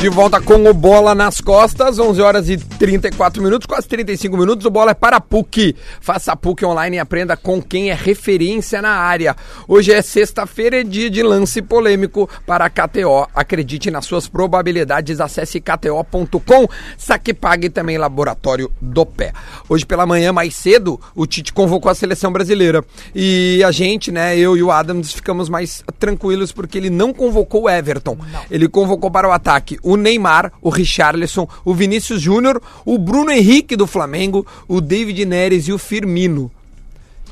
De 0.00 0.08
volta 0.08 0.40
com 0.40 0.64
o 0.64 0.72
Bola 0.72 1.14
nas 1.14 1.42
costas, 1.42 1.98
11 1.98 2.22
horas 2.22 2.48
e 2.48 2.56
34 2.56 3.42
minutos, 3.42 3.66
quase 3.66 3.86
35 3.86 4.34
minutos. 4.34 4.64
O 4.64 4.70
Bola 4.70 4.92
é 4.92 4.94
para 4.94 5.18
a 5.18 5.20
PUC. 5.20 5.76
Faça 6.00 6.32
a 6.32 6.36
PUC 6.36 6.64
online 6.64 6.96
e 6.96 6.98
aprenda 6.98 7.36
com 7.36 7.60
quem 7.60 7.90
é 7.90 7.94
referência 7.94 8.80
na 8.80 8.92
área. 8.92 9.36
Hoje 9.68 9.92
é 9.92 10.00
sexta-feira, 10.00 10.80
é 10.80 10.84
dia 10.84 11.10
de 11.10 11.22
lance 11.22 11.60
polêmico 11.60 12.30
para 12.46 12.64
a 12.64 12.70
KTO. 12.70 13.28
Acredite 13.34 13.90
nas 13.90 14.06
suas 14.06 14.26
probabilidades, 14.26 15.20
acesse 15.20 15.60
kto.com. 15.60 16.66
Saque 16.96 17.34
pague 17.34 17.68
também 17.68 17.98
Laboratório 17.98 18.72
do 18.80 19.04
Pé. 19.04 19.34
Hoje 19.68 19.84
pela 19.84 20.06
manhã, 20.06 20.32
mais 20.32 20.56
cedo, 20.56 20.98
o 21.14 21.26
Tite 21.26 21.52
convocou 21.52 21.92
a 21.92 21.94
seleção 21.94 22.32
brasileira. 22.32 22.82
E 23.14 23.62
a 23.62 23.70
gente, 23.70 24.10
né, 24.10 24.34
eu 24.38 24.56
e 24.56 24.62
o 24.62 24.70
Adams, 24.70 25.12
ficamos 25.12 25.50
mais 25.50 25.84
tranquilos 25.98 26.52
porque 26.52 26.78
ele 26.78 26.88
não 26.88 27.12
convocou 27.12 27.64
o 27.64 27.68
Everton. 27.68 28.16
Ele 28.50 28.66
convocou 28.66 29.10
para 29.10 29.28
o 29.28 29.32
ataque 29.32 29.78
o 29.90 29.96
Neymar, 29.96 30.52
o 30.62 30.70
Richarlison, 30.70 31.48
o 31.64 31.74
Vinícius 31.74 32.20
Júnior, 32.20 32.62
o 32.84 32.96
Bruno 32.96 33.30
Henrique 33.30 33.76
do 33.76 33.86
Flamengo, 33.86 34.46
o 34.68 34.80
David 34.80 35.24
Neres 35.24 35.66
e 35.66 35.72
o 35.72 35.78
Firmino. 35.78 36.50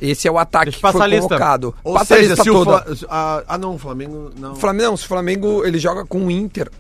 Esse 0.00 0.28
é 0.28 0.30
o 0.30 0.38
ataque 0.38 0.72
que 0.72 0.80
foi 0.80 0.92
convocado. 0.92 1.74
Ou 1.82 1.94
Passa 1.94 2.16
seja, 2.16 2.36
se 2.36 2.50
o 2.50 2.64
toda. 2.64 2.82
Fla... 2.82 3.08
ah, 3.10 3.44
ah, 3.48 3.58
não, 3.58 3.74
o 3.74 3.78
Flamengo 3.78 4.30
não. 4.36 4.54
Flamengo, 4.56 4.90
não, 4.90 4.96
se 4.96 5.04
o 5.04 5.08
Flamengo 5.08 5.64
ele 5.64 5.78
joga 5.78 6.04
com 6.04 6.26
o 6.26 6.30
Inter. 6.30 6.70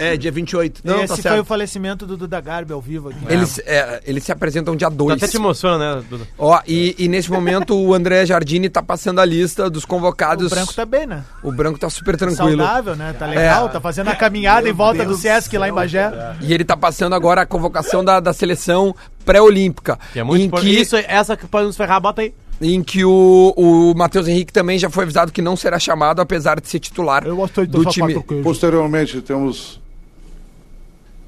É, 0.00 0.16
dia 0.16 0.32
28. 0.32 0.80
Não, 0.84 0.98
Esse 0.98 1.08
tá 1.08 1.14
foi 1.14 1.22
certo. 1.22 1.40
o 1.40 1.44
falecimento 1.44 2.06
do 2.06 2.16
Duda 2.16 2.40
Garbi 2.40 2.72
ao 2.72 2.80
vivo 2.80 3.10
aqui. 3.10 3.18
Eles, 3.28 3.58
é, 3.66 4.00
eles 4.06 4.24
se 4.24 4.32
apresentam 4.32 4.74
dia 4.74 4.88
Tu 4.90 4.96
2. 4.96 5.16
até 5.16 5.28
te 5.28 5.36
emociona, 5.36 5.96
né, 5.96 6.02
Duda? 6.08 6.26
Ó, 6.38 6.58
e, 6.66 6.94
e 6.98 7.08
nesse 7.08 7.30
momento 7.30 7.76
o 7.76 7.92
André 7.94 8.24
Jardini 8.26 8.68
tá 8.68 8.82
passando 8.82 9.20
a 9.20 9.24
lista 9.24 9.68
dos 9.70 9.84
O 9.84 9.86
convocados. 9.86 10.50
branco 10.50 10.72
tá 10.74 10.84
bem, 10.86 11.06
né? 11.06 11.24
O 11.42 11.52
branco 11.52 11.78
tá 11.78 11.88
super 11.90 12.16
tranquilo. 12.16 12.62
Saudável, 12.64 12.96
né? 12.96 13.14
Tá 13.18 13.26
legal, 13.26 13.66
É. 13.66 13.68
tá 13.68 13.80
fazendo 13.80 14.08
a 14.08 14.16
caminhada 14.16 14.68
em 14.68 14.72
volta 14.72 15.04
do 15.04 15.16
Sesc 15.16 15.56
lá 15.58 15.68
em 15.68 15.72
Bagé. 15.72 16.10
E 16.40 16.52
ele 16.52 16.64
tá 16.64 16.76
passando 16.76 17.14
agora 17.14 17.42
a 17.42 17.46
convocação 17.46 18.04
da, 18.04 18.20
da 18.20 18.32
seleção 18.32 18.94
pré-olímpica. 19.24 19.98
Que 20.12 20.20
é 20.20 20.22
muito 20.24 20.42
em 20.42 20.46
importante. 20.46 20.70
que, 20.74 20.80
Isso, 20.80 20.96
essa 20.96 21.36
que 21.36 21.46
pode 21.46 21.66
nos 21.66 21.76
ferrar, 21.76 22.00
bota 22.00 22.22
aí. 22.22 22.34
em 22.60 22.82
que 22.82 23.04
o, 23.04 23.54
o 23.56 23.94
Matheus 23.96 24.28
Henrique 24.28 24.52
também 24.52 24.78
já 24.78 24.90
foi 24.90 25.04
avisado 25.04 25.32
que 25.32 25.40
não 25.40 25.56
será 25.56 25.78
chamado, 25.78 26.20
apesar 26.20 26.60
de 26.60 26.68
ser 26.68 26.78
titular 26.78 27.26
Eu 27.26 27.36
gostei 27.36 27.66
do 27.66 27.84
time. 27.86 28.20
Posteriormente 28.42 29.20
temos 29.22 29.80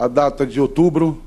a 0.03 0.09
data 0.09 0.45
de 0.45 0.61
outubro, 0.61 1.23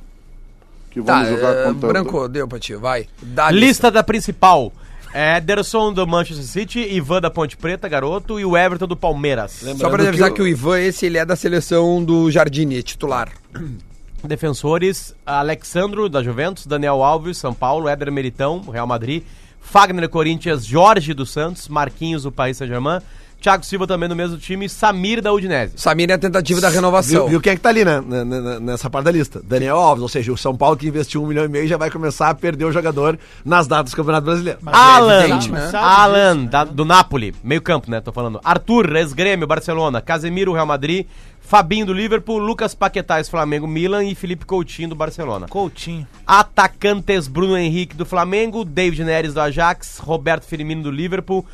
que 0.92 1.02
Tá, 1.02 1.24
vamos 1.24 1.30
jogar 1.30 1.56
é, 1.56 1.64
contra 1.66 1.88
branco, 1.88 2.28
deu 2.28 2.48
pra 2.48 2.60
ti, 2.60 2.76
vai. 2.76 3.08
Dá 3.22 3.48
a 3.48 3.52
Lista 3.52 3.90
da 3.90 4.04
principal. 4.04 4.72
Ederson 5.14 5.94
do 5.94 6.06
Manchester 6.06 6.46
City, 6.46 6.80
Ivan 6.94 7.22
da 7.22 7.32
Ponte 7.32 7.56
Preta, 7.56 7.88
garoto, 7.88 8.38
e 8.38 8.44
o 8.44 8.58
Everton 8.58 8.86
do 8.86 8.98
Palmeiras. 8.98 9.64
Só 9.78 9.90
pra 9.90 10.10
avisar 10.10 10.30
que 10.32 10.42
o... 10.42 10.48
Ivan, 10.48 10.78
esse 10.82 11.06
ele 11.06 11.18
é 11.18 11.24
da 11.24 11.38
seleção 11.38 12.04
do 12.04 12.30
Jardini, 12.30 12.84
titular. 12.84 13.30
Defensores, 14.26 15.16
Alexandro 15.26 16.10
da 16.10 16.22
Juventus, 16.22 16.66
Daniel 16.66 17.02
Alves, 17.02 17.38
São 17.38 17.54
Paulo, 17.54 17.88
Éder 17.88 18.12
Meritão, 18.12 18.60
Real 18.70 18.88
Madrid, 18.88 19.24
Fagner 19.62 20.10
Corinthians, 20.10 20.66
Jorge 20.66 21.14
dos 21.14 21.32
Santos, 21.32 21.70
Marquinhos 21.70 22.24
do 22.24 22.32
Paris 22.32 22.58
Saint-Germain, 22.58 23.00
Thiago 23.42 23.64
Silva 23.64 23.86
também 23.86 24.10
no 24.10 24.16
mesmo 24.16 24.38
time, 24.38 24.68
Samir 24.68 25.22
da 25.22 25.32
Udinese. 25.32 25.74
Samir 25.76 26.10
é 26.10 26.14
a 26.14 26.18
tentativa 26.18 26.60
da 26.60 26.70
renovação. 26.70 27.22
Viu, 27.22 27.30
viu 27.30 27.42
quem 27.42 27.54
é 27.54 27.56
que 27.56 27.62
tá 27.62 27.70
ali, 27.70 27.86
né? 27.86 28.02
na- 28.06 28.26
na- 28.26 28.60
Nessa 28.60 28.90
parte 28.90 29.06
da 29.06 29.12
lista? 29.12 29.40
Daniel 29.44 29.78
Alves, 29.78 30.02
ou 30.02 30.10
seja, 30.10 30.32
o 30.34 30.38
São 30.38 30.56
Paulo 30.56 30.76
que 30.76 30.88
investiu 30.88 31.22
um 31.24 31.28
milhão 31.28 31.46
e 31.46 31.48
meio 31.48 31.68
já 31.68 31.78
vai 31.78 31.92
começar 31.92 32.30
a 32.30 32.34
perder 32.34 32.66
o 32.66 32.72
jogador 32.72 33.20
nas 33.44 33.68
datas 33.68 33.92
do 33.92 33.96
Campeonato 33.98 34.26
Brasileiro. 34.26 34.60
Mas 34.64 34.74
Alan, 34.74 35.14
é 35.14 35.20
evidente, 35.26 35.52
né? 35.52 35.72
Alan 35.76 36.46
da- 36.46 36.64
do 36.64 36.84
Napoli, 36.86 37.36
meio 37.44 37.62
campo, 37.62 37.92
né? 37.92 38.02
Tô 38.02 38.12
falando. 38.12 38.40
Arthur, 38.44 38.96
ex-Grêmio, 38.96 39.46
Barcelona, 39.46 40.02
Casemiro, 40.02 40.52
Real 40.54 40.66
Madrid, 40.66 41.06
Fabinho 41.42 41.86
do 41.86 41.94
Liverpool, 41.94 42.40
Lucas 42.40 42.74
Paquetá, 42.74 43.24
Flamengo, 43.26 43.68
Milan 43.68 44.04
e 44.06 44.16
Felipe 44.16 44.44
Coutinho 44.46 44.90
do 44.90 44.96
Barcelona. 44.96 45.46
Coutinho. 45.48 46.08
Atacantes 46.26 47.28
Bruno 47.28 47.56
Henrique 47.56 47.96
do 47.96 48.06
Flamengo, 48.06 48.66
David 48.66 49.04
Neres 49.04 49.34
do 49.36 49.40
Ajax, 49.42 50.00
Roberto 50.00 50.46
Firmino 50.46 50.82
do 50.82 50.90
Liverpool, 50.90 51.46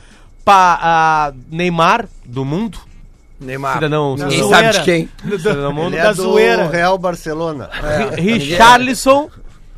pa, 0.43 0.79
ah, 0.81 1.33
Neymar 1.49 2.07
do 2.25 2.43
mundo, 2.45 2.79
Neymar. 3.39 3.75
cidadão, 3.75 4.15
Ninguém 4.15 4.43
cidadão, 4.43 4.49
sabe 4.49 4.79
de 4.79 4.83
quem. 4.83 5.09
cidadão 5.37 5.69
do 5.69 5.73
mundo, 5.73 5.93
Ele 5.93 5.97
é 5.97 6.03
da 6.03 6.13
do 6.13 6.21
zoeira. 6.23 6.67
Real 6.69 6.97
Barcelona. 6.97 7.69
Ri- 8.17 8.37
Richarlison, 8.39 9.29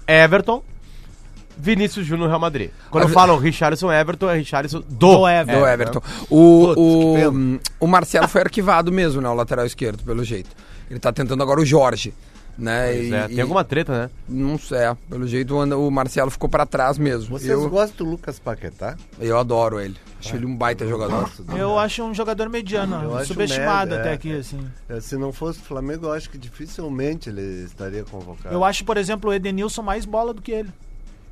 Everton, 0.08 0.64
Vinícius 1.58 2.06
Júnior 2.06 2.28
Real 2.30 2.40
Madrid. 2.40 2.72
Quando 2.90 3.04
eu 3.04 3.10
falo 3.10 3.38
Richarlison 3.38 3.92
Everton, 3.92 4.30
é 4.30 4.38
Richarlison 4.38 4.80
do, 4.82 5.18
Do 5.18 5.28
Everton. 5.30 5.60
Do 5.62 5.68
Everton. 5.68 6.02
O, 6.30 6.74
o, 6.76 7.60
o 7.80 7.88
Marcelo 7.88 8.28
foi 8.28 8.42
arquivado 8.42 8.92
mesmo, 8.92 9.22
né? 9.22 9.30
O 9.30 9.34
lateral 9.34 9.66
esquerdo, 9.66 10.04
pelo 10.04 10.24
jeito. 10.24 10.50
Ele 10.90 11.00
tá 11.00 11.12
tentando 11.14 11.42
agora 11.44 11.62
o 11.62 11.66
Jorge. 11.66 12.14
Né? 12.58 12.96
E- 12.96 13.14
é, 13.14 13.26
e- 13.26 13.30
tem 13.30 13.42
alguma 13.42 13.64
treta, 13.64 13.92
né? 14.04 14.10
Não 14.30 14.60
sei, 14.60 14.78
é, 14.78 14.96
pelo 15.10 15.28
jeito 15.28 15.58
o 15.58 15.90
Marcelo 15.92 16.30
ficou 16.30 16.48
pra 16.48 16.66
trás 16.68 16.98
mesmo. 17.00 17.38
Vocês 17.40 17.50
Eu, 17.50 17.68
gostam 17.70 18.06
do 18.06 18.12
Lucas 18.12 18.38
Paquetá? 18.38 18.96
eu 19.20 19.38
adoro 19.40 19.80
ele. 19.80 19.96
Acho 20.20 20.36
ele 20.36 20.46
um 20.46 20.56
baita 20.56 20.88
jogador. 20.88 21.30
Eu 21.58 21.78
acho 21.80 22.04
um 22.04 22.14
jogador 22.14 22.48
mediano, 22.50 23.04
Eu 23.20 23.26
subestimado 23.26 23.90
médio, 23.90 24.00
até 24.02 24.12
é. 24.12 24.14
aqui, 24.14 24.36
assim. 24.38 24.60
É, 24.88 25.00
Se 25.02 25.18
não 25.18 25.34
fosse 25.34 25.60
o 25.60 25.64
Flamengo, 25.64 26.06
eu 26.06 26.14
acho 26.14 26.30
que 26.30 26.38
dificilmente 26.38 27.28
ele 27.30 27.66
estaria 27.66 28.04
convocado. 28.04 28.54
Eu 28.54 28.64
acho, 28.64 28.86
por 28.86 28.98
exemplo, 28.98 29.32
o 29.32 29.34
Edenilson 29.34 29.82
mais 29.82 30.06
bola 30.06 30.34
do 30.34 30.42
que 30.42 30.52
ele. 30.52 30.70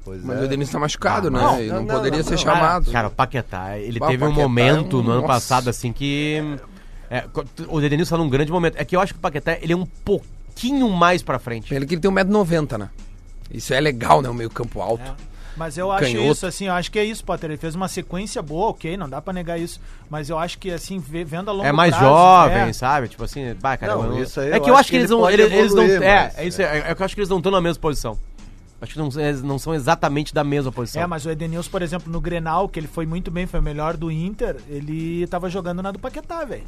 Pois 0.03 0.23
Mas 0.23 0.41
é. 0.41 0.45
o 0.45 0.47
Denis 0.47 0.69
tá 0.71 0.79
machucado, 0.79 1.29
né? 1.29 1.39
não, 1.39 1.61
e 1.61 1.67
não, 1.67 1.83
não, 1.83 1.85
poderia 1.95 2.17
não, 2.17 2.25
ser 2.25 2.31
não. 2.31 2.37
chamado. 2.39 2.91
Cara, 2.91 3.07
o 3.09 3.11
Paquetá, 3.11 3.77
ele 3.77 3.99
Bah, 3.99 4.07
teve 4.07 4.23
o 4.23 4.25
um 4.25 4.29
Paquetá 4.31 4.47
momento 4.47 4.97
é 4.97 4.99
um- 4.99 5.03
no 5.03 5.11
ano 5.11 5.21
nossa. 5.21 5.33
passado, 5.33 5.69
assim, 5.69 5.93
que. 5.93 6.41
é, 7.09 7.23
o 7.67 7.79
Edenilson 7.79 8.17
tá 8.17 8.23
num 8.23 8.27
grande 8.29 8.51
momento. 8.51 8.75
É 8.77 8.83
que 8.83 8.95
eu 8.95 8.99
acho 8.99 9.13
que 9.13 9.19
o 9.19 9.21
Paquetá, 9.21 9.57
ele 9.61 9.73
é 9.73 9.75
um 9.77 9.85
pouquinho 10.61 10.89
mais 10.89 11.21
pra 11.23 11.39
frente. 11.39 11.73
Ele 11.73 11.85
que 11.85 11.95
ele 11.95 12.01
tem 12.01 12.11
1,90m, 12.11 12.77
né? 12.77 12.89
Isso 13.51 13.73
é 13.73 13.79
legal, 13.79 14.21
né? 14.21 14.29
O 14.29 14.33
meio 14.33 14.49
campo 14.49 14.81
alto. 14.81 15.03
É. 15.03 15.31
Mas 15.57 15.77
eu 15.77 15.91
acho 15.91 16.05
Canhoto. 16.05 16.31
isso, 16.31 16.45
assim, 16.47 16.67
eu 16.67 16.73
acho 16.73 16.89
que 16.89 16.97
é 16.97 17.03
isso, 17.03 17.25
Potter. 17.25 17.49
Ele 17.51 17.57
fez 17.57 17.75
uma 17.75 17.89
sequência 17.89 18.41
boa, 18.41 18.69
ok, 18.69 18.95
não 18.95 19.09
dá 19.09 19.21
pra 19.21 19.33
negar 19.33 19.59
isso. 19.59 19.81
Mas 20.09 20.29
eu 20.29 20.39
acho 20.39 20.57
que, 20.57 20.71
assim, 20.71 20.97
ve- 20.97 21.25
vendo 21.25 21.49
a 21.49 21.51
longo 21.51 21.65
É 21.65 21.71
mais 21.73 21.91
prazo, 21.93 22.05
jovem, 22.09 22.57
é. 22.69 22.73
sabe? 22.73 23.09
Tipo 23.09 23.25
assim, 23.25 23.53
vai, 23.59 23.77
cara. 23.77 23.95
Não, 23.95 24.17
eu- 24.17 24.23
isso 24.23 24.39
aí 24.39 24.51
é 24.51 24.59
que 24.59 24.69
eu 24.69 24.75
acho 24.77 24.85
que 24.89 24.91
que 24.91 24.97
eles 24.97 25.11
ele 25.11 25.19
não. 25.19 25.29
Eles, 25.29 25.51
eles 25.51 25.73
não 25.73 25.83
evoluir, 25.83 26.03
é, 26.09 26.23
mas, 26.23 26.37
é 26.37 26.45
isso. 26.47 26.61
É, 26.61 26.77
é 26.91 26.95
que 26.95 27.01
eu 27.01 27.05
acho 27.05 27.15
que 27.15 27.19
eles 27.21 27.29
não 27.29 27.37
estão 27.37 27.51
na 27.51 27.59
mesma 27.61 27.81
posição. 27.81 28.17
Acho 28.81 28.93
que 28.93 28.97
não, 28.99 29.09
eles 29.21 29.43
não 29.43 29.59
são 29.59 29.73
exatamente 29.75 30.33
da 30.33 30.43
mesma 30.43 30.71
posição. 30.71 31.01
É, 31.01 31.05
mas 31.05 31.25
o 31.25 31.29
Edenilson, 31.29 31.69
por 31.69 31.81
exemplo, 31.81 32.11
no 32.11 32.21
Grenal, 32.21 32.69
que 32.69 32.79
ele 32.79 32.87
foi 32.87 33.05
muito 33.05 33.29
bem, 33.29 33.45
foi 33.45 33.59
o 33.59 33.63
melhor 33.63 33.97
do 33.97 34.09
Inter, 34.09 34.55
ele 34.69 35.27
tava 35.27 35.49
jogando 35.49 35.83
na 35.83 35.91
do 35.91 35.99
Paquetá, 35.99 36.45
velho. 36.45 36.63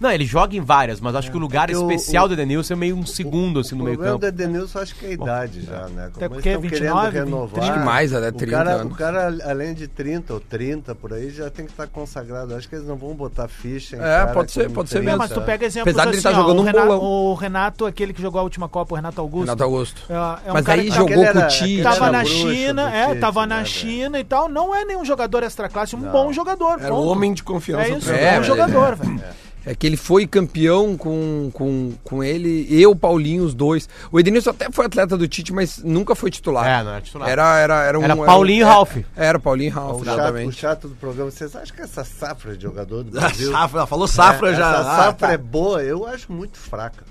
Não, 0.00 0.10
ele 0.10 0.24
joga 0.24 0.56
em 0.56 0.60
várias, 0.60 1.00
mas 1.00 1.14
acho 1.14 1.30
que 1.30 1.36
o 1.36 1.40
lugar 1.40 1.68
o- 1.70 1.72
especial 1.72 2.24
o- 2.26 2.28
do 2.28 2.34
Edenilson 2.34 2.74
é 2.74 2.76
meio 2.76 2.96
um 2.96 3.04
segundo, 3.04 3.60
assim, 3.60 3.74
O 3.74 3.78
no 3.78 3.84
meio 3.84 3.96
problema 3.96 4.18
campo. 4.18 4.32
do 4.32 4.42
Edenilson 4.42 4.78
acho 4.78 4.94
que 4.94 5.06
é 5.06 5.08
a 5.08 5.12
idade 5.12 5.62
já, 5.62 5.88
né? 5.88 6.10
Como 6.12 6.24
eles 6.24 6.34
porque 6.34 6.48
estão 6.50 6.60
29, 6.62 7.10
querendo 7.10 7.24
renovar. 7.24 7.64
Acho 7.64 7.72
que 7.72 7.78
mais, 7.80 8.12
até 8.12 8.28
o 8.28 8.32
30 8.32 8.56
cara, 8.56 8.70
anos. 8.72 8.92
O 8.92 8.96
cara, 8.96 9.36
além 9.44 9.74
de 9.74 9.88
30 9.88 10.34
ou 10.34 10.40
30 10.40 10.94
por 10.94 11.12
aí, 11.12 11.30
já 11.30 11.50
tem 11.50 11.64
que 11.64 11.72
estar 11.72 11.86
consagrado. 11.88 12.54
Acho 12.54 12.68
que 12.68 12.74
eles 12.76 12.86
não 12.86 12.96
vão 12.96 13.14
botar 13.14 13.48
ficha 13.48 13.96
em 13.96 13.98
É, 13.98 14.02
cara 14.02 14.26
pode 14.28 14.52
ser, 14.52 14.70
pode 14.70 14.88
ser 14.88 14.98
30. 14.98 15.12
É, 15.12 15.16
mas 15.16 15.30
tu 15.30 15.40
pega 15.42 15.66
exemplos 15.66 15.92
Apesar 15.94 16.04
de 16.04 16.08
ele 16.16 16.18
assim, 16.18 16.22
tá 16.22 16.30
ó, 16.30 16.42
jogando 16.42 16.58
o 16.58 16.62
um 16.62 16.64
Renato, 16.64 16.86
bolão. 16.86 17.00
o 17.02 17.34
Renato, 17.34 17.86
aquele 17.86 18.12
que 18.12 18.22
jogou 18.22 18.40
a 18.40 18.44
última 18.44 18.68
Copa, 18.68 18.92
o 18.94 18.96
Renato 18.96 19.20
Augusto. 19.20 19.40
Renato 19.46 19.62
Augusto. 19.64 20.02
É, 20.08 20.14
é 20.14 20.50
um 20.50 20.54
Mas 20.54 20.64
cara 20.64 20.80
aí 20.80 20.88
que 20.90 20.94
jogou 20.96 21.14
com 21.14 21.20
o 21.20 21.24
era- 21.24 21.46
Tite. 21.48 21.82
Tava 21.82 22.12
na 22.12 22.24
China, 22.24 22.94
é, 22.94 23.14
tava 23.16 23.46
na? 23.46 23.64
China 23.64 24.18
e 24.20 24.24
tal. 24.24 24.48
Não 24.48 24.74
é 24.74 24.84
nenhum 24.84 25.04
jogador 25.04 25.42
extra 25.42 25.68
classe, 25.68 25.96
um 25.96 26.00
bom 26.00 26.32
jogador. 26.32 26.78
Era 26.80 26.92
o 26.94 26.96
ponto. 26.98 27.08
homem 27.10 27.32
de 27.34 27.42
confiança. 27.42 27.82
É 27.88 27.90
isso, 27.98 28.10
É, 28.12 28.24
é, 28.24 28.32
um 28.34 28.36
mas 28.38 28.46
jogador, 28.46 28.94
velho. 28.96 29.20
É 29.66 29.74
que 29.74 29.86
ele 29.86 29.96
foi 29.96 30.26
campeão 30.26 30.96
com, 30.96 31.50
com, 31.52 31.92
com 32.02 32.24
ele 32.24 32.66
e 32.70 32.86
o 32.86 32.96
Paulinho, 32.96 33.44
os 33.44 33.54
dois. 33.54 33.88
O 34.10 34.18
Edenilson 34.18 34.50
até 34.50 34.70
foi 34.70 34.86
atleta 34.86 35.16
do 35.16 35.28
Tite, 35.28 35.52
mas 35.52 35.78
nunca 35.78 36.14
foi 36.14 36.30
titular. 36.30 36.66
É, 36.66 36.82
não 36.82 36.92
era 36.92 37.00
titular. 37.00 37.28
Era, 37.28 37.58
era, 37.58 37.82
era, 37.84 37.98
um, 37.98 38.02
Era 38.02 38.16
Paulinho 38.16 38.60
e 38.60 38.62
é, 38.62 38.64
Ralf. 38.64 38.96
Era 39.16 39.38
Paulinho 39.38 39.68
e 39.68 39.70
Ralf, 39.70 40.00
O 40.00 40.04
chato, 40.04 40.16
o 40.16 40.20
exatamente. 40.20 40.56
chato 40.56 40.88
do 40.88 40.94
programa, 40.94 41.30
vocês 41.30 41.54
acham 41.54 41.76
que 41.76 41.82
essa 41.82 42.04
safra 42.04 42.56
de 42.56 42.62
jogador 42.62 43.02
do 43.02 43.18
A 43.18 43.20
Brasil. 43.28 43.50
safra, 43.50 43.86
falou 43.86 44.06
safra 44.06 44.50
é, 44.52 44.54
já. 44.54 44.70
Essa 44.70 44.80
ah, 44.80 44.96
safra 44.96 45.28
tá. 45.28 45.32
é 45.32 45.38
boa, 45.38 45.82
eu 45.82 46.06
acho 46.06 46.32
muito 46.32 46.58
fraca. 46.58 47.04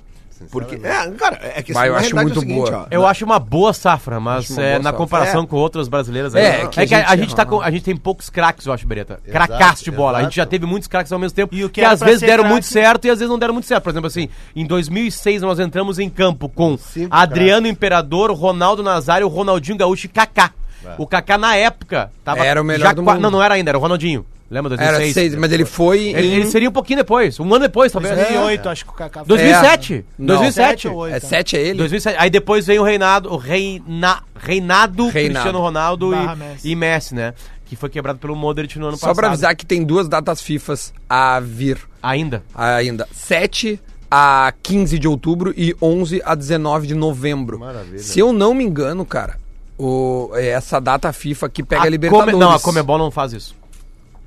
Porque, 0.52 0.76
é, 0.76 1.12
cara, 1.12 1.40
é 1.56 1.62
que 1.64 1.74
Vai, 1.74 1.90
eu 1.90 1.96
acho 1.96 2.14
realidade 2.14 2.26
muito 2.26 2.38
é 2.38 2.42
seguinte, 2.42 2.72
boa. 2.72 2.84
ó, 2.84 2.88
Eu 2.92 3.06
acho 3.08 3.26
uma 3.26 3.40
boa 3.40 3.74
safra, 3.74 4.20
mas 4.20 4.50
é, 4.52 4.56
boa 4.56 4.78
na 4.78 4.84
safra. 4.84 4.98
comparação 4.98 5.44
É. 5.44 5.48
com 5.48 5.56
outras 5.58 5.88
brasileiras 5.88 6.36
aí. 6.36 6.44
É, 6.44 6.48
É, 6.62 6.68
que 6.68 6.86
que, 6.86 6.96
a 6.96 6.98
a, 7.08 7.10
gente- 7.16 7.20
gente 7.22 7.36
tá 7.36 7.46
com, 7.46 7.62
a 7.62 7.72
gente 7.72 7.84
tem 7.84 7.96
poucos 7.98 8.30
craques, 8.30 8.66
eu 8.66 8.74
acho, 8.74 8.88
Bereta. 8.88 9.20
Exato, 9.26 9.32
Cracaço 9.48 9.84
de 9.84 9.92
bola. 9.92 10.20
A 10.20 10.24
gente 10.24 10.36
já 10.36 10.44
exato. 10.44 10.52
teve 10.52 10.66
muitos 10.66 10.88
craques 10.88 11.12
ao 11.12 11.20
mesmo 11.20 11.36
tempo. 11.36 11.54
E 11.56 11.64
o 11.66 11.70
que 11.70 11.82
que 11.82 11.86
às 11.86 12.00
vezes 12.00 12.22
deram 12.22 12.44
craque- 12.44 12.50
muito 12.52 12.66
certo 12.68 13.06
e 13.06 13.10
às 13.10 13.20
vezes 13.20 13.30
não 13.30 13.40
deram 13.40 13.54
muito 13.54 13.66
certo. 13.68 13.84
Por 13.84 13.90
exemplo, 13.90 14.08
assim, 14.08 14.30
em 14.56 14.66
2006 14.66 15.42
nós 15.42 15.60
entramos 15.60 16.00
em 16.00 16.10
campo 16.10 16.48
com 16.50 16.78
Cinco 16.78 17.16
Adriano 17.16 17.68
Imperador, 17.68 18.32
Ronaldo 18.32 18.84
Nazário, 18.84 19.28
Ronaldinho 19.28 19.78
Gaúcho 19.78 20.06
e 20.06 20.10
Kaká. 20.10 20.52
O 20.98 21.06
Kaká 21.06 21.38
na 21.38 21.56
época 21.56 22.10
tava 22.24 22.46
Era 22.46 22.62
o 22.62 22.64
melhor 22.64 22.88
já 22.88 22.94
do 22.94 23.04
mundo. 23.04 23.20
Não, 23.20 23.32
não 23.32 23.44
era 23.44 23.56
ainda, 23.56 23.72
era 23.72 23.78
o 23.78 23.82
Ronaldinho. 23.82 24.26
Lembra 24.50 24.74
Era 24.76 24.92
2006? 24.98 25.14
seis, 25.14 25.36
mas 25.36 25.52
ele 25.52 25.66
foi 25.66 26.08
Ele, 26.10 26.28
em... 26.28 26.32
ele 26.36 26.46
seria 26.48 26.70
um 26.70 26.72
pouquinho 26.72 27.00
depois, 27.00 27.38
um 27.40 27.44
ano 27.54 27.60
depois, 27.66 27.92
talvez. 27.92 28.16
2008, 28.16 28.70
acho 28.70 28.86
que 28.86 28.92
o 28.92 28.94
Kaká 28.94 29.20
foi. 29.26 29.28
2007. 29.28 30.06
Não. 30.18 30.26
2007. 30.28 30.68
Sete 30.70 30.88
ou 30.88 30.96
oito. 30.96 31.16
É 31.16 31.20
sete 31.20 31.58
é 31.58 31.62
ele? 31.62 31.78
2007. 31.80 32.16
Aí 32.18 32.30
depois 32.30 32.66
vem 32.66 32.80
o 32.80 32.84
Reinado, 32.84 33.30
o 33.34 33.36
Reina, 33.38 34.24
Reinado, 34.40 35.08
Reinado. 35.10 35.12
Cristiano 35.12 35.60
Ronaldo 35.60 36.14
e 36.14 36.36
Messi. 36.38 36.70
e 36.70 36.76
Messi, 36.76 37.16
né? 37.16 37.34
Que 37.66 37.76
foi 37.76 37.90
quebrado 37.90 38.18
pelo 38.20 38.34
Modric 38.38 38.80
no 38.80 38.88
ano 38.88 38.96
Só 38.96 39.08
passado. 39.08 39.16
pra 39.18 39.28
avisar 39.28 39.54
que 39.54 39.66
tem 39.66 39.84
duas 39.84 40.08
datas 40.08 40.42
FIFAs 40.42 40.94
a 41.10 41.42
vir 41.42 41.78
Ainda. 42.02 42.42
ainda. 42.56 43.06
7 43.12 43.78
a 44.10 44.54
15 44.64 44.98
de 44.98 45.06
outubro 45.10 45.54
e 45.58 45.76
11 45.82 46.22
a 46.24 46.34
19 46.34 46.88
de 46.88 46.96
novembro. 46.96 47.60
Maravilha. 47.60 48.00
Se 48.00 48.18
eu 48.22 48.32
não 48.32 48.54
me 48.54 48.64
engano, 48.64 49.06
cara, 49.06 49.38
o, 49.78 50.30
é 50.36 50.48
essa 50.48 50.80
data 50.80 51.12
FIFA 51.12 51.50
que 51.50 51.62
pega 51.62 51.82
a, 51.82 51.86
A 51.86 51.90
Libertadores. 51.90 52.32
Come- 52.34 52.40
não, 52.46 52.52
a 52.54 52.60
Comebol 52.62 52.98
não 52.98 53.12
faz 53.12 53.34
isso. 53.34 53.54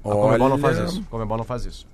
A 0.05 0.09
Comebol 0.09 0.49
não 0.49 0.59
faz 0.59 0.79
Olha. 0.79 0.87
isso. 0.87 1.01
A 1.07 1.11
Comebol 1.11 1.37
não 1.39 1.45
faz 1.45 1.65
isso. 1.65 1.87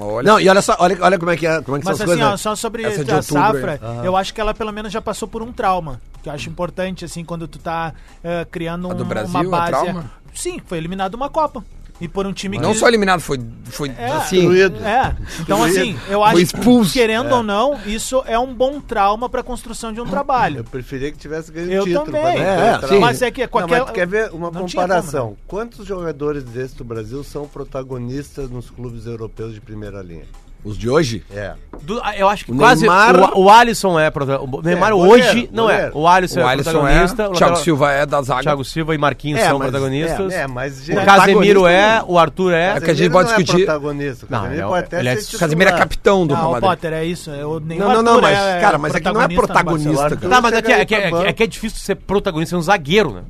Olha, 0.00 0.30
Não, 0.30 0.38
e 0.40 0.48
olha 0.48 0.62
só, 0.62 0.76
olha, 0.78 0.96
olha 1.00 1.18
como 1.18 1.30
é 1.30 1.36
que, 1.36 1.46
é, 1.46 1.60
como 1.62 1.76
é 1.76 1.80
que 1.80 1.86
Mas 1.86 1.96
são 1.96 2.04
assim, 2.04 2.12
as 2.14 2.18
coisas. 2.20 2.34
ó, 2.34 2.36
só 2.36 2.54
sobre 2.54 2.84
a 2.84 2.90
outubro 2.90 3.22
safra, 3.22 3.80
eu 4.04 4.16
acho 4.16 4.32
que 4.32 4.40
ela 4.40 4.54
pelo 4.54 4.72
menos 4.72 4.92
já 4.92 5.00
passou 5.02 5.26
por 5.26 5.42
um 5.42 5.52
trauma. 5.52 6.00
Que 6.22 6.28
eu 6.28 6.32
acho 6.32 6.48
importante, 6.48 7.04
assim, 7.04 7.24
quando 7.24 7.48
tu 7.48 7.58
tá 7.58 7.92
eh, 8.22 8.46
criando 8.50 8.88
um- 8.88 9.04
Brasil, 9.04 9.40
uma 9.40 9.44
é 9.44 9.48
base. 9.48 9.70
trauma? 9.70 10.10
Sim, 10.34 10.60
foi 10.66 10.78
eliminado 10.78 11.14
uma 11.14 11.28
Copa. 11.30 11.64
E 12.00 12.06
por 12.06 12.26
um 12.26 12.32
time 12.32 12.58
não 12.58 12.72
que. 12.72 12.78
só 12.78 12.86
eliminado, 12.86 13.20
foi, 13.20 13.40
foi 13.64 13.88
É, 13.98 14.06
assim. 14.12 14.36
Excluído. 14.38 14.84
É, 14.84 15.16
então 15.40 15.64
assim, 15.64 15.98
eu 16.08 16.22
acho 16.22 16.46
que, 16.46 16.90
querendo 16.92 17.32
ou 17.34 17.42
não, 17.42 17.76
isso 17.86 18.22
é 18.24 18.38
um 18.38 18.54
bom 18.54 18.80
trauma 18.80 19.28
pra 19.28 19.42
construção 19.42 19.92
de 19.92 20.00
um 20.00 20.04
Eu 20.04 20.10
trabalho. 20.10 20.62
preferia 20.64 21.10
que 21.10 21.18
tivesse 21.18 21.50
ganho 21.50 21.72
Eu 21.72 21.84
título. 21.84 22.04
também. 22.06 22.22
não 22.38 22.44
É, 22.44 22.80
é. 22.94 22.98
Mas 23.00 23.20
é 23.20 23.30
que 23.32 23.42
Não, 23.42 23.48
qualquer. 23.48 23.78
mas 23.80 23.86
tu 23.90 23.92
quer 23.92 24.06
ver 24.06 24.30
uma 24.32 24.48
não 24.50 24.60
comparação? 24.62 25.20
como, 25.20 25.30
né? 25.32 25.36
Quantos 25.68 25.86
jogadores 25.86 26.44
desses 26.44 26.74
do 26.74 26.84
Brasil 26.84 27.24
são 27.24 27.48
protagonistas 27.48 28.48
nos 28.48 28.70
clubes 28.70 29.04
europeus 29.06 29.52
de 29.54 29.60
primeira 29.60 30.00
linha? 30.00 30.24
Os 30.64 30.76
de 30.76 30.90
hoje? 30.90 31.24
É. 31.30 31.52
Do- 31.82 32.02
eu 32.16 32.28
acho 32.28 32.44
que 32.44 32.50
O 32.52 32.56
quase. 32.56 32.80
Neymar- 32.82 33.32
O, 33.34 33.44
o 33.44 33.50
Alisson 33.50 33.98
é. 33.98 34.10
prota- 34.10 34.40
O 34.40 34.60
Neymar 34.60 34.92
goleiro, 34.92 35.28
hoje. 35.28 35.48
Não 35.52 35.70
é. 35.70 35.74
goleiro. 35.76 35.98
O 35.98 36.08
Alisson 36.08 36.40
O 36.40 36.42
é 36.42 36.46
Alisson 36.52 36.70
protagonista. 36.72 37.22
é, 37.22 37.28
o 37.28 37.32
Thiago 37.32 37.56
Silva 37.56 37.92
é 37.92 38.04
da 38.04 38.20
zaga. 38.22 38.42
Thiago 38.42 38.64
Silva 38.64 38.94
e 38.94 38.98
Marquinhos 38.98 39.40
É, 39.40 39.48
são 39.48 39.58
mas- 39.58 39.70
protagonistas. 39.70 40.32
É, 40.32 40.46
mas 40.48 40.80
O 40.80 40.84
gente, 40.84 41.04
Casemiro 41.04 41.60
protagonista 41.60 41.70
é, 41.70 41.98
não. 42.00 42.10
o 42.10 42.18
Arthur 42.18 42.52
é. 42.52 42.76
É 42.76 42.80
que 42.80 42.90
a 42.90 42.94
gente 42.94 43.10
pode 43.10 43.30
não 43.30 43.36
discutir- 43.38 43.62
É 43.62 43.64
protagonista. 43.66 44.26
O 44.26 44.28
Não, 44.32 44.38
Casemiro 44.40 44.54
ele 44.60 44.62
é- 44.62 44.68
pode 44.68 44.84
até 44.96 45.06
é- 45.06 45.16
ser. 45.16 45.38
Casemiro 45.38 45.70
é 45.70 45.72
capitão 45.78 46.26
do 46.26 46.34
Real 46.34 46.44
Não, 46.44 46.52
Madrid. 46.52 46.70
Potter, 46.70 46.92
é 46.92 47.04
isso. 47.04 47.30
Eu, 47.30 47.60
nem 47.60 47.78
Não, 47.78 47.86
o 47.88 47.92
não, 47.94 48.02
não, 48.02 48.20
mas, 48.20 48.36
é 48.38 48.60
cara, 48.60 48.78
mas 48.78 48.94
é 48.94 49.00
que 49.00 49.04
não 49.12 49.22
é 49.22 49.28
protagonista 49.28 49.90
protagonista. 49.92 50.28
Tá, 50.28 50.40
mas 50.40 50.52
é 50.54 50.60
que, 50.62 50.68
Chega 50.68 50.82
é, 50.82 50.84
que, 50.84 50.94
é, 50.94 51.10
é 51.30 51.44
é 51.44 51.46
difícil 51.46 51.78
ser 51.78 51.94
protagonista 51.94 52.56
um 52.56 52.60
zagueiro, 52.62 53.12
né? 53.12 53.22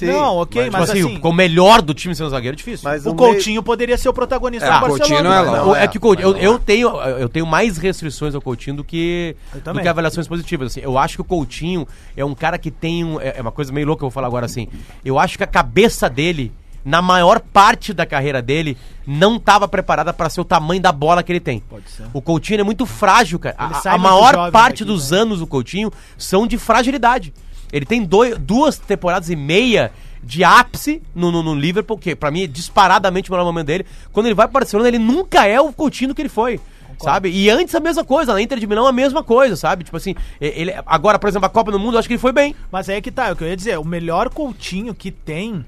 Sim, 0.00 0.12
Não, 0.12 0.36
ok, 0.38 0.64
Tipo 0.64 0.76
mas 0.78 0.90
assim, 0.90 1.00
assim, 1.00 1.16
com 1.18 1.28
o 1.30 1.32
melhor 1.32 1.80
do 1.80 1.94
time 1.94 2.14
sendo 2.14 2.28
zagueiro 2.30 2.54
é 2.54 2.56
difícil. 2.56 2.88
Mas 2.88 3.06
o 3.06 3.10
o 3.10 3.14
Coutinho 3.14 3.62
poderia 3.62 3.96
ser 3.96 4.08
o 4.08 4.12
protagonista 4.12 4.66
É, 4.66 4.70
do 4.70 4.76
o 4.76 4.88
Coutinho 4.88 5.22
Barcelona. 5.22 5.22
não 5.22 5.32
é 5.34 5.40
Mas 5.42 5.52
lá. 5.60 5.64
não 5.66 5.76
é, 5.76 5.88
que 5.88 5.98
o 5.98 6.00
Coutinho, 6.00 6.28
eu, 6.28 6.32
mas 6.34 6.42
eu 6.42 6.58
tenho, 6.58 6.88
eu 7.00 7.28
tenho 7.28 7.46
mais 7.46 7.78
restrições 7.78 8.34
ao 8.34 8.40
Coutinho 8.40 8.76
do 8.76 8.84
que, 8.84 9.34
do 9.72 9.80
que 9.80 9.88
avaliações 9.88 10.26
positivas. 10.28 10.72
Assim. 10.72 10.80
Eu 10.80 10.96
acho 10.98 11.16
que 11.16 11.20
o 11.22 11.24
Coutinho 11.24 11.86
é 12.16 12.24
um 12.24 12.34
cara 12.34 12.58
que 12.58 12.70
tem 12.70 13.04
um, 13.04 13.20
é 13.20 13.34
é 13.36 13.42
uma 13.42 13.52
coisa 13.52 13.72
meio 13.72 13.86
louca 13.86 14.00
que 14.00 14.04
eu 14.04 14.08
vou 14.10 14.14
falar 14.14 14.26
agora 14.26 14.46
assim. 14.46 14.68
Eu 15.04 15.18
acho 15.18 15.38
que 15.38 15.44
a 15.44 15.46
cabeça 15.46 16.08
dele, 16.10 16.52
na 16.84 17.00
maior 17.00 17.40
parte 17.40 17.92
da 17.94 18.04
carreira 18.04 18.40
dele, 18.42 18.76
não 19.06 19.36
estava 19.36 19.66
preparada 19.68 20.12
para 20.12 20.28
ser 20.28 20.40
o 20.40 20.44
tamanho 20.44 20.80
da 20.80 20.92
bola 20.92 21.22
que 21.22 21.30
ele 21.32 21.40
tem. 21.40 21.60
Pode 21.60 21.88
ser. 21.90 22.04
O 22.12 22.20
Coutinho 22.20 22.60
é 22.60 22.64
muito 22.64 22.86
frágil, 22.86 23.38
cara. 23.38 23.56
Ele 23.58 23.74
A, 23.84 23.94
a 23.94 23.98
maior 23.98 24.50
parte 24.50 24.84
daqui, 24.84 24.84
dos 24.84 25.10
né? 25.10 25.18
anos 25.18 25.38
do 25.40 25.46
Coutinho 25.46 25.90
são 26.18 26.46
de 26.46 26.56
fragilidade. 26.58 27.32
Ele 27.72 27.84
tem 27.84 28.04
dois, 28.04 28.36
duas 28.38 28.78
temporadas 28.78 29.30
e 29.30 29.36
meia 29.36 29.92
de 30.22 30.44
ápice 30.44 31.02
no, 31.14 31.30
no, 31.30 31.42
no 31.42 31.54
Liverpool, 31.54 31.98
que 31.98 32.14
pra 32.14 32.30
mim 32.30 32.42
é 32.42 32.46
disparadamente 32.46 33.30
o 33.30 33.32
melhor 33.32 33.44
momento 33.44 33.66
dele. 33.66 33.86
Quando 34.12 34.26
ele 34.26 34.34
vai 34.34 34.46
pro 34.46 34.54
Barcelona, 34.54 34.88
ele 34.88 34.98
nunca 34.98 35.46
é 35.46 35.60
o 35.60 35.72
Coutinho 35.72 36.14
que 36.14 36.22
ele 36.22 36.28
foi. 36.28 36.60
Sabe? 36.98 37.30
E 37.30 37.48
antes 37.48 37.74
a 37.74 37.80
mesma 37.80 38.04
coisa, 38.04 38.34
na 38.34 38.42
Inter 38.42 38.58
de 38.58 38.66
Milão 38.66 38.86
a 38.86 38.92
mesma 38.92 39.22
coisa, 39.22 39.56
sabe? 39.56 39.84
Tipo 39.84 39.96
assim, 39.96 40.14
ele 40.38 40.74
agora, 40.84 41.18
por 41.18 41.28
exemplo, 41.28 41.46
a 41.46 41.50
Copa 41.50 41.72
do 41.72 41.78
Mundo, 41.78 41.94
eu 41.94 41.98
acho 41.98 42.06
que 42.06 42.12
ele 42.12 42.20
foi 42.20 42.32
bem. 42.32 42.54
Mas 42.70 42.90
aí 42.90 42.96
é 42.96 43.00
que 43.00 43.10
tá, 43.10 43.28
é 43.28 43.32
o 43.32 43.36
que 43.36 43.42
eu 43.42 43.48
ia 43.48 43.56
dizer, 43.56 43.78
o 43.78 43.84
melhor 43.84 44.28
Coutinho 44.28 44.94
que 44.94 45.10
tem 45.10 45.64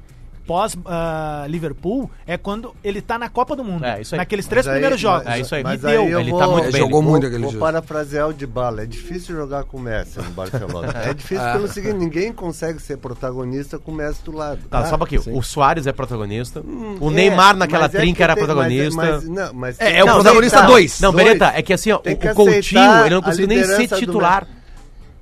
pós 0.47 0.77
ah, 0.87 1.45
Liverpool 1.49 2.11
é 2.27 2.37
quando 2.37 2.75
ele 2.83 3.01
tá 3.01 3.19
na 3.19 3.29
Copa 3.29 3.55
do 3.57 3.65
Mundo. 3.65 3.85
É, 3.85 4.01
isso 4.01 4.15
aí. 4.15 4.19
Naqueles 4.19 4.47
três 4.47 4.67
Mas 4.67 4.73
aí- 4.75 4.79
primeiros 4.81 5.01
jogos. 5.01 5.27
É 5.27 5.41
isso 5.41 5.55
aí. 5.55 5.63
Mas 5.63 5.81
deu. 5.81 5.91
aí 6.03 6.13
eu 6.13 6.21
Ele 6.21 6.31
vou, 6.31 6.39
tá 6.39 6.47
muito 6.47 6.65
Ele 6.65 6.73
bem. 6.73 6.81
jogou 6.81 7.03
vou, 7.03 7.11
muito 7.11 7.27
aquele 7.27 7.43
Vou 7.43 7.53
jogo. 7.53 7.65
parafrasear 7.65 8.29
o 8.29 8.33
de 8.35 8.47
bala. 8.47 8.83
É 8.83 8.87
difícil 8.87 9.35
jogar 9.37 9.65
com 9.65 9.77
o 9.77 9.81
Messi 9.81 10.19
no 10.19 10.31
Barcelona. 10.31 10.93
É 11.05 11.15
difícil 11.15 11.45
pelo 11.53 11.69
seguinte, 11.73 11.95
ninguém 11.95 12.33
consegue 12.33 12.81
ser 12.81 12.97
protagonista 12.99 13.79
com 13.79 13.91
o 13.93 13.95
Messi 13.95 14.23
do 14.25 14.33
lado. 14.33 14.59
Tá, 14.69 14.83
tá? 14.83 14.89
só 14.89 14.97
pouquinho. 14.99 15.23
O 15.37 15.43
Soares 15.43 15.87
é 15.87 15.93
protagonista. 15.93 16.61
o 17.01 17.11
É, 17.11 17.15
Neymar 17.15 17.57
naquela 17.57 17.85
mas 17.85 17.95
é 17.95 17.99
trinca 18.01 18.17
que 18.17 18.23
era 18.23 18.35
tem- 18.35 18.45
protagonista. 18.45 18.97
Mas, 18.97 19.25
mas, 19.25 19.29
não, 19.29 19.55
mas 19.55 19.81
É, 19.81 19.99
é 19.99 20.05
o 20.05 20.07
protagonista 20.07 20.57
aceitar. 20.59 20.67
dois. 20.73 21.01
Não, 21.01 21.13
Dois. 21.13 21.25
Beretta, 21.25 21.53
é 21.55 21.63
que 21.63 21.73
assim, 21.73 21.91
ó, 21.93 21.97
o, 21.97 22.01
que 22.01 22.11
o 22.29 22.35
Coutinho, 22.35 23.01
ele 23.07 23.15
não 23.15 23.23
conseguiu 23.23 23.49
nem 23.49 23.65
ser 23.65 23.87
do 23.89 23.97
titular. 23.97 24.47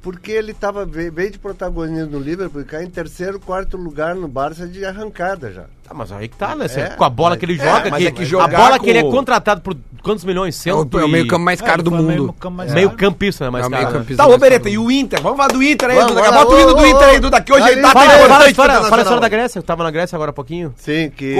Porque 0.02 0.32
ele 0.32 0.54
tava 0.54 0.86
veio 0.86 1.12
veio 1.12 1.30
de 1.30 1.38
protagonismo 1.38 2.12
no 2.12 2.18
Liverpool 2.18 2.62
e 2.62 2.64
cai 2.64 2.84
em 2.84 2.90
terceiro, 2.90 3.38
quarto 3.38 3.76
lugar 3.76 4.14
no 4.14 4.26
Barça 4.26 4.66
de 4.66 4.84
arrancada 4.84 5.52
já. 5.52 5.66
Ah, 5.90 5.94
mas 5.94 6.12
aí 6.12 6.28
que 6.28 6.36
tá, 6.36 6.54
né? 6.54 6.66
É, 6.72 6.90
com 6.90 7.02
a 7.02 7.10
bola 7.10 7.30
mas- 7.30 7.38
que 7.40 7.44
ele 7.46 7.54
é, 7.54 7.56
joga, 7.56 7.90
mas 7.90 8.00
que, 8.00 8.06
é 8.06 8.10
que 8.12 8.36
a 8.36 8.46
bola 8.46 8.78
que 8.78 8.88
ele 8.88 8.98
é 9.00 9.02
com- 9.02 9.10
contratado 9.10 9.60
por 9.60 9.76
quantos 10.04 10.24
milhões? 10.24 10.54
É 10.64 10.72
o, 10.72 10.78
Cento 10.84 11.00
é 11.00 11.04
o 11.04 11.08
meio 11.08 11.26
campo 11.26 11.44
mais 11.44 11.60
É, 11.60 11.64
caro 11.64 11.82
do 11.82 11.90
meio 11.90 12.04
mundo. 12.22 12.32
campo 12.34 12.56
mais 12.56 12.72
Meio 12.72 12.90
campista, 12.92 13.44
né? 13.46 13.50
Mais 13.50 13.64
É 13.64 13.66
o 13.66 13.70
meio 13.72 13.82
caro, 13.82 13.94
né? 13.94 14.00
campista. 14.00 14.22
Tá, 14.22 14.26
ô 14.28 14.30
mais 14.30 14.40
Bereta, 14.40 14.64
caro 14.64 14.74
e 14.74 14.76
do 14.76 14.84
o 14.84 14.92
Inter? 14.92 15.20
Vamos 15.20 15.36
falar 15.36 15.48
do 15.52 15.60
Inter 15.62 15.90
aí, 15.90 15.96
Vamos, 15.96 16.12
Duda. 16.14 16.30
Bota 16.32 16.54
o 16.54 16.60
hino 16.60 16.74
do 16.74 16.86
Inter 16.86 17.08
aí, 17.08 17.18
Duda, 17.18 17.40
que 17.40 17.52
hoje 17.52 17.68
ele 17.70 17.82
tá 17.82 17.90
Fala, 17.90 18.04
a 18.04 18.48
história, 18.48 18.74
pro 18.78 18.84
fala 18.84 18.96
a 18.96 19.02
história 19.02 19.20
da. 19.20 19.28
Grécia, 19.28 19.58
eu 19.58 19.62
tava 19.64 19.82
na 19.82 19.90
Grécia 19.90 20.14
agora 20.14 20.30
há 20.30 20.32
pouquinho. 20.32 20.72
Sim, 20.76 21.10
que 21.10 21.34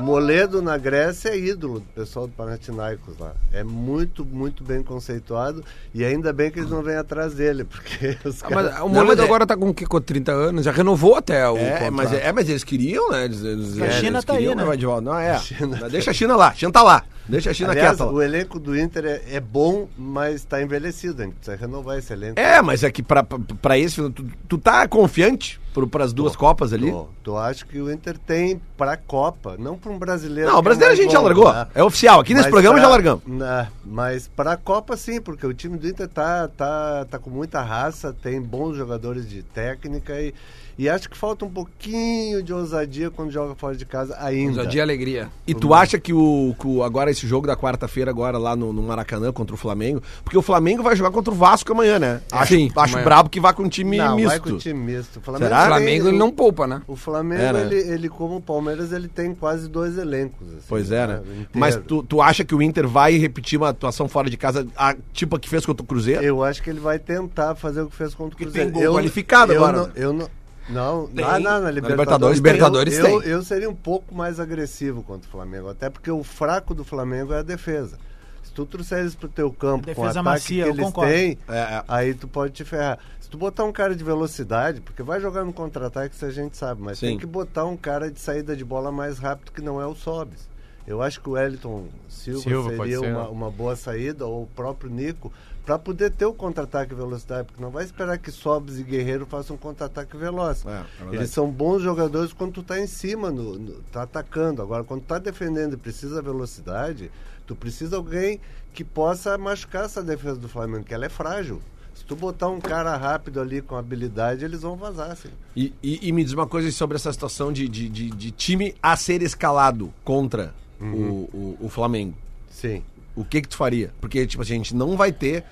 Moledo 0.00 0.60
na 0.60 0.76
Grécia 0.76 1.30
é 1.30 1.38
ídolo 1.38 1.80
do 1.80 1.86
pessoal 1.94 2.26
do 2.26 2.32
Panathinaikos 2.32 3.18
lá. 3.18 3.32
É 3.52 3.62
muito, 3.62 4.24
muito 4.24 4.64
bem 4.64 4.82
conceituado 4.82 5.64
e 5.94 6.04
ainda 6.04 6.32
bem 6.32 6.50
que 6.50 6.58
eles 6.58 6.70
não 6.70 6.82
vêm 6.82 6.96
atrás 6.96 7.34
dele, 7.34 7.64
porque 7.64 8.16
os 8.24 8.42
Ah, 8.42 8.48
caras... 8.48 8.72
mas 8.72 8.80
o 8.82 8.88
Não, 8.88 9.02
Moledo 9.04 9.22
é- 9.22 9.24
agora 9.24 9.46
tá 9.46 9.56
com 9.56 9.68
o 9.70 9.74
quê? 9.74 9.86
Com 9.86 10.00
30 10.00 10.32
anos? 10.32 10.64
Já 10.64 10.72
renovou 10.72 11.16
até 11.16 11.48
o 11.48 11.56
É, 11.56 11.90
mas, 11.90 12.12
é, 12.12 12.32
mas 12.32 12.48
eles 12.48 12.64
queriam, 12.64 12.83
né? 12.92 13.24
Eles, 13.24 13.42
eles, 13.42 13.80
A 13.80 13.90
China 13.92 14.18
eles 14.18 14.24
tá 14.24 14.32
aí, 14.32 14.38
queriam 14.38 14.54
né? 14.54 14.62
levar 14.62 14.76
de 14.76 14.86
volta. 14.86 15.00
Não, 15.02 15.18
é. 15.18 15.40
Mas 15.80 15.92
Deixa 15.92 16.10
a 16.10 16.14
China 16.14 16.36
lá. 16.36 16.48
A 16.48 16.54
China 16.54 16.72
tá 16.72 16.82
lá. 16.82 17.04
Deixa 17.28 17.50
a 17.50 17.54
China 17.54 17.70
Aliás, 17.70 17.88
quieta 17.90 18.04
lá. 18.04 18.12
o 18.12 18.20
elenco 18.20 18.60
do 18.60 18.78
Inter 18.78 19.04
é, 19.06 19.22
é 19.36 19.40
bom, 19.40 19.88
mas 19.96 20.36
está 20.36 20.60
envelhecido. 20.62 21.22
A 21.22 21.24
gente 21.24 21.34
precisa 21.36 21.56
renovar 21.56 21.98
esse 21.98 22.12
elenco. 22.12 22.38
É, 22.38 22.60
mas 22.60 22.82
é 22.82 22.90
que 22.90 23.02
pra, 23.02 23.22
pra, 23.22 23.38
pra 23.62 23.78
esse. 23.78 23.96
Tu, 24.10 24.26
tu 24.46 24.58
tá 24.58 24.86
confiante 24.86 25.58
pro, 25.74 25.86
pras 25.86 26.12
duas 26.14 26.34
Copas 26.36 26.72
ali? 26.72 26.94
Tu, 27.22 27.36
acha 27.36 27.66
que 27.66 27.78
o 27.80 27.92
Inter 27.92 28.16
tem 28.16 28.60
pra 28.76 28.96
Copa, 28.96 29.56
não 29.58 29.76
para 29.76 29.90
um 29.92 29.98
brasileiro. 29.98 30.48
Não, 30.48 30.56
o 30.56 30.60
é 30.60 30.62
brasileiro 30.62 30.94
a 30.94 30.96
mais 30.96 31.04
gente 31.04 31.12
já 31.12 31.18
bom, 31.18 31.24
largou. 31.26 31.52
né? 31.52 31.66
É 31.74 31.82
oficial. 31.82 32.20
Aqui 32.20 32.32
nesse 32.32 32.44
Mas 32.44 32.52
programa 32.52 32.76
pra- 32.76 32.82
já 32.84 32.88
largamos. 32.88 33.22
na- 33.26 33.68
mas 33.84 34.28
para 34.28 34.52
a 34.52 34.56
Copa 34.56 34.96
sim, 34.96 35.20
porque 35.20 35.46
o 35.46 35.52
time 35.52 35.76
do 35.76 35.86
Inter 35.86 36.08
tá, 36.08 36.48
tá, 36.48 37.04
tá 37.10 37.18
com 37.18 37.28
muita 37.28 37.60
raça, 37.60 38.14
tem 38.22 38.40
bons 38.40 38.76
jogadores 38.76 39.28
de 39.28 39.42
técnica 39.42 40.18
e, 40.20 40.32
e 40.78 40.88
acho 40.88 41.08
que 41.10 41.16
falta 41.16 41.44
um 41.44 41.50
pouquinho 41.50 42.42
de 42.42 42.52
ousadia 42.52 43.10
quando 43.10 43.30
joga 43.30 43.54
fora 43.54 43.76
de 43.76 43.84
casa 43.84 44.16
ainda. 44.20 44.60
Ousadia 44.60 44.78
e 44.80 44.82
alegria. 44.82 45.28
E 45.46 45.54
tu 45.54 45.72
acha 45.74 45.98
que 45.98 46.12
o, 46.12 46.54
que 46.58 46.80
agora 46.82 47.10
esse 47.10 47.26
jogo 47.26 47.46
da 47.46 47.56
quarta-feira 47.56 48.10
agora 48.10 48.38
lá 48.38 48.54
no, 48.56 48.72
no 48.72 48.82
Maracanã 48.82 49.32
contra 49.32 49.54
o 49.54 49.58
Flamengo, 49.58 50.02
porque 50.22 50.36
o 50.38 50.42
Flamengo 50.42 50.82
vai 50.82 50.94
jogar 50.96 51.10
contra 51.10 51.32
o 51.32 51.36
Vasco 51.36 51.72
amanhã, 51.72 51.98
né? 51.98 52.20
Acho, 52.30 52.54
Sim, 52.54 52.70
acho 52.76 52.94
amanhã. 52.94 53.04
brabo 53.04 53.28
que 53.30 53.40
vá 53.40 53.52
com 53.52 53.62
um 53.64 53.68
time 53.68 53.96
Não, 53.98 54.16
misto. 54.16 54.28
vai 54.28 54.40
com 54.40 54.50
o 54.50 54.58
time 54.58 54.78
misto. 54.94 55.18
O 55.18 55.22
Flamengo, 55.22 55.44
Será? 55.44 55.63
O 55.64 55.68
Flamengo 55.68 56.02
tem- 56.04 56.08
ele 56.12 56.18
não 56.18 56.30
poupa, 56.30 56.66
né? 56.66 56.82
O 56.86 56.96
Flamengo, 56.96 57.42
É, 57.42 57.52
né? 57.52 57.60
ele, 57.62 57.76
ele, 57.92 58.08
como 58.08 58.36
o 58.36 58.40
Palmeiras, 58.40 58.92
ele 58.92 59.08
tem 59.08 59.34
quase 59.34 59.68
dois 59.68 59.98
elencos. 59.98 60.46
assim, 60.48 60.66
Pois 60.68 60.90
é, 60.92 61.06
né? 61.06 61.20
inteiro. 61.24 61.48
Mas 61.54 61.76
tu, 61.76 62.02
tu 62.02 62.20
acha 62.22 62.44
que 62.44 62.54
o 62.54 62.62
Inter 62.62 62.86
vai 62.88 63.16
repetir 63.16 63.58
uma 63.58 63.68
atuação 63.70 64.08
fora 64.08 64.28
de 64.30 64.36
casa, 64.36 64.66
a, 64.76 64.94
tipo 65.12 65.36
a 65.36 65.38
que 65.40 65.48
fez 65.48 65.64
contra 65.66 65.82
o 65.82 65.86
Cruzeiro? 65.86 66.22
Eu 66.22 66.42
acho 66.42 66.62
que 66.62 66.70
ele 66.70 66.80
vai 66.80 66.98
tentar 66.98 67.54
fazer 67.54 67.82
o 67.82 67.88
que 67.88 67.96
fez 67.96 68.14
contra 68.14 68.34
o 68.34 68.38
Cruzeiro. 68.38 68.70
tem 68.70 68.72
gol 68.72 68.82
eu, 68.82 68.92
qualificado 68.92 69.52
eu 69.52 69.64
agora, 69.64 69.78
Não, 69.86 69.90
eu 69.94 70.12
não. 70.12 70.28
Não, 70.66 71.06
Tem. 71.08 71.22
não, 71.22 71.32
não, 71.32 71.40
na 71.40 71.60
Na 71.60 71.70
Libertadores, 71.70 72.38
Libertadores 72.38 72.94
eu, 72.98 73.04
tem. 73.04 73.12
Eu, 73.14 73.20
eu 73.22 73.42
seria 73.42 73.68
um 73.68 73.74
pouco 73.74 74.14
mais 74.14 74.40
agressivo 74.40 75.02
contra 75.02 75.28
o 75.28 75.30
Flamengo, 75.30 75.68
até 75.68 75.90
porque 75.90 76.10
o 76.10 76.24
fraco 76.24 76.74
do 76.74 76.82
Flamengo 76.82 77.34
é 77.34 77.40
a 77.40 77.42
defesa. 77.42 77.98
Se 78.42 78.50
tu 78.52 78.64
trouxer 78.64 79.00
eles 79.00 79.14
pro 79.14 79.28
teu 79.28 79.50
campo 79.52 79.84
com 79.94 80.00
o 80.00 80.04
Defesa 80.06 80.20
ataque 80.20 80.24
macia, 80.24 80.64
que 80.64 80.70
eles 80.70 80.84
concordo. 80.86 81.12
têm, 81.12 81.38
É, 81.48 81.58
é. 81.58 81.84
aí 81.86 82.14
tu 82.14 82.26
pode 82.26 82.54
te 82.54 82.64
ferrar. 82.64 82.98
Se 83.24 83.30
tu 83.30 83.38
botar 83.38 83.64
um 83.64 83.72
cara 83.72 83.96
de 83.96 84.04
velocidade, 84.04 84.82
porque 84.82 85.02
vai 85.02 85.18
jogar 85.18 85.46
no 85.46 85.52
contra-ataque, 85.52 86.14
isso 86.14 86.26
a 86.26 86.30
gente 86.30 86.58
sabe, 86.58 86.82
mas 86.82 86.98
Sim. 86.98 87.06
tem 87.06 87.18
que 87.18 87.24
botar 87.24 87.64
um 87.64 87.74
cara 87.74 88.10
de 88.10 88.20
saída 88.20 88.54
de 88.54 88.62
bola 88.62 88.92
mais 88.92 89.18
rápido 89.18 89.50
que 89.50 89.62
não 89.62 89.80
é 89.80 89.86
o 89.86 89.94
Sobis. 89.94 90.46
Eu 90.86 91.00
acho 91.00 91.22
que 91.22 91.30
o 91.30 91.32
Wellington 91.32 91.86
Silva, 92.06 92.42
Silva, 92.42 92.76
seria 92.76 92.98
ser, 92.98 93.10
uma, 93.14 93.22
né? 93.22 93.28
uma 93.30 93.50
boa 93.50 93.76
saída, 93.76 94.26
ou 94.26 94.42
o 94.42 94.46
próprio 94.48 94.90
Nico, 94.90 95.32
para 95.64 95.78
poder 95.78 96.10
ter 96.10 96.26
o 96.26 96.34
contra-ataque 96.34 96.94
velocidade, 96.94 97.46
porque 97.46 97.62
não 97.62 97.70
vai 97.70 97.84
esperar 97.86 98.18
que 98.18 98.30
Sobis 98.30 98.78
e 98.78 98.82
Guerreiro 98.82 99.24
façam 99.24 99.56
um 99.56 99.58
contra-ataque 99.58 100.18
veloz. 100.18 100.62
É, 100.66 100.84
é. 101.10 101.14
Eles 101.14 101.30
são 101.30 101.50
bons 101.50 101.80
jogadores 101.80 102.34
quando 102.34 102.52
tu 102.52 102.62
tá 102.62 102.78
em 102.78 102.86
cima, 102.86 103.30
no, 103.30 103.58
no- 103.58 103.80
tá 103.84 104.02
atacando. 104.02 104.60
Agora, 104.60 104.84
quando 104.84 105.00
tá 105.00 105.18
defendendo 105.18 105.72
e 105.72 105.76
precisa 105.78 106.20
velocidade, 106.20 107.10
tu 107.46 107.56
precisa 107.56 107.96
alguém 107.96 108.38
que 108.74 108.84
possa 108.84 109.38
machucar 109.38 109.86
essa 109.86 110.02
defesa 110.02 110.36
do 110.36 110.48
Flamengo, 110.50 110.84
que 110.84 110.92
ela 110.92 111.06
é 111.06 111.08
frágil. 111.08 111.62
Se 111.94 112.04
tu 112.04 112.16
botar 112.16 112.48
um 112.48 112.60
cara 112.60 112.96
rápido 112.96 113.40
ali 113.40 113.62
com 113.62 113.76
habilidade, 113.76 114.44
eles 114.44 114.62
vão 114.62 114.76
vazar, 114.76 115.10
assim. 115.12 115.28
E, 115.56 115.72
e- 115.82 116.08
e 116.08 116.12
me 116.12 116.24
diz 116.24 116.32
uma 116.32 116.46
coisa 116.46 116.70
sobre 116.72 116.96
essa 116.96 117.12
situação 117.12 117.52
de, 117.52 117.68
de, 117.68 117.88
de- 117.88 118.10
de 118.10 118.30
time 118.32 118.74
a 118.82 118.96
ser 118.96 119.22
escalado 119.22 119.92
contra 120.04 120.52
o, 120.80 120.84
o, 120.84 121.58
o 121.62 121.68
Flamengo. 121.68 122.14
Sim. 122.50 122.82
O 123.16 123.24
que 123.24 123.40
que 123.42 123.48
tu 123.48 123.56
faria? 123.56 123.92
Porque, 124.00 124.26
tipo 124.26 124.42
assim, 124.42 124.54
a 124.54 124.56
gente 124.56 124.74
não 124.74 124.96
vai 124.96 125.12
ter... 125.12 125.44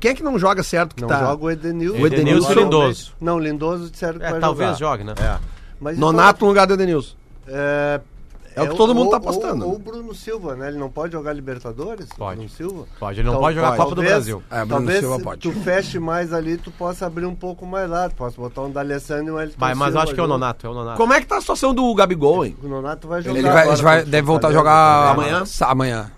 Quem 0.00 0.12
é 0.12 0.14
que 0.14 0.22
não 0.22 0.38
joga 0.38 0.62
certo 0.62 0.94
que 0.94 1.00
Não 1.02 1.08
tá... 1.08 1.18
joga 1.20 1.44
o 1.44 1.50
Edenilson. 1.50 1.98
O 2.00 2.06
Edenilson 2.06 2.52
e 2.52 2.56
o 2.56 2.58
Lindoso. 2.60 3.12
Não, 3.20 3.38
Lindoso 3.38 3.90
disseram 3.90 4.18
que 4.20 4.24
É, 4.24 4.30
vai 4.30 4.40
talvez 4.40 4.78
jogar. 4.78 4.90
jogue, 4.98 5.04
né? 5.04 5.14
É. 5.18 5.38
Mas 5.80 5.98
Nonato 5.98 6.42
no 6.44 6.48
lugar 6.48 6.66
do 6.66 6.74
Edenilson. 6.74 7.14
É, 7.46 8.00
É 8.58 8.62
o 8.62 8.68
que 8.70 8.76
todo 8.76 8.94
mundo 8.94 9.10
tá 9.10 9.16
apostando, 9.18 9.64
Ou, 9.64 9.70
né? 9.72 9.76
o 9.76 9.78
Bruno 9.78 10.14
Silva, 10.14 10.54
né? 10.56 10.68
Ele 10.68 10.78
não 10.78 10.90
pode 10.90 11.12
jogar 11.12 11.32
Libertadores? 11.32 12.06
Pode. 12.16 12.36
Bruno 12.36 12.48
Silva? 12.50 12.84
Pode, 12.98 13.20
ele 13.20 13.26
não 13.26 13.32
Tal- 13.34 13.40
pode 13.42 13.54
jogar 13.56 13.68
a 13.68 13.76
Copa 13.76 13.88
do 13.90 13.94
talvez- 13.96 14.12
Brasil. 14.14 14.42
É, 14.50 14.56
Bruno 14.64 14.68
talvez 14.68 14.98
Silva 15.00 15.16
se 15.16 15.22
pode. 15.22 15.40
tu 15.40 15.52
feche 15.52 15.98
mais 15.98 16.32
ali, 16.32 16.56
tu 16.56 16.70
possa 16.70 17.06
abrir 17.06 17.26
um 17.26 17.34
pouco 17.34 17.64
mais 17.66 17.88
lá. 17.88 18.08
Tu 18.08 18.14
possa 18.14 18.36
botar 18.40 18.62
um 18.62 18.70
D'Alessandro 18.70 19.26
e 19.26 19.30
um 19.30 19.40
Elton 19.40 19.54
Mas, 19.58 19.76
mas 19.78 19.86
eu 19.88 19.92
Silva 19.92 20.02
acho 20.04 20.14
que 20.14 20.20
é 20.20 20.22
o. 20.22 20.26
Nonato, 20.26 20.66
é 20.66 20.70
o 20.70 20.74
Nonato. 20.74 20.96
Como 20.96 21.12
é 21.12 21.20
que 21.20 21.26
tá 21.26 21.36
a 21.36 21.40
situação 21.40 21.72
do 21.74 21.94
Gabigol, 21.94 22.44
hein? 22.44 22.56
O 22.62 22.68
Nonato 22.68 23.08
vai 23.08 23.22
jogar 23.22 23.38
Ele 23.38 23.48
vai, 23.48 23.62
agora 23.62 23.76
vai- 23.82 24.02
o 24.02 24.06
deve 24.06 24.26
voltar 24.26 24.48
a 24.48 24.52
jogar 24.52 25.14
também. 25.14 25.30
Amanhã? 25.30 25.44
Amanhã. 25.62 26.10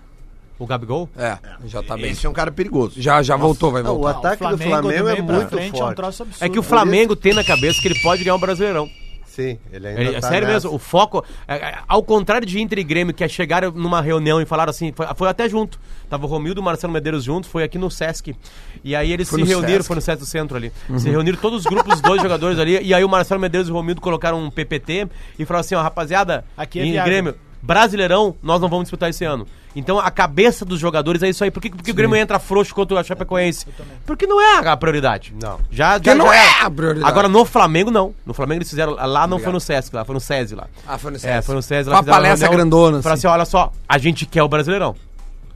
O 0.59 0.67
Gabigol? 0.67 1.09
É, 1.17 1.39
já 1.65 1.81
tá 1.81 1.95
bem. 1.97 2.11
Esse 2.11 2.27
é 2.27 2.29
um 2.29 2.33
cara 2.33 2.51
perigoso. 2.51 3.01
Já, 3.01 3.23
já 3.23 3.35
voltou, 3.35 3.71
vai 3.71 3.81
Não, 3.81 3.95
o 3.95 4.01
voltar. 4.01 4.19
ataque 4.19 4.43
do 4.47 4.57
Flamengo 4.59 4.81
do 4.83 4.91
é 4.91 5.01
meio 5.13 5.25
pra 5.25 5.35
muito 5.37 5.49
frente, 5.49 5.81
É 5.81 5.83
um 5.83 5.95
forte. 5.95 6.23
É 6.39 6.49
que 6.49 6.59
o 6.59 6.63
Flamengo 6.63 7.15
tem 7.15 7.33
na 7.33 7.43
cabeça 7.43 7.81
que 7.81 7.87
ele 7.87 7.99
pode 8.03 8.23
ganhar 8.23 8.35
um 8.35 8.39
Brasileirão. 8.39 8.87
Sim, 9.31 9.57
ele 9.71 9.87
ainda 9.87 10.01
Ele- 10.01 10.09
é 10.15 10.19
tá 10.19 10.27
sério 10.27 10.45
nessa. 10.45 10.67
mesmo, 10.67 10.75
o 10.75 10.77
foco. 10.77 11.23
é, 11.47 11.55
é, 11.55 11.77
ao 11.87 12.03
contrário 12.03 12.45
de 12.45 12.59
Inter 12.59 12.79
e 12.79 12.83
Grêmio, 12.83 13.13
que 13.13 13.25
chegaram 13.29 13.71
numa 13.71 14.01
reunião 14.01 14.41
e 14.41 14.45
falaram 14.45 14.69
assim, 14.71 14.91
foi, 14.93 15.05
foi 15.15 15.29
até 15.29 15.47
junto. 15.47 15.79
Tava 16.09 16.25
o 16.25 16.27
Romildo 16.29 16.59
e 16.59 16.61
o 16.61 16.63
Marcelo 16.65 16.91
Medeiros 16.91 17.23
juntos, 17.23 17.49
foi 17.49 17.63
aqui 17.63 17.77
no 17.77 17.89
Sesc. 17.89 18.35
E 18.83 18.93
aí 18.93 19.09
eles 19.09 19.29
Foi 19.29 19.39
se 19.41 19.47
reuniram, 19.47 19.75
Sesc. 19.77 19.87
foi 19.87 19.95
no 19.95 20.01
Sesc 20.01 20.19
do 20.19 20.25
Centro 20.25 20.57
ali. 20.57 20.69
Se 20.97 21.09
reuniram 21.09 21.37
todos 21.39 21.59
os 21.59 21.65
grupos, 21.65 21.95
os 21.95 22.01
dois 22.01 22.19
jogadores 22.21 22.59
ali. 22.59 22.77
E 22.81 22.93
aí 22.93 23.03
o 23.05 23.07
Marcelo 23.07 23.39
Medeiros 23.39 23.69
e 23.69 23.71
o 23.71 23.75
Romildo 23.75 24.01
colocaram 24.01 24.37
um 24.43 24.51
PPT 24.51 25.07
e 25.39 25.45
falaram 25.45 25.61
assim: 25.61 25.75
ó, 25.75 25.81
rapaziada, 25.81 26.43
Aqui 26.57 26.81
é 26.81 26.85
em 26.85 26.91
viável. 26.91 27.09
Grêmio, 27.09 27.35
Brasileirão, 27.61 28.35
nós 28.41 28.59
não 28.61 28.67
vamos 28.69 28.85
disputar 28.85 29.09
esse 29.09 29.23
ano. 29.23 29.47
Então 29.73 29.97
a 29.99 30.11
cabeça 30.11 30.65
dos 30.65 30.79
jogadores 30.79 31.23
é 31.23 31.29
isso 31.29 31.43
aí. 31.45 31.49
Por 31.51 31.61
que, 31.61 31.69
porque 31.69 31.91
o 31.91 31.93
Grêmio 31.93 32.17
entra 32.17 32.37
frouxo 32.39 32.75
contra 32.75 32.99
a 32.99 33.03
Chapecoense? 33.03 33.65
Porque 34.05 34.27
não 34.27 34.41
é 34.41 34.67
a 34.67 34.75
prioridade. 34.75 35.33
Não. 35.41 35.59
Já, 35.71 35.93
Porque 35.93 36.09
já, 36.09 36.15
não 36.15 36.27
já 36.27 36.35
é 36.35 36.61
a 36.63 36.69
prioridade. 36.69 37.09
Agora 37.09 37.29
no 37.29 37.45
Flamengo 37.45 37.89
não. 37.89 38.13
No 38.25 38.33
Flamengo 38.33 38.57
eles 38.59 38.69
fizeram. 38.69 38.93
Lá 38.95 39.25
não 39.27 39.39
foi 39.39 39.53
no 39.53 39.61
Sesc, 39.61 39.95
lá 39.95 40.03
foi 40.03 40.13
no 40.13 40.19
SESI 40.19 40.55
lá. 40.55 40.67
Ah, 40.85 40.97
foi 40.97 41.11
no 41.11 41.17
É, 41.17 41.19
SESI. 41.19 41.41
foi 41.45 41.55
no 41.55 41.61
SESI 41.61 41.89
Com 41.89 41.95
a 41.95 41.99
fizeram 41.99 42.15
palestra 42.17 42.49
reunião, 42.49 42.69
grandona, 42.69 43.01
Falaram 43.01 43.13
assim. 43.17 43.27
assim: 43.27 43.33
olha 43.33 43.45
só, 43.45 43.71
a 43.87 43.97
gente 43.97 44.25
quer 44.25 44.43
o 44.43 44.49
Brasileirão. 44.49 44.93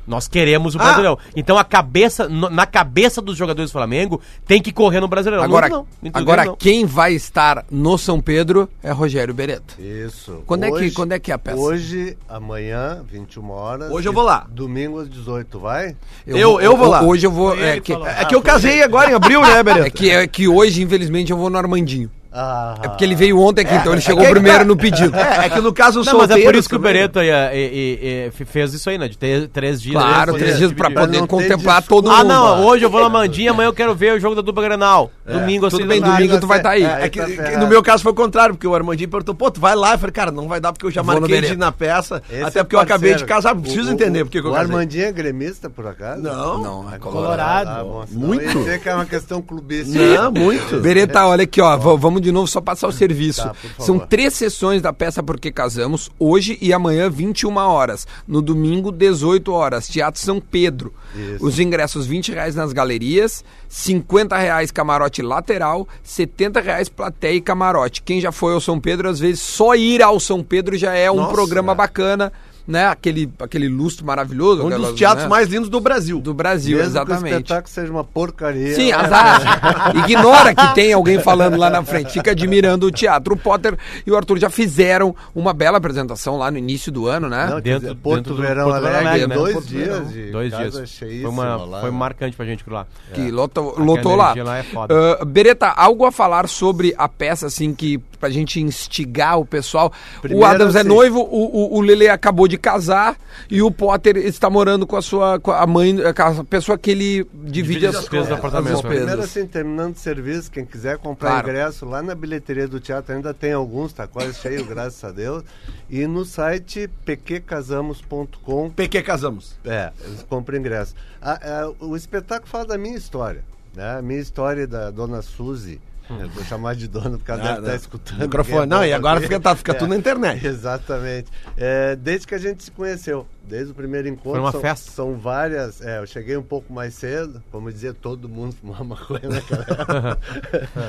Nós 0.08 0.28
queremos 0.28 0.76
o 0.76 0.78
Ah! 0.80 0.84
Brasileirão. 0.84 1.18
Então 1.36 1.58
a 1.58 1.64
cabeça, 1.64 2.28
na 2.30 2.66
cabeça 2.66 3.22
dos 3.22 3.36
jogadores 3.38 3.72
do 3.72 3.74
Flamengo, 3.74 4.22
tem 4.48 4.62
que 4.62 4.72
correr 4.72 5.00
no 5.00 5.08
Brasileirão. 5.08 5.44
Agora, 5.44 5.68
não, 5.70 5.88
não. 6.02 6.12
Agora 6.14 6.46
não. 6.46 6.56
quem 6.56 6.86
vai 6.86 7.14
estar 7.14 7.66
no 7.72 7.98
São 7.98 8.22
Pedro 8.22 8.70
é 8.84 8.92
Rogério 8.92 9.34
Beretta. 9.34 9.74
Isso. 9.80 10.44
Quando 10.46 10.64
é 10.66 10.72
que- 10.72 10.92
quando 10.92 11.12
é 11.14 11.20
que 11.20 11.32
é 11.32 11.36
a 11.36 11.40
peça? 11.40 11.58
Hoje, 11.58 12.18
amanhã, 12.30 13.02
21 13.10 13.50
horas. 13.52 13.92
Hoje 13.92 14.08
eu 14.08 14.14
vou 14.14 14.24
lá. 14.24 14.46
Domingo 14.50 15.00
às 15.00 15.10
18, 15.10 15.60
vai? 15.60 15.96
Eu- 16.26 16.60
eu 16.62 16.76
vou 16.78 16.88
lá. 16.90 17.02
Hoje 17.02 17.26
eu 17.26 17.32
vou. 17.32 17.58
É 17.60 17.80
que. 17.80 17.94
É 17.94 18.26
que 18.26 18.36
eu 18.36 18.42
casei 18.42 18.84
agora 18.84 19.12
em 19.12 19.14
abril, 19.14 19.42
né, 19.42 19.62
Beretta? 19.64 19.88
é 19.88 19.90
que, 19.90 20.10
é 20.10 20.28
que 20.28 20.48
hoje, 20.48 20.82
infelizmente, 20.82 21.32
eu 21.32 21.38
vou 21.38 21.50
no 21.50 21.58
Armandinho. 21.58 22.10
Ah, 22.38 22.76
É 22.84 22.88
porque 22.90 23.04
ele 23.06 23.16
veio 23.16 23.40
ontem 23.40 23.62
aqui, 23.62 23.74
então 23.76 23.94
ele 23.94 24.02
chegou 24.02 24.20
que 24.20 24.28
aí 24.28 24.34
primeiro 24.34 24.58
tá- 24.60 24.66
no 24.66 24.76
pedido. 24.76 25.16
É, 25.18 25.46
é 25.46 25.50
que 25.50 25.62
no 25.62 25.72
caso 25.72 26.04
Não, 26.04 26.18
mas 26.18 26.30
é 26.32 26.38
por 26.44 26.54
isso 26.54 26.68
que 26.68 26.76
o 26.76 26.80
Beretta 26.80 27.24
e- 27.24 27.30
e- 27.30 28.32
e 28.42 28.46
fez 28.46 28.74
isso 28.74 28.90
aí, 28.90 28.98
né? 28.98 29.08
De 29.08 29.18
ter 29.18 29.48
três 29.48 29.82
dias. 29.82 29.96
Claro, 30.02 30.34
três 30.34 30.58
dias 30.58 30.74
pra 30.74 30.92
poder 30.92 31.26
contemplar 31.28 31.82
todo 31.84 32.10
Ah, 32.12 32.18
mundo. 32.18 32.28
não, 32.28 32.66
hoje 32.66 32.84
eu 32.84 32.90
vou 32.90 33.02
na 33.02 33.08
Mandinha, 33.10 33.52
amanhã 33.52 33.68
eu 33.70 33.74
quero 33.74 33.96
ver 33.96 34.14
o 34.16 34.20
jogo 34.20 34.36
da 34.36 34.42
dupla 34.42 34.62
Granal. 34.64 35.10
Domingo, 35.26 35.66
às 35.66 35.72
Tudo 35.72 35.88
seis 35.88 35.90
bem, 35.90 36.02
domingo 36.02 36.40
tu 36.40 36.46
vai 36.46 36.58
estar 36.60 36.70
aí. 36.70 36.84
É, 36.84 37.06
É 37.06 37.10
que, 37.10 37.20
tá 37.20 37.26
que 37.52 37.58
no 37.58 37.68
meu 37.68 37.82
caso 37.82 38.04
foi 38.04 38.12
o 38.12 38.16
contrário, 38.16 38.54
porque 38.56 38.68
o 38.68 38.76
Armandinho 38.76 39.10
perguntou, 39.10 39.34
pô, 39.34 39.50
tu 39.50 39.60
vai 39.60 39.76
lá? 39.76 39.94
Eu 39.94 39.98
falei, 40.00 40.14
cara, 40.14 40.32
não 40.32 40.48
vai 40.48 40.60
dar 40.60 40.72
porque 40.72 40.86
eu 40.86 40.92
já 40.92 41.02
Vou 41.02 41.20
marquei 41.20 41.42
de 41.42 41.54
ir 41.54 41.58
na 41.58 41.72
peça, 41.72 42.22
Esse 42.30 42.44
até 42.44 42.60
é 42.60 42.64
porque 42.64 42.76
eu 42.76 42.80
acabei 42.80 43.16
de 43.16 43.26
casar, 43.26 43.56
preciso 43.56 43.90
O- 43.90 43.94
entender 43.94 44.22
o, 44.22 44.26
porque 44.26 44.40
que 44.40 44.46
eu 44.48 44.52
O 44.52 44.54
casei. 44.54 44.70
Armandinho 44.72 45.06
é 45.06 45.12
gremista, 45.12 45.70
por 45.70 45.88
acaso? 45.88 46.22
Não, 46.22 46.62
Não, 46.62 46.94
é 46.94 47.00
Colorado. 47.00 47.70
Ah, 47.70 47.84
bom, 47.84 48.06
Muito. 48.12 48.60
dizer 48.60 48.80
que 48.80 48.88
é 48.90 48.94
uma 48.94 49.06
questão 49.06 49.42
clubística. 49.42 49.98
Não, 50.00 50.32
muito. 50.32 50.80
Beretta, 50.80 51.26
olha 51.26 51.44
aqui, 51.44 51.60
ó. 51.60 51.76
Vamos 51.76 52.22
de 52.22 52.32
novo 52.32 52.48
só 52.48 52.62
passar 52.62 52.88
o 52.88 52.92
serviço. 52.92 53.42
Tá, 53.44 53.50
por 53.50 53.70
favor. 53.70 53.84
São 53.86 54.00
três 54.00 54.34
sessões 54.34 54.82
da 54.82 54.94
peça 54.94 55.24
Porque 55.24 55.52
Casamos, 55.52 56.10
hoje 56.20 56.58
e 56.62 56.72
amanhã, 56.72 57.10
21 57.10 57.56
horas. 57.58 58.06
No 58.28 58.42
domingo, 58.42 58.92
18 58.92 59.52
horas. 59.52 59.88
Teatro 59.88 60.22
São 60.22 60.40
Pedro. 60.40 60.94
Isso. 61.16 61.46
Os 61.46 61.60
ingressos, 61.60 62.06
20 62.06 62.32
reais 62.32 62.56
nas 62.56 62.74
galerias, 62.74 63.44
50 63.76 64.38
reais 64.38 64.72
camarote 64.72 65.22
lateral, 65.22 65.86
70 66.02 66.62
reais 66.62 66.88
plateia 66.88 67.36
e 67.36 67.42
camarote. 67.42 68.02
Quem 68.02 68.22
já 68.22 68.32
foi 68.32 68.54
ao 68.54 68.62
São 68.62 68.80
Pedro, 68.80 69.10
às 69.10 69.20
vezes 69.20 69.42
só 69.42 69.76
ir 69.76 70.02
ao 70.02 70.18
São 70.18 70.42
Pedro 70.42 70.78
já 70.78 70.94
é 70.94 71.12
um 71.12 71.18
Nossa, 71.18 71.34
programa 71.34 71.76
bacana, 71.76 72.32
né? 72.68 72.88
Aquele, 72.88 73.30
aquele 73.40 73.68
lustro 73.68 74.06
maravilhoso. 74.06 74.64
Um 74.64 74.68
aquelas, 74.68 74.90
dos 74.92 74.98
teatros 75.00 75.24
né? 75.24 75.30
mais 75.30 75.48
lindos 75.50 75.70
do 75.70 75.80
Brasil. 75.80 76.20
do 76.20 76.34
Brasil, 76.34 76.78
Mesmo 76.78 76.92
que 76.92 76.98
o 76.98 77.02
exatamente. 77.02 77.34
espetáculo 77.36 77.68
seja 77.74 77.92
uma 77.92 78.04
porcaria. 78.04 78.74
Sim, 78.76 78.92
é- 78.92 78.94
azar. 78.94 79.94
Ignora 80.06 80.54
que 80.56 80.74
tem 80.74 80.94
alguém 80.94 81.20
falando 81.20 81.58
lá 81.58 81.70
na 81.70 81.84
frente. 81.84 82.12
Fica 82.12 82.32
admirando 82.32 82.86
o 82.88 82.92
teatro. 82.92 83.34
O 83.34 83.38
Potter 83.38 83.78
e 84.06 84.12
o 84.12 84.16
Arthur 84.16 84.40
já 84.40 84.50
fizeram 84.50 85.16
uma 85.34 85.54
bela 85.54 85.78
apresentação 85.78 86.38
lá 86.38 86.50
no 86.52 86.58
início 86.58 86.92
do 86.92 87.08
ano, 87.08 87.30
né? 87.30 87.48
Não, 87.50 87.62
Dentro- 87.62 87.82
dizer, 87.82 87.96
Porto 87.96 88.16
dentro 88.18 88.36
do 88.36 88.42
Verão 88.42 88.64
Porto 88.66 88.82
Verão 88.82 88.90
Alegre, 88.96 89.10
Alegre, 89.10 89.28
né? 89.28 89.36
dois 89.36 89.54
Porto 89.54 89.68
dias 89.68 90.10
de 90.12 90.32
Dois 90.32 90.52
casa 90.52 90.70
dias. 90.86 90.98
Foi, 91.00 91.26
uma, 91.26 91.56
lá. 91.56 91.82
foi 91.82 91.92
marcante 91.92 92.36
pra 92.36 92.46
gente 92.46 92.64
por 92.64 92.74
lá. 92.74 92.88
Que 93.14 93.32
lotou, 93.32 93.70
Aquela 93.70 93.86
lotou 93.86 94.16
lá. 94.16 94.34
lá 94.38 94.58
é 94.58 94.64
foda. 94.64 94.94
Ah, 95.22 95.26
Beretta, 95.26 95.68
algo 95.68 96.06
a 96.06 96.12
falar 96.12 96.48
sobre 96.48 96.94
a 96.98 97.08
peça, 97.08 97.48
assim, 97.48 97.74
que 97.74 98.00
pra 98.26 98.30
gente 98.32 98.60
instigar 98.60 99.40
o 99.40 99.46
pessoal. 99.46 99.92
o 100.18 100.22
Primeiro, 100.22 100.46
Adams 100.48 100.76
é 100.76 100.80
assim- 100.80 100.88
noivo, 100.90 101.20
o, 101.20 101.74
o, 101.76 101.78
o 101.78 101.82
Lele 101.82 102.10
acabou 102.10 102.48
de 102.48 102.58
casar 102.58 103.16
e 103.50 103.62
o 103.62 103.70
Potter 103.70 104.18
está 104.18 104.50
morando 104.50 104.88
com 104.88 104.96
a 104.96 105.02
sua 105.02 105.40
com 105.40 105.52
a 105.52 105.66
mãe, 105.68 105.96
com 106.14 106.22
a 106.42 106.44
pessoa 106.44 106.78
que 106.78 106.90
ele 106.92 107.24
divide, 107.34 107.66
Divide 107.76 107.88
as, 107.88 107.96
as 107.96 108.02
despesas 108.02 108.28
do 108.28 108.34
as 108.34 108.40
apartamento. 108.40 108.82
Bom, 108.82 108.90
primeiro 108.90 109.22
assim, 109.22 109.46
terminando 109.46 109.96
o 109.96 110.00
serviço, 110.00 110.50
quem 110.52 110.66
quiser 110.66 110.98
comprar 110.98 111.30
Claro. 111.30 111.50
ingresso 111.50 111.86
lá 111.86 112.02
na 112.02 112.16
bilheteria 112.16 112.68
do 112.68 112.80
teatro, 112.80 113.14
ainda 113.16 113.34
tem 113.34 113.54
alguns, 113.54 113.94
tá 113.94 114.08
quase 114.08 114.34
cheio, 114.40 114.66
graças 114.66 115.04
a 115.04 115.12
Deus. 115.12 115.44
E 115.90 116.06
no 116.08 116.26
site 116.26 116.90
pqcasamos.com, 117.06 118.70
PQ 118.72 119.02
Casamos. 119.04 119.56
é, 119.66 119.92
eles 120.06 120.24
compram 120.24 120.58
ingresso. 120.58 120.96
Ah, 121.22 121.40
ah, 121.42 121.72
o 121.80 121.96
espetáculo 121.96 122.50
fala 122.50 122.66
da 122.66 122.78
minha 122.78 122.96
história, 122.98 123.44
né? 123.76 123.98
A 124.00 124.02
minha 124.02 124.20
história 124.20 124.66
da 124.68 124.90
dona 124.92 125.22
Suzy. 125.22 125.80
Eu 126.20 126.30
vou 126.30 126.44
chamar 126.44 126.76
de 126.76 126.88
dona 126.88 127.12
porque 127.18 127.32
ela 127.32 127.42
Ah, 127.42 127.48
deve 127.56 127.60
estar 127.62 127.76
escutando. 127.76 128.20
Microfone. 128.22 128.64
é 128.64 128.66
Não, 128.66 128.86
e 128.86 128.94
agora 128.94 129.20
fica, 129.22 129.40
tá, 129.40 129.56
fica 129.56 129.74
tudo 129.74 129.90
na 129.90 129.96
internet. 129.98 130.46
Exatamente. 130.46 131.32
É, 131.58 131.96
desde 131.96 132.28
que 132.28 132.36
a 132.36 132.38
gente 132.38 132.64
se 132.64 132.72
conheceu. 132.72 133.28
Desde 133.48 133.72
o 133.72 133.76
primeiro 133.76 134.08
encontro. 134.08 134.32
Foi 134.32 134.40
uma 134.40 134.52
são, 134.52 134.62
festa. 134.62 134.92
São 134.92 135.16
várias. 135.18 135.82
É, 135.82 136.00
eu 136.00 136.08
cheguei 136.08 136.36
um 136.36 136.42
pouco 136.44 136.74
mais 136.74 136.94
cedo, 136.96 137.42
como 137.52 137.72
dizia 137.72 137.94
todo 137.94 138.28
mundo 138.28 138.56
fumava 138.60 138.84
maconha 138.84 139.30
naquela 139.30 139.62
época. 139.62 140.20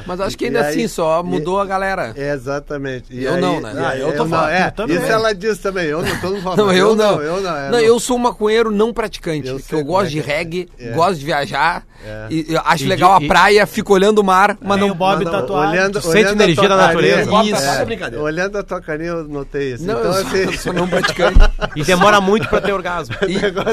Mas 0.07 0.21
acho 0.21 0.39
que 0.39 0.45
E 0.45 0.47
ainda 0.49 0.61
aí- 0.63 0.71
assim 0.71 0.89
só 0.89 1.21
e- 1.21 1.25
mudou 1.25 1.61
a 1.61 1.67
galera. 1.67 2.13
É, 2.17 2.33
exatamente. 2.33 3.13
E 3.15 3.25
Eu 3.25 3.35
aí- 3.35 3.41
não, 3.41 3.61
né? 3.61 3.73
e 3.75 3.79
Ah, 3.79 3.89
aí- 3.91 4.01
eu 4.01 4.13
tô 4.13 4.25
não, 4.25 4.31
falando. 4.31 4.51
é, 4.51 4.73
Eu. 4.79 4.87
Isso 4.87 5.05
ela 5.05 5.35
diz 5.35 5.59
também. 5.59 5.87
Eu 5.87 6.03
não 6.03 6.21
tô 6.21 6.37
falando. 6.41 6.57
Não, 6.59 6.73
eu, 6.73 6.95
não. 6.97 7.21
Eu 7.23 7.41
não. 7.41 7.57
é, 7.57 7.71
não, 7.71 7.79
eu 7.81 8.01
sou 8.01 8.17
um 8.17 8.21
maconheiro 8.21 8.71
não 8.71 8.93
praticante. 8.93 9.49
Eu 9.49 9.61
eu 9.71 9.85
gosto 9.85 10.11
de 10.11 10.21
reggae, 10.21 10.69
É. 10.79 10.91
gosto 10.93 11.19
de 11.19 11.25
viajar. 11.27 11.85
É. 12.05 12.27
E, 12.31 12.47
eu 12.55 12.61
acho 12.65 12.85
E 12.85 12.87
legal 12.87 13.19
de- 13.19 13.25
a 13.25 13.29
praia, 13.29 13.67
fico 13.67 13.93
olhando 13.93 14.19
o 14.21 14.25
mar, 14.25 14.57
mas 14.63 14.79
não. 14.79 14.91
o 14.91 14.95
Bob 14.95 15.25
não, 15.25 15.33
tatuado. 15.33 15.71
olhando, 15.73 16.01
sente 16.01 16.31
energia 16.31 16.69
da 16.69 16.77
natureza. 16.77 17.31
olhando 18.21 18.59
a 18.59 18.63
tua 18.63 18.81
carinha, 18.81 19.09
eu 19.11 19.25
notei 19.25 19.75
isso. 19.75 19.85
Não, 19.85 19.99
então, 19.99 20.07
eu, 20.13 20.13
sou, 20.15 20.27
assim, 20.27 20.39
eu 20.45 20.53
sou 20.53 20.73
não 20.73 20.89
praticante. 20.89 21.39
E 21.75 21.83
demora 21.85 22.21
muito 22.21 22.45
pra 22.49 22.61
ter 22.61 22.72
orgasmo. 22.72 23.14
E 23.28 23.38
negócio 23.38 23.70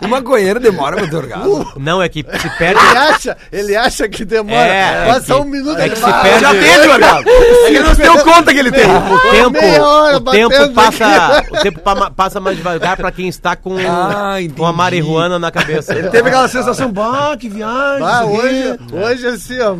é 0.00 0.06
o 0.06 0.08
maconheiro 0.08 0.60
demora 0.60 0.96
pra 0.96 1.06
ter 1.08 1.16
orgasmo. 1.16 1.72
Não, 1.78 2.02
é 2.02 2.08
que 2.08 2.20
se 2.22 2.50
perde. 2.58 2.80
ele, 2.84 2.98
acha, 2.98 3.36
ele 3.52 3.76
acha 3.76 4.08
que 4.08 4.24
demora. 4.24 4.56
É, 4.66 5.06
Passa 5.06 5.32
é 5.32 5.36
que- 5.36 5.42
um 5.42 5.44
minuto 5.44 5.78
é 5.78 5.86
ele 5.86 5.94
que 5.94 6.00
se 6.00 6.12
perde- 6.12 6.40
Já 6.40 6.50
teve, 6.50 6.88
orgasmo. 6.88 7.30
É 7.30 7.68
que 7.68 7.76
ele 7.76 7.80
não 7.80 7.94
se 7.94 8.02
deu 8.02 8.18
conta 8.18 8.52
que 8.52 8.58
ele 8.58 8.70
tem. 8.72 8.84
O 8.86 9.30
tempo, 9.30 9.82
hora 9.82 10.16
o 10.16 10.20
tempo 10.20 10.72
passa, 10.74 11.06
aqui. 11.38 11.56
o 11.56 11.60
tempo 11.62 11.80
pa- 11.80 12.10
passa 12.10 12.40
mais 12.40 12.56
devagar 12.56 12.96
pra 12.96 13.10
quem 13.12 13.28
está 13.28 13.56
com, 13.56 13.76
Ah, 13.78 14.36
com 14.56 14.66
a 14.66 14.72
marihuana 14.72 15.38
na 15.38 15.50
cabeça. 15.50 15.94
Teve 15.94 16.28
aquela 16.28 16.48
sensação, 16.48 16.90
bah, 16.92 17.36
que 17.38 17.48
viagem. 17.48 18.04
Ah, 18.06 18.20
aqui." 18.20 18.30
hoje, 18.30 18.78
hoje 18.92 19.26
assim, 19.26 19.60
ó, 19.60 19.74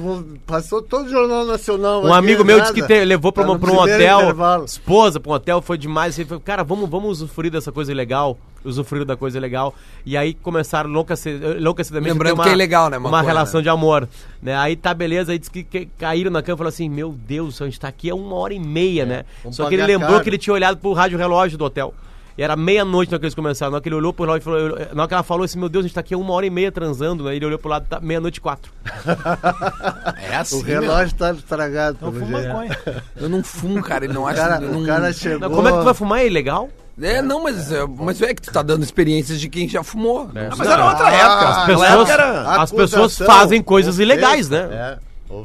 passou 0.47 0.83
todo 0.83 1.07
o 1.07 1.11
Jornal 1.11 1.45
Nacional. 1.45 2.05
Um 2.05 2.13
amigo 2.13 2.45
meu 2.45 2.61
disse 2.61 2.73
nada. 2.75 2.87
que 2.87 2.95
te- 2.95 3.05
levou 3.05 3.33
pra, 3.33 3.45
Tá 3.45 3.51
uma- 3.51 3.59
pra 3.59 3.71
um 3.71 3.79
hotel, 3.79 4.21
intervalo. 4.21 4.65
esposa 4.65 5.21
pra 5.21 5.33
um 5.33 5.35
hotel, 5.35 5.63
foi 5.63 5.79
demais. 5.79 6.19
Ele 6.19 6.29
falou, 6.29 6.43
cara, 6.45 6.63
vamos, 6.65 6.82
vamos 6.87 7.21
usufruir 7.21 7.51
dessa 7.51 7.71
coisa 7.73 7.93
legal. 7.95 8.39
Usufruir 8.65 9.05
da 9.05 9.17
coisa 9.17 9.41
legal. 9.41 9.75
E 10.07 10.17
aí 10.17 10.35
começaram 10.35 10.89
enlouquecidamente. 10.89 12.13
Lembrando 12.13 12.43
que 12.43 12.49
é 12.49 12.53
ilegal, 12.53 12.89
né, 12.91 12.99
Uma 12.99 13.11
maconha, 13.11 13.33
relação 13.33 13.59
né? 13.59 13.63
de 13.63 13.69
amor. 13.69 14.09
Né? 14.41 14.57
Aí 14.57 14.77
tá 14.77 14.95
beleza, 14.95 15.33
aí 15.33 15.39
disse 15.39 15.51
que, 15.51 15.65
que 15.65 15.87
caíram 15.99 16.31
na 16.31 16.43
cama 16.43 16.55
e 16.55 16.59
falaram 16.59 16.75
assim: 16.75 16.89
Meu 16.89 17.13
Deus, 17.13 17.61
a 17.61 17.65
gente 17.65 17.81
tá 17.81 17.89
aqui 17.89 18.09
há 18.11 18.15
uma 18.15 18.37
hora 18.37 18.55
e 18.55 18.61
meia, 18.61 19.05
né? 19.05 19.25
vamos 19.43 19.57
Só 19.57 19.69
que 19.69 19.75
ele 19.75 19.85
lembrou 19.85 20.13
caro. 20.13 20.23
que 20.23 20.31
ele 20.31 20.39
tinha 20.39 20.55
olhado 20.55 20.77
pro 20.77 20.93
rádio 20.93 21.19
relógio 21.19 21.59
do 21.59 21.65
hotel. 21.65 21.93
E 22.37 22.43
era 22.43 22.57
meia-noite 22.57 23.11
na 23.11 23.17
hora 23.17 23.21
que 23.21 23.27
eles 23.27 23.35
começaram. 23.35 23.71
Na 23.73 23.77
hora 23.77 23.83
que 23.83 23.89
ele 23.89 23.97
olhou 23.97 24.13
pro 24.13 24.25
relógio 24.25 24.41
e 24.41 24.45
falou. 24.45 24.59
eu- 24.61 24.95
Na 24.95 25.03
hora 25.03 25.09
que 25.09 25.15
ela 25.15 25.23
falou 25.23 25.45
assim, 25.45 25.59
meu 25.59 25.69
Deus, 25.69 25.85
a 25.85 25.89
gente 25.89 25.95
tá 25.95 26.01
aqui 26.01 26.15
uma 26.17 26.33
hora 26.33 26.47
e 26.47 26.51
meia 26.51 26.73
transando, 26.73 27.25
né? 27.25 27.37
Ele 27.37 27.45
olhou 27.47 27.59
pro 27.59 27.69
lado, 27.69 27.87
tá 27.89 28.01
meia-noite 28.01 28.39
e 28.39 28.41
quatro. 28.41 28.73
É 30.31 30.37
assim. 30.37 30.59
O 30.59 30.63
relógio 30.63 31.15
tá 31.15 31.33
estragado. 31.33 31.99
Eu 32.01 32.13
pelo 32.13 32.25
fumo 32.27 32.43
maconha. 32.43 32.79
Eu 33.17 33.29
não 33.29 33.43
fumo, 33.43 33.83
cara. 33.83 34.05
Ele 34.05 34.15
não 34.15 34.23
O 34.23 34.27
acha. 34.27 34.37
cara, 34.37 34.61
não... 34.61 34.83
o 34.83 34.87
cara 34.87 35.13
chegou. 35.13 35.41
Não, 35.41 35.51
como 35.57 35.69
é 35.69 35.73
que 35.73 35.79
tu 35.79 35.85
vai 35.85 35.95
fumar? 35.95 36.21
É 36.21 36.27
ilegal? 36.27 36.69
É, 37.01 37.23
não, 37.23 37.43
mas, 37.43 37.73
é, 37.73 37.85
mas 37.87 38.21
é 38.21 38.35
que 38.35 38.43
tu 38.43 38.53
tá 38.53 38.63
dando 38.63 38.83
experiências 38.85 39.41
de 39.41 39.49
quem 39.49 39.67
já 39.69 39.83
fumou. 39.83 40.29
Não 40.33 40.57
Mas 40.57 40.69
era 40.69 40.87
outra 40.87 41.11
época. 41.11 41.27
Ah, 41.27 41.49
As 41.49 41.57
Naquela 41.57 41.67
pessoas, 41.67 41.91
época 42.09 42.13
era- 42.13 42.63
as 42.63 42.73
pessoas 42.73 43.19
fazem 43.19 43.63
coisas 43.63 43.99
ilegais, 43.99 44.49
né? 44.51 44.69
É, 44.71 44.99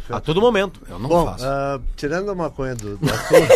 A 0.10 0.20
todo 0.20 0.42
momento. 0.42 0.82
Eu 0.90 1.00
não 1.00 1.10
Bom, 1.10 1.26
faço. 1.26 1.46
ah, 1.46 1.80
tirando 1.96 2.30
a 2.32 2.36
maconha 2.36 2.76
do, 2.76 2.98
do 2.98 3.06
assunto, 3.10 3.54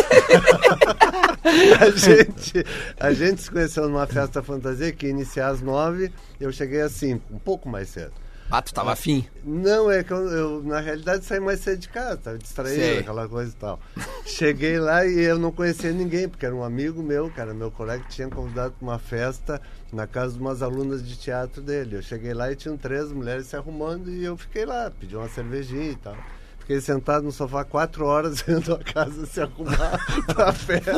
a, 1.80 1.90
gente, 1.90 2.66
a 2.98 3.12
gente 3.12 3.42
se 3.42 3.50
conheceu 3.50 3.88
numa 3.88 4.06
festa 4.06 4.42
fantasia 4.42 4.92
que 4.92 5.06
ia 5.06 5.10
iniciar 5.10 5.48
às 5.48 5.60
nove, 5.60 6.10
eu 6.40 6.50
cheguei 6.52 6.80
às 6.80 6.92
cinco, 6.92 7.24
um 7.32 7.38
pouco 7.38 7.68
mais 7.68 7.88
cedo. 7.88 8.12
Ah, 8.54 8.60
tu 8.60 8.74
tava 8.74 8.92
afim. 8.92 9.26
Não, 9.42 9.90
é 9.90 10.04
que 10.04 10.12
eu, 10.12 10.28
eu, 10.28 10.62
na 10.62 10.78
realidade 10.78 11.24
saí 11.24 11.40
mais 11.40 11.60
cedo 11.60 11.78
de 11.78 11.88
casa, 11.88 12.18
tava 12.18 12.36
distraído, 12.36 12.82
Sei. 12.82 12.98
aquela 12.98 13.26
coisa 13.26 13.50
e 13.50 13.54
tal. 13.54 13.80
Cheguei 14.26 14.78
lá 14.78 15.06
e 15.06 15.20
eu 15.20 15.38
não 15.38 15.50
conhecia 15.50 15.90
ninguém, 15.90 16.28
porque 16.28 16.44
era 16.44 16.54
um 16.54 16.62
amigo 16.62 17.02
meu, 17.02 17.30
cara, 17.30 17.54
meu 17.54 17.70
colega 17.70 18.04
que 18.04 18.10
tinha 18.10 18.28
convidado 18.28 18.74
para 18.78 18.86
uma 18.86 18.98
festa 18.98 19.58
na 19.90 20.06
casa 20.06 20.34
de 20.34 20.38
umas 20.38 20.60
alunas 20.60 21.02
de 21.02 21.16
teatro 21.16 21.62
dele. 21.62 21.96
Eu 21.96 22.02
cheguei 22.02 22.34
lá 22.34 22.52
e 22.52 22.54
tinham 22.54 22.76
três 22.76 23.10
mulheres 23.10 23.46
se 23.46 23.56
arrumando 23.56 24.10
e 24.10 24.22
eu 24.22 24.36
fiquei 24.36 24.66
lá, 24.66 24.92
pedi 25.00 25.16
uma 25.16 25.30
cervejinha 25.30 25.92
e 25.92 25.96
tal. 25.96 26.16
Fiquei 26.62 26.80
sentado 26.80 27.24
no 27.24 27.32
sofá 27.32 27.64
quatro 27.64 28.06
horas 28.06 28.40
vendo 28.46 28.72
a 28.74 28.78
casa 28.78 29.26
se 29.26 29.40
arrumar 29.40 29.98
pra 30.32 30.52
festa, 30.52 30.92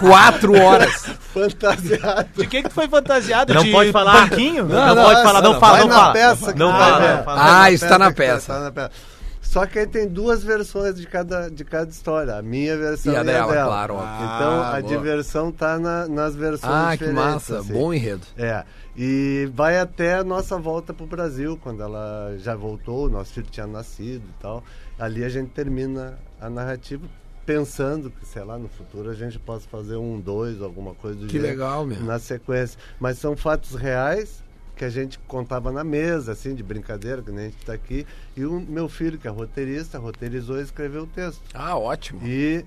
Quatro 0.00 0.54
horas. 0.60 0.92
fantasiado. 1.34 2.28
De 2.36 2.46
que 2.46 2.62
que 2.62 2.68
tu 2.68 2.74
foi 2.74 2.88
fantasiado? 2.88 3.52
Não 3.52 3.62
de 3.62 3.72
pode 3.72 3.92
falar. 3.92 4.28
banquinho? 4.28 4.64
Não, 4.66 4.94
pode 4.94 5.22
falar, 5.22 5.42
não 5.42 5.58
fala, 5.60 5.72
vai 5.72 5.80
não 5.80 5.88
na 5.88 5.94
fala. 5.96 6.12
peça 6.12 6.52
que 6.52 6.58
Não 6.58 6.70
fala, 6.70 6.98
ver. 7.00 7.16
não 7.16 7.24
fala. 7.24 7.42
Vai 7.42 7.50
Ah, 7.52 7.72
está 7.72 7.98
na 7.98 8.08
que 8.10 8.16
peça. 8.16 8.52
tá 8.54 8.60
na 8.60 8.70
peça. 8.72 8.90
Só 9.42 9.64
que 9.64 9.78
aí 9.78 9.86
tem 9.86 10.06
duas 10.06 10.44
versões 10.44 10.94
de 10.94 11.06
cada, 11.06 11.48
de 11.50 11.64
cada 11.64 11.90
história. 11.90 12.34
A 12.36 12.42
minha 12.42 12.76
versão 12.76 13.12
E 13.12 13.16
a 13.16 13.22
dela, 13.22 13.52
claro, 13.64 13.94
ó. 13.94 14.02
Então 14.02 14.60
Ah, 14.62 14.76
a 14.76 14.80
boa. 14.80 14.82
diversão 14.82 15.50
tá 15.50 15.78
na- 15.78 16.06
nas 16.06 16.36
versões 16.36 16.70
Ah, 16.72 16.90
que 16.96 17.04
diferentes. 17.06 17.14
massa. 17.32 17.58
assim. 17.60 17.72
Bom 17.72 17.92
enredo. 17.94 18.26
É. 18.36 18.62
E 18.94 19.50
vai 19.54 19.78
até 19.78 20.16
a 20.16 20.24
nossa 20.24 20.58
volta 20.58 20.92
pro 20.92 21.06
Brasil, 21.06 21.58
quando 21.62 21.82
ela 21.82 22.34
já 22.38 22.54
voltou, 22.54 23.08
nosso 23.08 23.32
filho 23.32 23.46
tinha 23.50 23.66
nascido 23.66 24.22
e 24.28 24.42
tal. 24.42 24.62
Ali 24.98 25.24
a 25.24 25.28
gente 25.28 25.50
termina 25.50 26.18
a 26.40 26.50
narrativa 26.50 27.06
pensando 27.46 28.10
que, 28.10 28.26
sei 28.26 28.42
lá, 28.44 28.58
no 28.58 28.68
futuro 28.68 29.08
a 29.10 29.14
gente 29.14 29.38
possa 29.38 29.66
fazer 29.68 29.96
um, 29.96 30.20
dois, 30.20 30.60
alguma 30.60 30.94
coisa 30.94 31.18
do 31.20 31.26
Que 31.26 31.38
legal, 31.38 31.86
meu. 31.86 32.00
na 32.00 32.18
sequência. 32.18 32.78
Mas 33.00 33.18
são 33.18 33.36
fatos 33.36 33.74
reais 33.74 34.42
que 34.76 34.84
a 34.84 34.90
gente 34.90 35.18
contava 35.20 35.72
na 35.72 35.82
mesa, 35.82 36.32
assim, 36.32 36.54
de 36.54 36.62
brincadeira, 36.62 37.22
que 37.22 37.30
nem 37.30 37.46
a 37.46 37.48
gente 37.48 37.58
está 37.58 37.72
aqui. 37.72 38.06
E 38.36 38.44
o 38.44 38.60
meu 38.60 38.88
filho, 38.88 39.18
que 39.18 39.26
é 39.26 39.30
roteirista, 39.30 39.98
roteirizou 39.98 40.58
e 40.60 40.62
escreveu 40.62 41.02
o 41.04 41.06
texto. 41.06 41.40
Ah, 41.54 41.76
ótimo. 41.76 42.20
E 42.24 42.64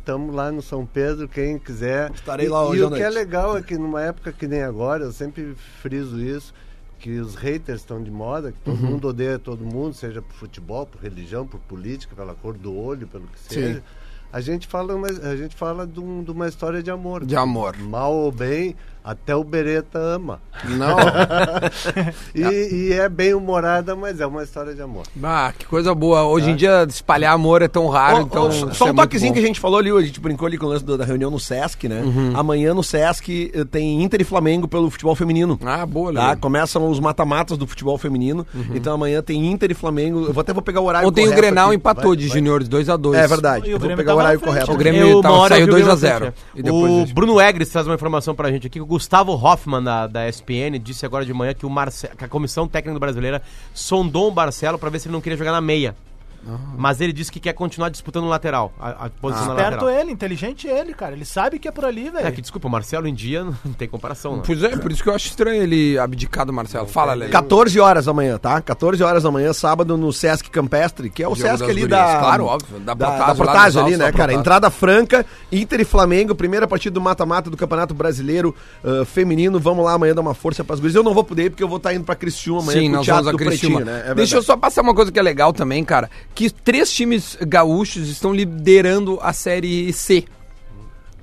estamos 0.00 0.34
lá 0.34 0.50
no 0.50 0.60
São 0.60 0.84
Pedro, 0.84 1.28
quem 1.28 1.58
quiser. 1.58 2.10
Estarei 2.10 2.46
E- 2.46 2.48
lá 2.48 2.66
hoje 2.66 2.80
E 2.80 2.84
o 2.84 2.90
que 2.90 3.00
é 3.02 3.08
legal 3.08 3.56
é 3.56 3.62
que 3.62 3.78
numa 3.78 4.02
época 4.02 4.32
que 4.32 4.46
nem 4.48 4.62
agora, 4.62 5.04
eu 5.04 5.12
sempre 5.12 5.54
friso 5.80 6.20
isso, 6.20 6.52
que 7.00 7.18
os 7.18 7.34
haters 7.34 7.80
estão 7.80 8.02
de 8.02 8.10
moda, 8.10 8.52
que 8.52 8.58
todo 8.60 8.80
Uhum. 8.82 8.90
mundo 8.92 9.08
odeia 9.08 9.38
todo 9.38 9.64
mundo, 9.64 9.94
seja 9.94 10.20
por 10.22 10.34
futebol, 10.34 10.86
por 10.86 11.00
religião, 11.00 11.46
por 11.46 11.58
política, 11.60 12.14
pela 12.14 12.34
cor 12.34 12.54
do 12.56 12.76
olho, 12.76 13.06
pelo 13.08 13.26
que 13.26 13.38
seja. 13.40 13.82
A 14.32 14.40
gente 14.40 14.68
fala, 14.68 14.94
uma, 14.94 15.08
a 15.08 15.36
gente 15.36 15.56
fala 15.56 15.84
de, 15.86 15.98
um- 15.98 16.22
de 16.22 16.30
uma 16.30 16.46
história 16.46 16.80
de 16.82 16.90
amor. 16.90 17.24
De 17.26 17.34
amor. 17.34 17.76
Mal 17.78 18.12
ou 18.14 18.30
bem, 18.30 18.76
até 19.04 19.34
o 19.34 19.42
Bereta 19.44 19.98
ama. 19.98 20.40
Não. 20.64 20.96
E, 22.34 22.42
e 22.88 22.92
é 22.92 23.08
bem 23.08 23.34
humorada, 23.34 23.94
mas 23.96 24.20
é 24.20 24.26
uma 24.26 24.42
história 24.42 24.74
de 24.74 24.80
amor. 24.82 25.04
Ah, 25.22 25.52
que 25.56 25.64
coisa 25.66 25.94
boa. 25.94 26.24
Hoje 26.24 26.50
em 26.50 26.56
dia, 26.56 26.86
espalhar 26.88 27.34
amor 27.34 27.62
é 27.62 27.68
tão 27.68 27.88
raro, 27.88 28.18
Ó, 28.18 28.20
então. 28.20 28.48
isso 28.50 28.74
só 28.74 28.86
é 28.86 28.90
um 28.90 28.94
muito 28.94 29.02
toquezinho 29.06 29.32
que 29.32 29.38
a 29.38 29.42
gente 29.42 29.58
falou 29.60 29.78
ali, 29.78 29.90
a 29.90 30.00
gente 30.00 30.20
brincou 30.20 30.46
ali 30.46 30.56
com 30.58 30.66
o 30.66 30.68
lance 30.68 30.84
do- 30.84 30.96
da 30.96 31.04
reunião 31.04 31.30
no 31.30 31.38
Sesc, 31.40 31.88
né? 31.88 32.02
Amanhã 32.34 32.74
no 32.74 32.82
Sesc 32.82 33.50
eh, 33.54 33.64
tem 33.64 34.02
Inter 34.02 34.20
e 34.20 34.24
Flamengo 34.24 34.68
pelo 34.68 34.90
futebol 34.90 35.14
feminino. 35.14 35.58
Ah, 35.64 35.84
boa, 35.86 36.12
Tá? 36.12 36.20
legal. 36.20 36.36
Começam 36.38 36.88
os 36.88 37.00
mata-matas 37.00 37.56
do 37.58 37.66
futebol 37.66 37.96
feminino. 37.98 38.46
Então 38.74 38.94
amanhã 38.94 39.22
tem 39.22 39.50
Inter 39.50 39.70
e 39.70 39.74
Flamengo. 39.74 40.26
Eu 40.26 40.32
vou 40.32 40.40
até 40.40 40.52
vou 40.52 40.62
pegar 40.62 40.80
o 40.80 40.84
horário 40.86 41.08
Ontem 41.08 41.22
o 41.22 41.24
correto 41.28 41.40
Grenal 41.42 41.66
aqui. 41.68 41.76
empatou 41.76 42.10
Vai, 42.10 42.16
de 42.16 42.28
juniores 42.28 42.68
2x2. 42.68 43.14
É 43.14 43.26
verdade. 43.26 43.68
O 43.68 43.72
Eu 43.72 43.78
vou 43.78 43.96
pegar 43.96 44.14
o 44.14 44.18
horário 44.18 44.40
correto. 44.40 44.70
O 44.70 44.74
aqui. 44.74 44.78
Grêmio 44.78 45.06
Eu, 45.08 45.22
saiu 45.48 45.60
eu 45.60 45.66
vi 45.66 45.70
2 45.72 45.84
a 45.84 45.88
na 45.88 45.94
0. 45.96 46.18
frente, 46.18 46.34
E 46.54 46.60
é. 46.60 46.62
depois 46.62 46.92
O 46.92 47.02
disso. 47.02 47.14
Bruno 47.14 47.40
Egres 47.40 47.68
traz 47.68 47.86
uma 47.86 47.94
informação 47.94 48.34
pra 48.34 48.50
gente 48.50 48.66
aqui. 48.66 48.80
Gustavo 48.90 49.34
Hoffman, 49.34 49.84
da, 49.84 50.08
da 50.08 50.28
ESPN, 50.28 50.76
disse 50.82 51.06
agora 51.06 51.24
de 51.24 51.32
manhã 51.32 51.54
que, 51.54 51.64
o 51.64 51.70
Marce... 51.70 52.08
que 52.08 52.24
a 52.24 52.28
Comissão 52.28 52.66
Técnica 52.66 52.98
Brasileira 52.98 53.40
sondou 53.72 54.28
o 54.28 54.34
Marcelo 54.34 54.80
pra 54.80 54.90
ver 54.90 54.98
se 54.98 55.06
ele 55.06 55.12
não 55.12 55.20
queria 55.20 55.38
jogar 55.38 55.52
na 55.52 55.60
meia. 55.60 55.94
Mas 56.76 57.00
ele 57.00 57.12
disse 57.12 57.30
que 57.30 57.40
quer 57.40 57.52
continuar 57.52 57.88
disputando 57.88 58.24
o 58.24 58.28
lateral, 58.28 58.72
a, 58.78 59.06
a 59.06 59.10
posição 59.10 59.46
na 59.46 59.54
Esperto 59.54 59.84
lateral. 59.84 60.00
ele, 60.00 60.12
inteligente 60.12 60.66
ele, 60.66 60.94
cara. 60.94 61.14
Ele 61.14 61.24
sabe 61.24 61.58
que 61.58 61.68
é 61.68 61.70
por 61.70 61.84
ali, 61.84 62.10
velho. 62.10 62.26
É 62.26 62.30
que, 62.30 62.40
desculpa, 62.40 62.68
o 62.68 62.70
Marcelo 62.70 63.06
em 63.06 63.14
dia 63.14 63.44
não 63.64 63.72
tem 63.76 63.88
comparação, 63.88 64.36
né? 64.36 64.42
Pois 64.44 64.62
é, 64.62 64.76
por 64.76 64.90
isso 64.90 65.02
que 65.02 65.08
eu 65.08 65.14
acho 65.14 65.26
estranho 65.26 65.62
ele 65.62 65.98
abdicar 65.98 66.46
do 66.46 66.52
Marcelo. 66.52 66.86
Fala, 66.86 67.14
Lele. 67.14 67.30
14 67.30 67.78
horas 67.80 68.06
da 68.06 68.12
manhã, 68.12 68.38
tá? 68.38 68.60
14 68.60 69.02
horas 69.02 69.22
da 69.22 69.30
manhã, 69.30 69.52
sábado, 69.52 69.96
no 69.96 70.12
Sesc 70.12 70.50
Campestre, 70.50 71.10
que 71.10 71.22
é 71.22 71.28
o 71.28 71.34
Jogo 71.34 71.48
Sesc 71.48 71.60
das 71.60 71.70
ali 71.70 71.80
gurias. 71.82 72.00
da. 72.00 72.18
Claro, 72.18 72.44
óbvio, 72.44 72.80
da 72.80 72.94
Da, 72.94 73.80
ali, 73.80 73.96
né, 73.96 74.12
cara? 74.12 74.32
Entrada 74.32 74.70
franca, 74.70 75.24
Inter 75.50 75.80
e 75.80 75.84
Flamengo, 75.84 76.34
primeira 76.34 76.66
partida 76.66 76.94
do 76.94 77.00
mata-mata 77.00 77.50
do 77.50 77.56
Campeonato 77.56 77.94
Brasileiro 77.94 78.54
ah, 78.84 79.04
Feminino. 79.04 79.58
Vamos 79.58 79.84
lá 79.84 79.92
amanhã 79.92 80.14
dar 80.14 80.20
uma 80.20 80.34
força 80.34 80.64
pras 80.64 80.80
gurias. 80.80 80.94
Eu 80.94 81.02
não 81.02 81.14
vou 81.14 81.24
poder 81.24 81.44
ir 81.44 81.50
porque 81.50 81.62
eu 81.62 81.68
vou 81.68 81.76
estar 81.76 81.94
indo 81.94 82.04
pra 82.04 82.14
Criciúma 82.14 82.62
amanhã 82.62 82.80
Sim, 82.80 82.86
pro 82.86 82.96
nós 82.96 83.04
Teatro 83.04 83.24
vamos 83.24 83.28
a 83.28 83.32
do 83.32 83.38
Criciúma. 83.50 83.76
Pretinho, 83.80 83.96
né? 83.96 84.10
É 84.10 84.14
Deixa 84.14 84.36
eu 84.36 84.42
só 84.42 84.56
passar 84.56 84.82
uma 84.82 84.94
coisa 84.94 85.10
que 85.12 85.18
é 85.18 85.22
legal 85.22 85.52
também, 85.52 85.84
cara. 85.84 86.10
Que 86.34 86.50
três 86.50 86.92
times 86.92 87.36
gaúchos 87.40 88.08
estão 88.08 88.32
liderando 88.32 89.18
a 89.22 89.32
Série 89.32 89.92
C. 89.92 90.24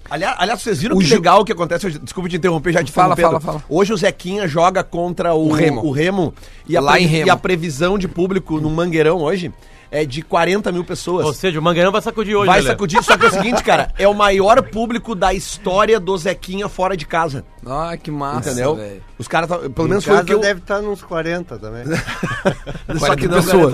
Aliás, 0.10 0.36
aliás, 0.40 0.62
vocês 0.62 0.80
viram 0.82 0.96
O 0.96 1.00
que 1.00 1.06
Ju- 1.06 1.16
legal 1.16 1.44
que 1.44 1.52
acontece 1.52 1.88
hoje? 1.88 2.00
Desculpa 2.00 2.30
te 2.30 2.38
interromper, 2.38 2.72
já 2.72 2.84
te 2.84 2.92
Fala, 2.92 3.16
fala, 3.16 3.40
fala. 3.42 3.64
Hoje 3.68 3.92
o 3.92 3.98
Zequinha 3.98 4.48
joga 4.48 4.82
contra 4.84 5.34
o, 5.34 5.50
O 5.50 5.52
Remo. 5.52 5.84
o 5.86 5.92
Remo, 5.92 6.34
e, 6.68 6.78
a 6.78 6.82
Lá 6.82 6.98
em 7.00 7.06
Remo. 7.06 7.28
e 7.28 7.30
a 7.30 7.36
previsão 7.36 7.98
de 7.98 8.08
público 8.08 8.62
no 8.62 8.70
Mangueirão 8.70 9.18
hoje 9.18 9.52
é 9.92 10.06
de 10.06 10.22
40 10.22 10.72
mil 10.72 10.84
pessoas. 10.86 11.26
Ou 11.26 11.34
seja, 11.34 11.60
o 11.60 11.62
Mangueirão 11.62 11.92
vai 11.92 12.02
sacudir 12.02 12.36
hoje, 12.38 12.46
Vai 12.48 12.60
Lelê. 12.60 12.70
sacudir, 12.72 13.04
só 13.04 13.18
que 13.18 13.26
é 13.26 13.28
o 13.30 13.32
seguinte, 13.32 13.62
cara, 13.64 13.92
é 14.00 14.08
o 14.08 14.14
maior 14.14 14.62
público 14.64 15.14
da 15.14 15.34
história 15.34 16.00
do 16.00 16.18
Zequinha 16.18 16.70
fora 16.70 16.96
de 16.96 17.06
casa. 17.06 17.44
Ah, 17.66 17.98
que 18.02 18.10
massa, 18.10 18.52
entendeu? 18.52 18.76
velho. 18.76 19.02
Os 19.20 19.28
caras, 19.28 19.50
tá- 19.50 19.58
pelo 19.58 19.88
Em 19.88 19.90
menos 19.90 20.06
foi 20.06 20.16
o 20.18 20.24
que 20.24 20.34
eu... 20.34 20.40
deve 20.40 20.62
estar 20.62 20.82
nos 20.82 21.02
40 21.02 21.58
também. 21.58 21.84
Só 22.98 23.14
que 23.16 23.28
não, 23.28 23.42
pessoas. 23.44 23.74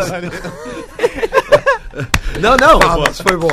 Não, 2.40 2.58
não. 2.58 2.80
Ah, 2.82 2.98
mas 2.98 3.22
foi 3.22 3.38
bom. 3.38 3.50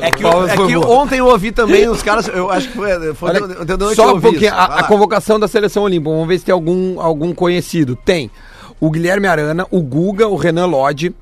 É 0.00 0.10
que, 0.10 0.22
Palmas 0.22 0.50
é 0.50 0.56
foi 0.56 0.66
que 0.66 0.76
ontem 0.76 1.18
eu 1.18 1.26
ouvi 1.26 1.52
também 1.52 1.88
os 1.88 2.02
caras, 2.02 2.28
eu 2.28 2.50
acho 2.50 2.68
que 2.68 2.74
foi, 2.74 3.14
foi 3.14 3.30
Olha, 3.30 3.38
eu 3.38 3.94
só 3.94 4.14
um 4.14 4.20
pouquinho, 4.20 4.52
a, 4.52 4.80
a 4.80 4.82
convocação 4.84 5.38
da 5.40 5.48
seleção 5.48 5.84
olímpica, 5.84 6.10
vamos 6.10 6.28
ver 6.28 6.38
se 6.38 6.44
tem 6.44 6.52
algum, 6.52 7.00
algum 7.00 7.32
conhecido. 7.32 7.96
Tem 7.96 8.30
o 8.78 8.90
Guilherme 8.90 9.26
Arana, 9.26 9.66
o 9.70 9.80
Guga, 9.80 10.28
o 10.28 10.36
Renan 10.36 10.66
Lodge, 10.66 11.14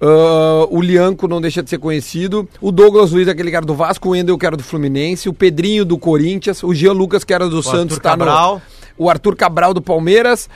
ah, 0.00 0.66
o 0.70 0.80
Lianco 0.80 1.28
não 1.28 1.40
deixa 1.40 1.62
de 1.62 1.70
ser 1.70 1.78
conhecido, 1.78 2.48
o 2.60 2.72
Douglas 2.72 3.12
Luiz, 3.12 3.28
aquele 3.28 3.50
cara 3.50 3.64
do 3.64 3.74
Vasco, 3.74 4.08
o 4.08 4.12
Wendel, 4.12 4.36
que 4.36 4.46
era 4.46 4.56
do 4.56 4.62
Fluminense, 4.62 5.28
o 5.28 5.32
Pedrinho 5.32 5.84
do 5.84 5.98
Corinthians, 5.98 6.62
o 6.62 6.74
Jean 6.74 6.92
Lucas, 6.92 7.22
que 7.22 7.32
era 7.32 7.48
do 7.48 7.62
Santos, 7.62 7.96
Arthur 7.96 8.00
tá 8.00 8.16
no- 8.16 8.24
Cabral. 8.24 8.62
o 8.98 9.08
Arthur 9.08 9.36
Cabral 9.36 9.72
do 9.72 9.80
Palmeiras, 9.80 10.48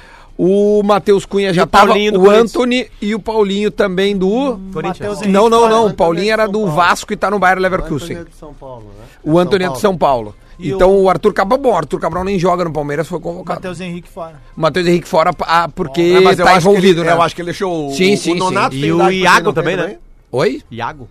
o 0.43 0.82
Matheus 0.82 1.26
Cunha 1.26 1.53
já 1.53 1.64
o 1.64 1.66
tava, 1.66 1.88
Paulinho 1.88 2.12
do 2.12 2.20
o 2.20 2.24
Corinthians. 2.24 2.51
Anthony 2.55 2.91
e 3.03 3.14
o 3.14 3.20
Paulinho 3.20 3.70
também 3.70 4.16
do... 4.16 4.59
Corinthians. 4.72 5.20
Não, 5.22 5.51
não, 5.51 5.68
não, 5.68 5.82
fora. 5.82 5.93
o 5.93 5.95
Paulinho 5.95 6.32
era 6.32 6.47
do 6.47 6.66
Vasco 6.66 7.12
e 7.12 7.16
tá 7.16 7.30
no 7.30 7.38
Bayern 7.38 7.61
O 7.61 7.62
Leverkusen. 7.62 8.16
Antônio 8.16 8.26
é 8.26 8.30
de 8.30 8.36
São 8.36 8.55
Paulo, 8.55 8.84
né? 8.84 9.05
O 9.22 9.38
Antônio 9.38 9.66
é 9.66 9.70
de 9.70 9.78
São 9.78 9.99
Paulo. 9.99 10.34
Então 10.59 10.99
o 10.99 11.11
Arthur 11.11 11.34
Cabral, 11.34 11.59
bom, 11.59 11.72
o 11.72 11.76
Arthur 11.76 12.01
Cabral 12.01 12.24
nem 12.24 12.38
joga 12.38 12.64
no 12.64 12.72
Palmeiras, 12.72 13.07
foi 13.07 13.20
convocado. 13.20 13.59
Matheus 13.59 13.80
Henrique 13.80 14.09
fora. 14.09 14.41
Matheus 14.57 14.86
Henrique 14.86 15.09
fora 15.09 15.30
ah, 15.41 15.68
porque 15.68 16.01
É, 16.01 16.34
tá 16.36 16.53
que 16.53 16.59
envolvido, 16.59 17.01
ele, 17.01 17.11
né? 17.11 17.14
Eu 17.14 17.20
acho 17.20 17.34
que 17.34 17.43
ele 17.43 17.51
deixou 17.51 17.88
o, 17.88 17.93
Sim, 17.93 18.14
o 18.14 18.16
sim, 18.16 18.34
Nonato 18.34 18.74
sim. 18.74 18.82
E 18.86 18.93
o 18.93 19.11
Iago 19.11 19.53
também, 19.53 19.76
né? 19.76 19.99
Oi? 20.32 20.62
Iago. 20.70 21.07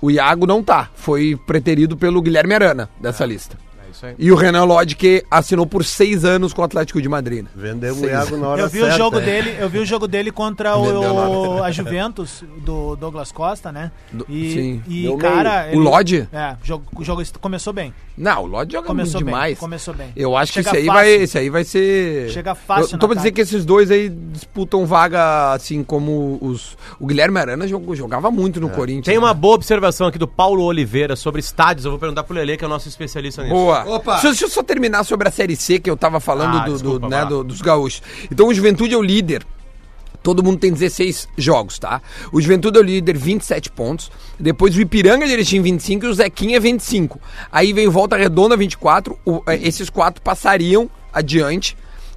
O 0.00 0.12
Iago 0.12 0.46
não 0.46 0.62
tá. 0.62 0.90
Foi 0.94 1.36
preterido 1.44 1.96
pelo 1.96 2.22
Guilherme 2.22 2.54
Arana 2.54 2.88
dessa 3.00 3.26
lista. 3.26 3.56
É 3.90 3.92
isso 3.92 4.06
aí. 4.06 4.14
E 4.18 4.32
o 4.32 4.34
Renan 4.36 4.64
Lodge, 4.64 4.94
que 4.94 5.24
assinou 5.30 5.66
por 5.66 5.84
seis 5.84 6.24
anos 6.24 6.52
com 6.52 6.62
o 6.62 6.64
Atlético 6.64 7.00
de 7.02 7.08
Madrid. 7.08 7.44
né? 7.44 7.50
Vendemos 7.54 8.00
o. 8.00 8.06
Iago 8.06 8.36
na 8.36 8.48
hora 8.48 8.62
Eu 8.62 8.68
vi 8.68 8.78
certa. 8.80 8.94
o 8.94 8.98
jogo 8.98 9.18
hein? 9.18 9.24
dele, 9.24 9.56
eu 9.58 9.68
vi 9.68 9.78
o 9.78 9.86
jogo 9.86 10.06
dele 10.08 10.30
contra 10.30 10.76
o, 10.76 11.62
a 11.62 11.70
Juventus 11.70 12.42
do 12.64 12.96
Douglas 12.96 13.32
Costa, 13.32 13.70
né? 13.72 13.90
Do- 14.12 14.26
E, 14.28 14.52
sim. 14.52 14.82
e 14.88 15.02
Deu 15.02 15.16
cara, 15.18 15.68
O 15.72 15.78
Lodge? 15.78 16.28
É, 16.32 16.56
o 16.62 16.66
jogo, 16.66 16.84
o 16.96 17.04
jogo 17.04 17.22
começou 17.40 17.72
bem. 17.72 17.92
Não, 18.16 18.42
o 18.42 18.46
Lodge 18.46 18.72
joga 18.72 18.86
Começou 18.86 19.20
bem, 19.20 19.26
demais. 19.26 19.58
começou 19.58 19.94
bem. 19.94 20.12
Eu 20.14 20.36
acho 20.36 20.52
que 20.52 20.62
Chega 20.62 20.70
esse 20.70 20.78
aí, 20.78 20.86
vai, 20.94 21.08
esse 21.10 21.38
aí 21.38 21.48
vai 21.50 21.64
ser. 21.64 22.28
Chega 22.30 22.54
fácil 22.54 22.94
Eu 22.94 22.98
tô 22.98 23.06
pra 23.06 23.16
dizer 23.16 23.32
que 23.32 23.40
esses 23.40 23.64
dois 23.64 23.90
aí 23.90 24.10
disputam 24.10 24.84
vaga, 24.84 25.52
assim 25.52 25.82
como 25.82 26.38
os. 26.42 26.76
O 26.98 27.06
Guilherme 27.06 27.38
Arana 27.38 27.66
jogou- 27.66 27.94
jogava 27.96 28.30
muito 28.30 28.60
no 28.60 28.68
Corinthians. 28.68 29.06
Tem 29.06 29.16
uma 29.16 29.28
né? 29.28 29.34
boa 29.34 29.54
observação 29.54 30.06
aqui 30.06 30.18
do 30.18 30.28
Paulo 30.28 30.62
Oliveira 30.64 31.16
sobre 31.16 31.40
estádios. 31.40 31.84
Eu 31.86 31.92
vou 31.92 32.00
perguntar 32.00 32.22
pro 32.24 32.34
Lele, 32.34 32.56
que 32.58 32.64
é 32.64 32.66
o 32.66 32.70
nosso 32.70 32.88
especialista 32.88 33.42
nisso. 33.42 33.54
Boa. 33.54 33.79
Opa. 33.86 34.12
Deixa, 34.14 34.28
deixa 34.28 34.44
eu 34.44 34.48
só 34.48 34.62
terminar 34.62 35.04
sobre 35.04 35.28
a 35.28 35.30
Série 35.30 35.56
C 35.56 35.78
que 35.78 35.90
eu 35.90 35.96
tava 35.96 36.20
falando 36.20 36.56
Ah, 36.56 36.60
do, 36.64 36.72
do- 36.72 36.72
desculpa, 36.74 37.08
né, 37.08 37.24
do- 37.24 37.44
dos 37.44 37.60
gaúchos. 37.60 38.02
Então 38.30 38.48
o 38.48 38.54
Juventude 38.54 38.94
é 38.94 38.96
o 38.98 39.02
líder. 39.02 39.44
Todo 40.22 40.42
mundo 40.44 40.58
tem 40.58 40.70
16 40.70 41.26
jogos, 41.38 41.78
tá? 41.78 42.02
O 42.30 42.40
Juventude 42.42 42.76
é 42.76 42.80
o 42.80 42.84
líder, 42.84 43.16
27 43.16 43.70
pontos. 43.70 44.10
Depois 44.38 44.76
o 44.76 44.80
Ipiranga 44.80 45.26
de 45.26 45.32
Erechim, 45.32 45.62
25 45.62 46.04
e 46.04 46.08
o 46.08 46.14
Zequinha, 46.14 46.60
25. 46.60 47.18
Aí 47.50 47.72
vem 47.72 47.88
Volta 47.88 48.16
Redonda, 48.18 48.54
24. 48.54 49.18
O- 49.24 49.42
eh, 49.46 49.58
esses 49.62 49.88
quatro 49.88 50.20
passariam 50.20 50.90
adiante. 51.10 51.74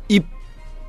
E 0.09 0.21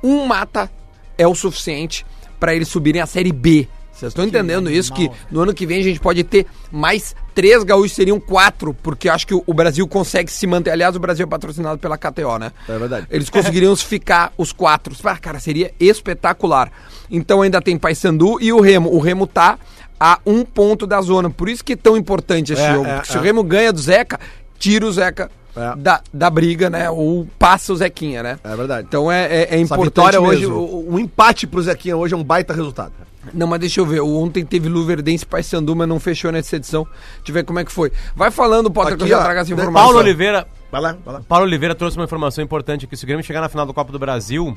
um 0.03 0.25
mata 0.25 0.69
é 1.17 1.25
o 1.25 1.33
suficiente 1.33 2.05
para 2.37 2.53
eles 2.53 2.67
subirem 2.67 3.01
a 3.01 3.05
Série 3.05 3.31
B. 3.31 3.65
Vocês 3.95 4.09
estão 4.11 4.25
entendendo 4.25 4.69
isso? 4.69 4.91
Que 4.93 5.09
no 5.31 5.39
ano 5.41 5.53
que 5.53 5.65
vem 5.65 5.79
a 5.79 5.83
gente 5.83 5.99
pode 6.01 6.21
ter 6.23 6.45
mais 6.69 7.15
três 7.33 7.63
gaúchos, 7.63 7.93
seriam 7.93 8.19
quatro, 8.19 8.73
porque 8.83 9.07
eu 9.07 9.13
acho 9.13 9.25
que 9.25 9.33
o 9.33 9.53
Brasil 9.53 9.87
consegue 9.87 10.29
se 10.29 10.45
manter. 10.45 10.71
Aliás, 10.71 10.95
o 10.95 10.99
Brasil 10.99 11.23
é 11.25 11.29
patrocinado 11.29 11.77
pela 11.79 11.97
KTO, 11.97 12.37
né? 12.37 12.51
É 12.67 12.77
verdade. 12.77 13.07
Eles 13.09 13.29
conseguiriam 13.29 13.73
ficar 13.77 14.33
os 14.37 14.51
quatro. 14.51 14.93
Ah, 15.05 15.17
cara, 15.17 15.39
seria 15.39 15.71
espetacular. 15.79 16.71
Então 17.09 17.41
ainda 17.41 17.61
tem 17.61 17.77
Paysandu 17.77 18.37
e 18.41 18.51
o 18.51 18.59
Remo. 18.59 18.93
O 18.93 18.99
Remo 18.99 19.25
tá 19.25 19.57
a 19.97 20.19
um 20.25 20.43
ponto 20.43 20.85
da 20.85 21.01
zona. 21.01 21.29
Por 21.29 21.47
isso 21.47 21.63
que 21.63 21.73
é 21.73 21.77
tão 21.77 21.95
importante 21.95 22.51
esse 22.51 22.61
É, 22.61 22.73
jogo. 22.73 22.85
é, 22.87 22.95
porque 22.95 23.11
se 23.11 23.17
é. 23.17 23.19
o 23.19 23.23
Remo 23.23 23.43
ganha 23.43 23.71
do 23.71 23.79
Zeca, 23.79 24.19
tira 24.59 24.85
o 24.85 24.91
Zeca 24.91 25.31
É. 25.55 25.75
da, 25.77 26.01
da 26.13 26.29
briga, 26.29 26.69
né? 26.69 26.89
Ou 26.89 27.27
passa 27.39 27.71
o 27.71 27.75
Zequinha, 27.77 28.21
né? 28.21 28.39
É 28.43 28.55
verdade. 28.55 28.87
Então 28.87 29.11
é, 29.11 29.25
é, 29.25 29.55
é 29.55 29.59
importante 29.59 29.85
vitória 29.85 30.21
hoje, 30.21 30.45
o, 30.45 30.93
o 30.93 30.99
empate 30.99 31.47
pro 31.47 31.61
Zequinha 31.61 31.95
hoje 31.95 32.13
é 32.13 32.17
um 32.17 32.23
baita 32.23 32.53
resultado. 32.53 32.91
Não, 33.33 33.47
mas 33.47 33.59
deixa 33.59 33.79
eu 33.79 33.85
ver. 33.85 34.01
O 34.01 34.17
Ontem 34.21 34.45
teve 34.45 34.69
Luverdense 34.69 35.23
e 35.23 35.27
Paysandu, 35.27 35.75
mas 35.75 35.87
não 35.87 35.99
fechou 35.99 36.31
nessa 36.31 36.57
edição. 36.57 36.83
Deixa 37.17 37.29
eu 37.29 37.33
ver 37.33 37.43
como 37.43 37.59
é 37.59 37.65
que 37.65 37.71
foi. 37.71 37.91
Vai 38.15 38.29
falando, 38.29 38.69
Potter, 38.69 38.95
que 38.95 39.03
eu 39.03 39.05
Aqui, 39.05 39.11
já 39.11 39.19
ó, 39.19 39.23
trago 39.23 39.39
essa 39.39 39.49
né, 39.49 39.53
informação. 39.61 39.87
Paulo 39.87 39.99
Oliveira. 39.99 40.47
Vai 40.71 40.81
lá, 40.81 40.97
vai 41.03 41.13
lá. 41.15 41.21
Paulo 41.27 41.45
Oliveira 41.45 41.73
trouxe 41.73 41.97
uma 41.97 42.05
informação 42.05 42.43
importante 42.43 42.85
aqui. 42.85 42.95
Se 42.95 43.03
o 43.03 43.07
Grêmio 43.07 43.25
chegar 43.25 43.41
na 43.41 43.49
final 43.49 43.65
do 43.65 43.73
Copa 43.73 43.91
do 43.91 43.97
Brasil, 43.97 44.55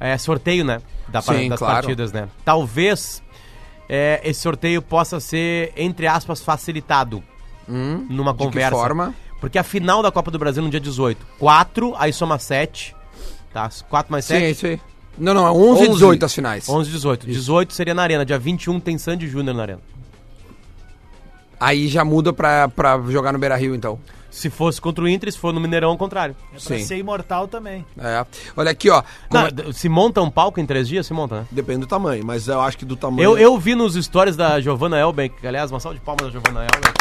é 0.00 0.16
sorteio, 0.16 0.64
né? 0.64 0.80
Da, 1.08 1.20
Sim, 1.20 1.48
das 1.48 1.58
claro. 1.58 1.74
partidas, 1.74 2.12
né? 2.12 2.28
Talvez 2.44 3.22
é, 3.88 4.20
esse 4.24 4.40
sorteio 4.40 4.80
possa 4.80 5.20
ser, 5.20 5.72
entre 5.76 6.06
aspas, 6.06 6.40
facilitado 6.40 7.22
numa 7.66 8.30
Hum? 8.30 8.34
de 8.34 8.38
que 8.38 8.44
conversa. 8.44 8.70
forma? 8.70 9.14
Porque 9.40 9.58
a 9.58 9.62
final 9.62 10.02
da 10.02 10.10
Copa 10.10 10.30
do 10.30 10.38
Brasil 10.38 10.62
no 10.62 10.70
dia 10.70 10.80
18. 10.80 11.24
4, 11.38 11.94
aí 11.96 12.12
soma 12.12 12.38
7. 12.38 12.94
Tá? 13.52 13.68
4 13.88 14.10
mais 14.12 14.24
Sim, 14.24 14.34
é 14.34 14.40
7. 14.40 14.50
isso 14.52 14.66
aí. 14.66 14.80
Não, 15.16 15.34
não, 15.34 15.46
é 15.46 15.50
11 15.50 15.84
e 15.84 15.88
18 15.88 16.24
as 16.26 16.34
finais. 16.34 16.68
11 16.68 16.88
e 16.88 16.92
18. 16.92 17.26
18 17.26 17.72
seria 17.72 17.94
na 17.94 18.02
Arena. 18.02 18.24
Dia 18.24 18.38
21 18.38 18.78
tem 18.80 18.96
Sandy 18.98 19.26
Júnior 19.28 19.54
na 19.56 19.62
Arena. 19.62 19.80
Aí 21.58 21.88
já 21.88 22.04
muda 22.04 22.32
pra, 22.32 22.68
pra 22.68 23.00
jogar 23.08 23.32
no 23.32 23.38
Beira 23.38 23.56
Rio, 23.56 23.74
então. 23.74 23.98
Se 24.30 24.50
fosse 24.50 24.80
contra 24.80 25.02
o 25.02 25.08
Inter, 25.08 25.32
se 25.32 25.38
for 25.38 25.52
no 25.52 25.60
Mineirão, 25.60 25.90
ao 25.90 25.96
contrário. 25.96 26.36
É 26.50 26.50
pra 26.50 26.60
Sim. 26.60 26.84
ser 26.84 26.98
imortal 26.98 27.48
também. 27.48 27.84
É. 27.98 28.24
Olha 28.56 28.70
aqui, 28.70 28.90
ó. 28.90 29.02
Como 29.28 29.46
é- 29.46 29.50
Não, 29.64 29.72
se 29.72 29.88
monta 29.88 30.20
um 30.20 30.30
palco 30.30 30.60
em 30.60 30.66
três 30.66 30.86
dias, 30.86 31.06
se 31.06 31.12
monta, 31.12 31.40
né? 31.40 31.46
Depende 31.50 31.80
do 31.80 31.86
tamanho, 31.86 32.24
mas 32.24 32.46
eu 32.46 32.60
acho 32.60 32.76
que 32.78 32.84
do 32.84 32.94
tamanho. 32.94 33.22
Eu, 33.24 33.38
eu 33.38 33.58
vi 33.58 33.74
nos 33.74 33.94
stories 33.94 34.36
da 34.36 34.60
Giovanna 34.60 34.98
Elben, 34.98 35.30
que, 35.30 35.46
aliás, 35.46 35.70
uma 35.72 35.80
salva 35.80 35.98
de 35.98 36.04
palmas 36.04 36.26
da 36.26 36.30
Giovanna 36.30 36.60
Elben, 36.60 36.92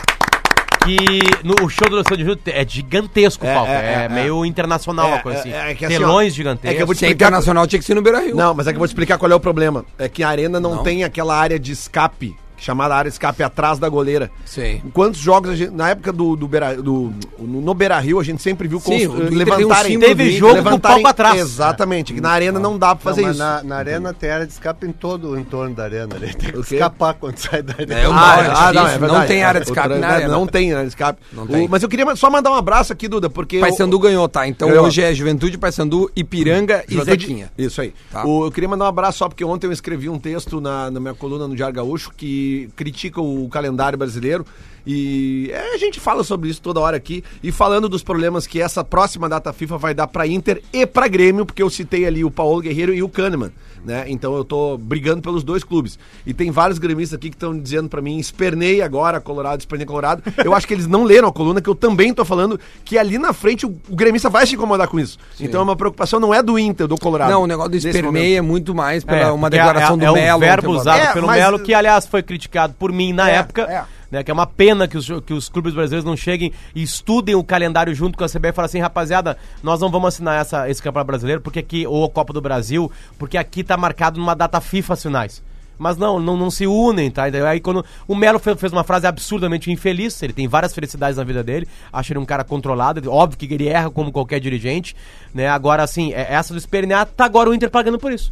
que 0.87 1.19
no 1.43 1.65
o 1.65 1.69
show 1.69 1.89
do 1.89 1.97
Sandy 2.07 2.21
Júnior 2.23 2.39
é 2.47 2.65
gigantesco 2.67 3.45
É, 3.45 3.53
palco. 3.53 3.71
é, 3.71 3.75
É, 3.75 4.05
é, 4.05 4.09
meio 4.09 4.45
internacional 4.45 5.09
É, 5.09 5.13
a 5.15 5.19
coisa 5.19 5.39
assim. 5.39 5.51
é, 5.51 5.71
é 5.71 5.75
que 5.75 5.85
assim, 5.85 5.97
Telões 5.97 6.33
ó, 6.33 6.35
gigantescos. 6.35 6.71
é 6.71 6.75
que 6.75 6.81
eu 6.81 6.85
vou 6.87 6.95
te 6.95 7.03
é 7.05 7.07
explicar- 7.09 7.25
internacional, 7.27 7.67
tinha 7.67 7.79
que 7.79 7.85
ser 7.85 7.93
no 7.95 8.01
Beira 8.01 8.19
Rio. 8.21 8.35
Não, 8.35 8.53
mas 8.53 8.67
é 8.67 8.71
que 8.71 8.75
eu 8.75 8.79
vou 8.79 8.87
te 8.87 8.91
explicar 8.91 9.17
qual 9.17 9.31
é 9.31 9.35
o 9.35 9.39
problema. 9.39 9.85
É 9.99 10.07
que 10.09 10.23
a 10.23 10.29
arena 10.29 10.59
não, 10.59 10.75
Não? 10.75 10.83
tem 10.83 11.03
aquela 11.03 11.35
área 11.37 11.59
de 11.59 11.71
escape, 11.71 12.35
chamada 12.57 12.95
área 12.95 13.09
de 13.09 13.15
escape 13.15 13.43
atrás 13.43 13.77
da 13.79 13.87
goleira. 13.87 14.29
Sim. 14.45 14.81
Quantos 14.93 15.19
jogos 15.19 15.51
a 15.51 15.55
gente, 15.55 15.71
na 15.71 15.89
época 15.89 16.11
do, 16.11 16.35
do, 16.35 16.47
Beira, 16.47 16.75
do 16.81 17.13
no, 17.39 17.61
no 17.61 17.73
Beira 17.73 17.99
Rio 17.99 18.19
a 18.19 18.23
gente 18.23 18.41
sempre 18.41 18.67
viu 18.67 18.79
Sim, 18.79 19.07
cons- 19.07 19.19
um 19.19 19.35
levantarem 19.35 19.99
Teve 19.99 20.31
do 20.31 20.37
jogo 20.37 20.53
com 20.53 20.59
o 20.59 20.63
levantarem- 20.63 20.79
palco 21.03 21.07
atrás. 21.07 21.39
Exatamente, 21.39 22.13
que 22.13 22.21
na 22.21 22.31
arena 22.31 22.59
não 22.59 22.77
dá 22.77 22.95
pra 22.95 23.03
fazer 23.03 23.21
Não, 23.21 23.27
mas 23.27 23.35
isso. 23.37 23.45
Na, 23.45 23.63
na 23.63 23.75
arena 23.77 24.13
tem 24.13 24.29
área 24.29 24.45
de 24.45 24.53
escape 24.53 24.85
em 24.87 24.91
todo 24.91 25.31
o 25.31 25.39
entorno 25.39 25.75
da 25.75 25.83
arena. 25.83 26.15
Ali. 26.15 26.33
Tem 26.33 26.51
que 26.51 26.59
escapar 26.75 27.13
quando 27.13 27.37
sai 27.37 27.61
da 27.61 27.73
arena. 27.73 27.93
É, 27.93 28.05
Ah, 28.05 28.37
é, 28.41 28.45
é 28.45 28.51
ah, 28.51 28.73
não, 28.73 28.87
é 28.87 28.91
não 28.93 28.99
verdade. 28.99 29.27
tem 29.27 29.43
área 29.43 29.61
de 29.61 29.67
É, 29.67 29.69
escape 29.71 29.89
na 29.89 29.95
né, 29.97 30.07
arena. 30.07 30.33
Não 30.33 30.47
tem 30.47 30.71
área 30.71 30.83
de 30.83 30.89
escape. 30.89 31.19
Não 31.31 31.43
O- 31.43 31.69
mas 31.69 31.83
eu 31.83 31.89
queria 31.89 32.15
só 32.15 32.29
mandar 32.29 32.51
um 32.51 32.55
abraço 32.55 32.91
aqui, 32.91 33.07
Duda, 33.07 33.29
porque... 33.29 33.57
eu- 33.57 33.61
Paysandu 33.61 33.99
ganhou, 33.99 34.27
tá? 34.27 34.47
Então 34.47 34.67
Ganhou. 34.69 34.85
hoje 34.85 35.01
é 35.01 35.13
Juventude, 35.13 35.57
Paysandu, 35.57 36.09
Ipiranga 36.15 36.83
e 36.89 36.93
Juventude- 36.95 37.25
Zequinha. 37.25 37.51
Isso 37.57 37.81
aí. 37.81 37.93
Tá. 38.11 38.25
O- 38.25 38.45
eu 38.45 38.51
queria 38.51 38.67
mandar 38.69 38.85
um 38.85 38.89
abraço 38.89 39.19
só 39.19 39.27
porque 39.29 39.43
ontem 39.45 39.67
eu 39.67 39.71
escrevi 39.71 40.09
um 40.09 40.17
texto 40.19 40.59
na, 40.59 40.89
na 40.91 40.99
minha 40.99 41.13
coluna 41.13 41.47
no 41.47 41.55
Diário 41.55 41.75
Gaúcho 41.75 42.11
que 42.15 42.46
critica 42.75 43.21
o 43.21 43.47
calendário 43.49 43.97
brasileiro. 43.97 44.45
E 44.87 45.51
é, 45.51 45.73
a 45.73 45.77
gente 45.77 45.99
fala 45.99 46.23
sobre 46.23 46.49
isso 46.49 46.61
toda 46.61 46.79
hora 46.79 46.95
aqui. 46.95 47.23
E 47.43 47.51
falando 47.51 47.89
dos 47.89 48.01
problemas 48.01 48.47
que 48.47 48.61
essa 48.61 48.83
próxima 48.83 49.27
data 49.27 49.51
FIFA 49.51 49.77
vai 49.77 49.93
dar 49.93 50.07
pra 50.07 50.25
Inter 50.25 50.61
e 50.71 50.85
pra 50.87 51.07
Grêmio, 51.09 51.45
porque 51.45 51.61
eu 51.61 51.69
citei 51.69 52.05
ali 52.05 52.23
o 52.23 52.31
Paulo 52.31 52.61
Guerreiro 52.61 52.93
e 52.93 53.03
o 53.03 53.09
Kahneman. 53.09 53.51
Né? 53.85 54.05
Então 54.07 54.35
eu 54.35 54.43
tô 54.43 54.77
brigando 54.77 55.21
pelos 55.21 55.43
dois 55.43 55.63
clubes. 55.63 55.97
E 56.25 56.33
tem 56.33 56.51
vários 56.51 56.77
gremistas 56.79 57.17
aqui 57.17 57.29
que 57.29 57.35
estão 57.35 57.57
dizendo 57.57 57.87
pra 57.87 58.01
mim, 58.01 58.17
espernei 58.17 58.81
agora, 58.81 59.19
Colorado, 59.21 59.59
espernei 59.59 59.85
Colorado. 59.85 60.23
Eu 60.43 60.53
acho 60.53 60.67
que 60.67 60.73
eles 60.73 60.87
não 60.87 61.03
leram 61.03 61.27
a 61.27 61.31
coluna, 61.33 61.61
que 61.61 61.69
eu 61.69 61.75
também 61.75 62.13
tô 62.13 62.25
falando 62.25 62.59
que 62.83 62.97
ali 62.97 63.17
na 63.17 63.31
frente 63.33 63.65
o, 63.65 63.75
o 63.89 63.95
gremista 63.95 64.29
vai 64.29 64.45
se 64.47 64.55
incomodar 64.55 64.87
com 64.87 64.99
isso. 64.99 65.17
Então 65.39 65.61
é 65.61 65.63
uma 65.63 65.75
preocupação, 65.75 66.19
não 66.19 66.33
é 66.33 66.41
do 66.43 66.57
Inter, 66.59 66.87
do 66.87 66.97
Colorado. 66.97 67.29
Não, 67.31 67.43
o 67.43 67.47
negócio 67.47 67.71
do 67.71 67.75
nesse 67.75 67.87
esperneia 67.89 68.37
é 68.39 68.41
muito 68.41 68.73
mais 68.75 69.03
pela 69.03 69.17
É, 69.19 69.31
uma 69.31 69.49
porque 69.49 69.57
declaração 69.57 69.95
é, 69.95 69.99
do 69.99 70.05
é 70.05 70.11
Melo. 70.21 70.37
um 70.37 70.39
verbo 70.39 70.69
ontem, 70.69 70.79
usado 70.79 70.99
É, 71.01 71.13
pelo 71.13 71.27
mas- 71.27 71.37
Melo, 71.41 71.59
que 71.59 71.73
aliás 71.73 72.05
foi 72.05 72.23
criticado 72.23 72.73
por 72.77 72.91
mim 72.91 73.13
na 73.13 73.29
É, 73.29 73.35
época. 73.35 73.87
Né, 74.09 74.23
que 74.23 74.31
é 74.31 74.33
uma 74.33 74.47
pena 74.47 74.87
que 74.87 74.97
os, 74.97 75.05
que 75.25 75.33
os 75.33 75.49
clubes 75.49 75.73
brasileiros 75.73 76.05
não 76.05 76.15
cheguem 76.15 76.53
e 76.73 76.81
estudem 76.81 77.35
o 77.35 77.43
calendário 77.43 77.93
junto 77.93 78.17
com 78.17 78.23
a 78.23 78.27
CBF 78.29 78.47
e 78.47 78.53
falem 78.53 78.65
assim, 78.67 78.79
rapaziada, 78.79 79.37
nós 79.61 79.81
não 79.81 79.89
vamos 79.91 80.07
assinar 80.07 80.39
essa, 80.39 80.69
esse 80.69 80.81
campeonato 80.81 81.07
brasileiro 81.07 81.41
porque 81.41 81.59
aqui, 81.59 81.85
ou 81.85 82.05
a 82.05 82.09
Copa 82.09 82.31
do 82.31 82.39
Brasil, 82.39 82.89
porque 83.19 83.37
aqui 83.37 83.65
tá 83.65 83.75
marcado 83.75 84.17
numa 84.17 84.33
data 84.33 84.61
FIFA 84.61 84.93
as 84.93 85.01
finais. 85.01 85.43
Mas 85.77 85.97
não, 85.97 86.19
não, 86.21 86.37
não 86.37 86.49
se 86.49 86.65
unem, 86.65 87.11
tá? 87.11 87.23
Aí 87.25 87.59
quando 87.59 87.85
o 88.07 88.15
Melo 88.15 88.39
fe- 88.39 88.55
fez 88.55 88.71
uma 88.71 88.83
frase 88.83 89.05
absurdamente 89.05 89.69
infeliz, 89.71 90.23
ele 90.23 90.31
tem 90.33 90.47
várias 90.47 90.73
felicidades 90.73 91.17
na 91.17 91.23
vida 91.25 91.43
dele, 91.43 91.67
acho 91.91 92.11
ele 92.13 92.19
um 92.19 92.25
cara 92.25 92.43
controlado, 92.45 93.11
óbvio 93.11 93.37
que 93.37 93.53
ele 93.53 93.67
erra 93.67 93.89
como 93.91 94.11
qualquer 94.11 94.39
dirigente, 94.39 94.95
né? 95.33 95.49
Agora, 95.49 95.83
assim, 95.83 96.13
é- 96.13 96.33
essa 96.33 96.53
do 96.53 96.57
espernear, 96.57 97.05
tá 97.05 97.25
agora 97.25 97.49
o 97.49 97.53
Inter 97.53 97.69
pagando 97.69 97.99
por 97.99 98.11
isso. 98.11 98.31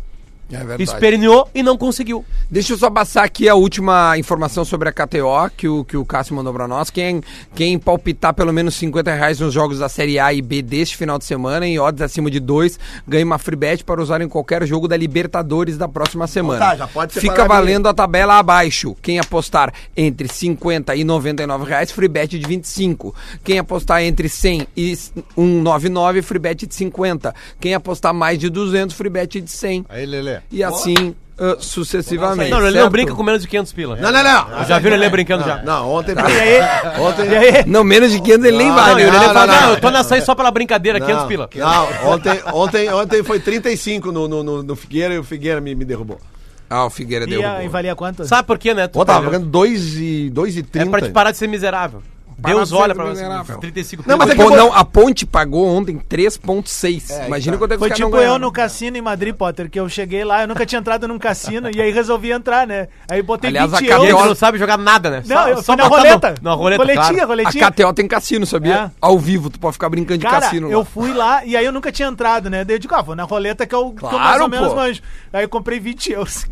É 0.52 0.58
verdade. 0.58 0.84
Esperneou 0.84 1.50
e 1.56 1.64
não 1.64 1.78
conseguiu. 1.78 2.24
Deixa 2.50 2.74
eu 2.74 2.78
só 2.78 2.90
passar 2.90 3.24
aqui 3.24 3.50
a 3.50 3.56
última 3.56 4.18
informação 4.18 4.64
sobre 4.64 4.88
a 4.88 4.92
KTO 4.92 5.50
que 5.58 5.68
o, 5.68 5.84
que 5.84 5.98
o 5.98 6.06
Cássio 6.06 6.36
mandou 6.36 6.54
pra 6.54 6.68
nós. 6.68 6.90
Quem, 6.90 7.22
quem 7.56 7.80
palpitar 7.80 8.34
pelo 8.34 8.54
menos 8.54 8.76
50 8.76 9.14
reais 9.14 9.40
nos 9.40 9.54
jogos 9.54 9.80
da 9.80 9.90
Série 9.90 10.20
A 10.20 10.32
e 10.32 10.42
B 10.42 10.62
deste 10.62 10.96
final 10.96 11.18
de 11.18 11.26
semana, 11.26 11.66
em 11.66 11.80
odds 11.80 12.02
acima 12.02 12.30
de 12.30 12.40
2, 12.40 12.80
ganha 13.08 13.26
uma 13.26 13.40
free 13.40 13.56
bet 13.56 13.84
para 13.84 14.02
usar 14.02 14.22
em 14.22 14.30
qualquer 14.30 14.66
jogo 14.68 14.88
da 14.88 14.96
Libertadores 14.96 15.78
da 15.78 15.88
próxima 15.88 16.28
semana. 16.28 16.60
tá, 16.60 16.76
já 16.76 16.88
pode 16.88 17.14
separar 17.14 17.34
Fica 17.34 17.48
valendo 17.48 17.88
a 17.88 17.94
tabela 17.94 18.38
abaixo. 18.38 18.96
Quem 19.02 19.18
apostar 19.18 19.74
entre 19.98 20.28
50 20.28 20.96
e 20.96 21.04
99 21.04 21.66
reais, 21.66 21.92
free 21.92 22.08
bet 22.08 22.38
de 22.38 22.48
25. 22.48 23.16
Quem 23.44 23.58
apostar 23.58 24.04
entre 24.04 24.30
100 24.30 24.68
e 24.78 24.96
199, 24.96 26.22
free 26.22 26.40
bet 26.40 26.68
de 26.68 26.76
50. 26.76 27.34
Quem 27.60 27.74
apostar 27.74 28.14
mais 28.14 28.38
de 28.38 28.50
200, 28.50 28.96
free 28.96 29.10
bet 29.10 29.42
de 29.42 29.50
100. 29.50 29.86
Aí, 29.90 30.06
Lelê. 30.06 30.35
E 30.52 30.64
assim 30.64 31.16
ah, 31.38 31.58
sucessivamente. 31.60 32.50
Não, 32.50 32.60
ele 32.60 32.68
não 32.68 32.84
certo? 32.84 32.92
brinca 32.92 33.14
com 33.14 33.22
menos 33.22 33.42
de 33.42 33.48
500 33.48 33.74
pila. 33.74 33.96
Não, 33.98 34.10
não, 34.10 34.24
não. 34.24 34.66
Já 34.66 34.80
viram 34.80 34.96
ele 34.96 35.10
brincando 35.10 35.44
já. 35.44 35.62
Não, 35.64 35.92
ontem. 35.92 36.16
E 36.16 36.20
aí? 36.20 37.00
Ontem. 37.00 37.28
E 37.28 37.36
aí? 37.36 37.64
Não, 37.68 37.84
menos 37.84 38.12
de 38.12 38.22
500 38.22 38.46
ele 38.46 38.58
nem 38.58 38.68
Não, 38.68 38.76
vai, 38.76 38.92
Não, 38.92 38.98
né? 38.98 39.06
não, 39.06 39.12
fala, 39.12 39.48
não, 39.48 39.54
não, 39.54 39.62
não. 39.62 39.70
eu 39.72 39.82
tô 39.82 39.92
na 39.92 40.04
saída 40.04 40.26
só 40.26 40.34
pela 40.34 40.50
brincadeira, 40.50 41.00
500 41.00 41.22
Não, 41.22 41.28
pila. 41.28 41.50
Não, 41.56 42.14
ontem, 42.14 42.42
ontem, 42.54 42.94
ontem 42.94 43.24
foi 43.24 43.40
35 43.40 44.12
no, 44.14 44.28
no, 44.30 44.44
no, 44.44 44.64
no 44.64 44.76
Figueira 44.76 45.14
e 45.14 45.20
o 45.20 45.24
Figueira 45.24 45.60
me, 45.60 45.76
me 45.76 45.84
derrubou. 45.84 46.20
Ah, 46.70 46.86
o 46.86 46.90
Figueira 46.90 47.28
deu. 47.28 47.42
E, 47.42 47.46
a, 47.46 47.64
e 47.64 47.68
valia 47.68 47.96
quanto? 47.96 48.26
Sabe 48.26 48.48
por 48.48 48.58
quê, 48.58 48.74
né? 48.74 48.88
Tu 48.88 48.94
Pô, 48.94 49.06
tava 49.06 49.26
pagando 49.26 49.46
2 49.46 49.98
e, 49.98 50.30
2 50.30 50.58
e 50.58 50.64
30. 50.64 50.88
É 50.88 50.90
pra 50.90 51.02
te 51.02 51.12
parar 51.12 51.32
de 51.32 51.38
ser 51.38 51.48
miserável. 51.48 52.02
Deus 52.38 52.72
olha 52.74 52.94
pra 52.94 53.06
miserável. 53.06 53.56
você. 53.56 53.62
35 53.62 54.04
Não, 54.06 54.18
mas 54.18 54.30
é 54.30 54.34
eu 54.34 54.38
Pô, 54.38 54.50
não, 54.56 54.74
a 54.74 54.84
Ponte 54.84 55.26
pagou 55.26 55.68
ontem 55.68 55.98
3.6. 55.98 57.10
É, 57.12 57.28
Imagina 57.28 57.54
tá. 57.56 57.60
quanto 57.60 57.72
é 57.72 57.76
que 57.76 57.80
Foi 57.80 57.90
tipo 57.92 58.10
não 58.10 58.22
eu 58.22 58.38
no 58.40 58.52
cassino 58.52 58.98
em 58.98 59.02
Madrid, 59.02 59.34
Potter, 59.34 59.70
que 59.70 59.80
eu 59.80 59.88
cheguei 59.88 60.24
lá, 60.24 60.42
eu 60.42 60.48
nunca 60.48 60.66
tinha 60.66 60.80
entrado 60.80 61.08
num 61.08 61.18
cassino 61.18 61.70
e 61.74 61.82
aí 61.82 61.92
resolvi 61.92 62.32
entrar, 62.32 62.68
né? 62.68 62.88
Aí 63.10 63.22
botei 63.22 63.50
Aliás, 63.50 63.72
20 63.72 63.92
a 63.92 64.00
E 64.00 64.10
euros. 64.10 64.26
não 64.28 64.36
sabe 64.36 64.58
jogar 64.58 64.78
nada, 64.78 65.10
né? 65.10 65.24
Não, 65.26 65.48
eu 65.48 65.64
fui 65.64 65.76
na 65.76 65.88
roleta. 65.88 66.30
no- 66.42 66.50
Na 66.50 66.54
roleta, 66.56 66.82
roletinha, 66.84 67.04
claro. 67.08 67.22
A 67.24 67.26
roletinha. 67.28 67.72
KTO 67.72 67.94
tem 67.94 68.08
cassino, 68.08 68.46
sabia? 68.46 68.76
É. 68.76 68.92
Ao 69.02 69.18
vivo, 69.18 69.50
tu 69.50 69.60
pode 69.60 69.74
ficar 69.74 69.90
brincando 69.90 70.20
de 70.20 70.26
Cara, 70.26 70.42
cassino 70.42 70.70
eu 70.70 70.80
lá. 70.80 70.86
fui 70.86 71.14
lá 71.14 71.46
e 71.46 71.56
aí 71.56 71.66
eu 71.66 71.72
nunca 71.72 71.92
tinha 71.92 72.08
entrado, 72.08 72.50
né? 72.50 72.64
Daí 72.66 72.76
eu 72.76 72.80
digo, 72.80 72.94
ah, 72.96 73.02
vou 73.02 73.16
na 73.16 73.24
roleta 73.24 73.66
que 73.66 73.74
eu, 73.74 73.92
que 73.92 74.04
eu 74.04 74.10
mais 74.12 74.22
Claro, 74.22 74.44
ou 74.44 74.50
menos 74.50 74.70
pô. 74.70 74.76
manjo. 74.76 75.02
Aí 75.32 75.44
eu 75.44 75.50
comprei 75.50 75.80
20 75.80 76.12
euros. 76.12 76.46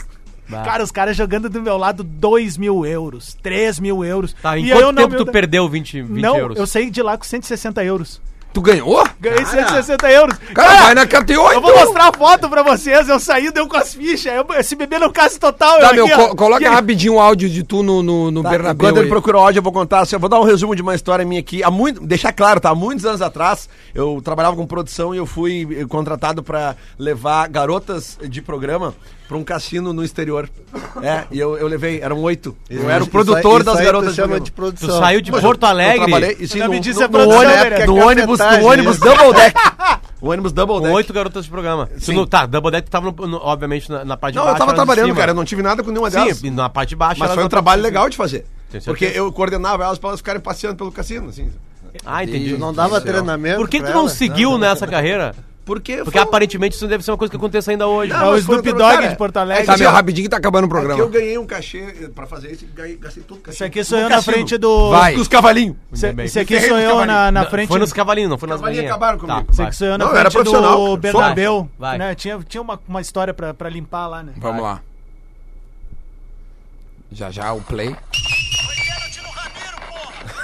Cara, 0.63 0.83
os 0.83 0.91
caras 0.91 1.15
jogando 1.17 1.49
do 1.49 1.61
meu 1.61 1.77
lado 1.77 2.03
2 2.03 2.57
mil 2.57 2.85
euros, 2.85 3.35
3 3.41 3.79
mil 3.79 4.03
euros. 4.03 4.33
Tá, 4.41 4.57
em 4.57 4.65
e 4.65 4.69
eu 4.69 4.77
quanto 4.77 4.95
não 4.95 5.09
tempo 5.09 5.25
tu 5.25 5.31
perdeu 5.31 5.67
20, 5.69 6.01
20 6.01 6.21
Não, 6.21 6.37
euros? 6.37 6.57
eu 6.57 6.67
saí 6.67 6.89
de 6.89 7.01
lá 7.01 7.17
com 7.17 7.23
160 7.23 7.83
euros. 7.83 8.21
Tu 8.53 8.61
ganhou? 8.61 9.03
Ganhei 9.19 9.43
160 9.43 10.11
euros. 10.11 10.37
Cara, 10.53 10.83
vai 10.83 10.93
na 10.93 11.07
KTO, 11.07 11.33
Eu 11.53 11.59
vou 11.59 11.75
mostrar 11.75 12.09
a 12.09 12.13
foto 12.15 12.47
pra 12.47 12.61
vocês. 12.61 13.09
Eu 13.09 13.19
saí, 13.19 13.49
deu 13.49 13.67
com 13.67 13.75
as 13.75 13.95
fichas. 13.95 14.31
Eu, 14.31 14.45
esse 14.59 14.75
bebê 14.75 14.99
não 14.99 15.11
caso 15.11 15.39
total. 15.39 15.79
Tá, 15.79 15.87
eu 15.89 15.95
meu, 15.95 16.05
aqui, 16.05 16.13
ó. 16.13 16.27
co- 16.29 16.35
coloca 16.35 16.69
rapidinho 16.69 17.15
o 17.15 17.19
áudio 17.19 17.49
de 17.49 17.63
tu 17.63 17.81
no, 17.81 18.03
no, 18.03 18.29
no 18.29 18.43
Tá, 18.43 18.49
Bernabéu. 18.51 18.89
Enquanto 18.89 19.01
ele 19.01 19.09
procura 19.09 19.37
o 19.37 19.39
áudio, 19.41 19.57
eu 19.57 19.63
vou 19.63 19.73
contar. 19.73 20.01
assim, 20.01 20.15
Eu 20.15 20.19
vou 20.19 20.29
dar 20.29 20.39
um 20.39 20.43
resumo 20.43 20.75
de 20.75 20.83
uma 20.83 20.93
história 20.93 21.25
minha 21.25 21.39
aqui. 21.39 21.63
Há 21.63 21.71
muito, 21.71 22.05
deixar 22.05 22.31
claro, 22.31 22.59
tá? 22.59 22.69
Há 22.69 22.75
muitos 22.75 23.07
anos 23.07 23.23
atrás, 23.23 23.67
eu 23.95 24.21
trabalhava 24.23 24.55
com 24.55 24.67
produção 24.67 25.15
e 25.15 25.17
eu 25.17 25.25
fui 25.25 25.67
eh, 25.81 25.85
contratado 25.87 26.43
pra 26.43 26.75
levar 26.99 27.49
garotas 27.49 28.19
de 28.23 28.39
programa 28.39 28.93
pra 29.33 29.37
um 29.39 29.43
cassino 29.43 29.91
no 29.91 30.03
exterior. 30.03 30.47
É, 31.01 31.23
e 31.31 31.39
eu, 31.39 31.57
eu 31.57 31.67
levei, 31.67 31.99
eram 32.01 32.19
oito. 32.21 32.55
Eu 32.69 32.87
era 32.89 32.99
o 32.99 33.01
Isso 33.03 33.11
produtor 33.11 33.61
aí- 33.61 33.63
das 33.65 33.73
isso 33.73 33.79
aí 33.79 33.85
garotas 33.85 34.07
tu 34.09 34.11
de 34.11 34.15
chama 34.15 34.27
programa. 34.27 34.45
de 34.45 34.51
Tu 34.51 34.55
produção. 34.55 34.99
saiu 34.99 35.21
de 35.21 35.31
Mas 35.31 35.41
Porto 35.41 35.63
eu- 35.63 35.69
Alegre 35.69 35.93
Eu 35.97 36.05
trabalhei, 36.07 36.37
e 36.39 36.47
sim, 36.47 36.59
Não 36.59 36.67
no, 36.67 36.71
me 36.73 36.79
disse 36.79 36.99
no, 36.99 37.05
a 37.05 37.07
no 37.07 37.11
produção, 37.11 37.39
ônibus, 37.39 37.59
no 37.59 37.65
É 37.65 38.05
ônibus, 38.05 38.39
no 38.39 38.67
ônibus 38.67 38.95
isso. 38.95 39.03
Double 39.05 39.33
Deck. 39.33 39.59
O 40.21 40.29
ônibus 40.29 40.51
Double 40.53 40.75
Com 40.75 40.81
Deck. 40.83 40.95
oito 40.95 41.13
garotas 41.13 41.43
de 41.45 41.49
programa. 41.51 41.87
Tu 41.87 42.05
Sim. 42.05 42.15
não, 42.15 42.25
tá, 42.27 42.45
Double 42.45 42.71
Deck 42.71 42.87
tu 42.87 42.91
tava, 42.91 43.11
no- 43.11 43.27
no- 43.27 43.37
obviamente, 43.37 43.89
na, 43.89 44.05
na 44.05 44.15
parte 44.15 44.33
de 44.33 44.37
Não, 44.37 44.45
baixo. 44.45 44.55
eu 44.55 44.59
tava 44.59 44.73
trabalhando, 44.75 45.15
cara. 45.15 45.31
Eu 45.31 45.35
não 45.35 45.43
tive 45.45 45.61
nada 45.63 45.83
com 45.83 45.89
nenhuma 45.89 46.09
delas. 46.11 46.37
Sim, 46.37 46.49
na 46.51 46.69
parte 46.69 46.89
de 46.89 46.95
baixo. 46.95 47.19
Mas 47.19 47.29
foi 47.31 47.39
um 47.39 47.41
não 47.41 47.49
trabalho 47.49 47.81
legal 47.81 48.07
de 48.07 48.15
fazer. 48.15 48.45
Porque 48.85 49.05
eu 49.15 49.31
coordenava 49.31 49.83
elas 49.83 49.97
para 49.97 50.09
elas 50.09 50.19
ficarem 50.19 50.39
passeando 50.41 50.75
pelo 50.75 50.91
cassino, 50.91 51.29
assim. 51.29 51.49
Ah, 52.05 52.23
entendi. 52.23 52.55
Não 52.57 52.71
dava 52.73 53.01
treinamento. 53.01 53.57
Por 53.57 53.67
que 53.69 53.81
tu 53.81 53.91
não 53.91 54.07
seguiu 54.07 54.57
nessa 54.57 54.85
carreira? 54.87 55.33
Porque, 55.65 56.03
Porque 56.03 56.19
aparentemente 56.19 56.75
isso 56.75 56.85
deve 56.89 57.05
ser 57.05 57.11
uma 57.11 57.17
coisa 57.17 57.31
que 57.31 57.37
aconteça 57.37 57.71
ainda 57.71 57.87
hoje. 57.87 58.11
Não, 58.11 58.19
É 58.19 58.27
o 58.27 58.31
foi 58.31 58.39
Snoop 58.39 58.69
Dogg 58.73 58.79
cara, 58.95 59.07
de 59.07 59.15
Porto 59.15 59.37
Alegre. 59.37 59.65
Tá, 59.65 59.77
meu, 59.77 59.91
rapidinho 59.91 60.25
que 60.25 60.29
tá 60.29 60.35
acabando 60.35 60.65
o 60.65 60.67
É 60.67 60.69
que 60.69 60.75
eu 60.75 60.81
programa. 60.81 61.09
ganhei 61.11 61.37
um 61.37 61.45
cachê 61.45 62.09
pra 62.13 62.27
fazer 62.27 62.51
isso 62.51 62.65
e 62.65 62.67
ganhei- 62.67 62.97
gastei 62.97 63.23
todo 63.23 63.37
o 63.37 63.41
cachê. 63.41 63.55
Esse 63.55 63.63
aqui 63.63 63.79
No 63.79 63.85
sou 63.85 63.97
eu 63.97 64.09
na 64.09 64.21
frente 64.21 64.57
do. 64.57 64.89
Vai. 64.91 65.15
Dos 65.15 65.29
cavalinhos. 65.29 65.77
Esse 66.25 66.39
aqui 66.39 66.59
sou 66.59 66.77
eu 66.77 67.05
na, 67.05 67.31
na 67.31 67.45
frente. 67.45 67.69
Foi 67.69 67.79
nos 67.79 67.93
cavalinhos, 67.93 68.29
não 68.29 68.37
foi 68.37 68.49
nas 68.49 68.57
Cavalinhos 68.59 68.83
galinhas. 68.83 68.91
acabaram 68.95 69.17
Tá, 69.19 69.35
comigo. 69.35 69.53
Vai. 69.53 69.65
aqui 69.67 69.75
sou 69.77 69.87
eu 69.87 69.97
na 69.97 70.03
Não, 70.05 70.11
eu 70.11 70.17
era 70.17 70.29
frente 70.29 70.43
profissional, 70.43 70.85
do. 70.85 70.97
Bernabéu. 70.97 71.69
Vai. 71.79 71.97
Né? 71.97 72.15
Tinha, 72.15 72.39
tinha 72.45 72.61
uma, 72.61 72.77
uma 72.85 72.99
história 72.99 73.33
pra, 73.33 73.53
pra 73.53 73.69
limpar 73.69 74.07
lá, 74.07 74.21
né? 74.21 74.33
Vamos 74.37 74.61
lá. 74.61 74.81
Já 77.09 77.29
já 77.31 77.53
o 77.53 77.61
play. 77.61 77.95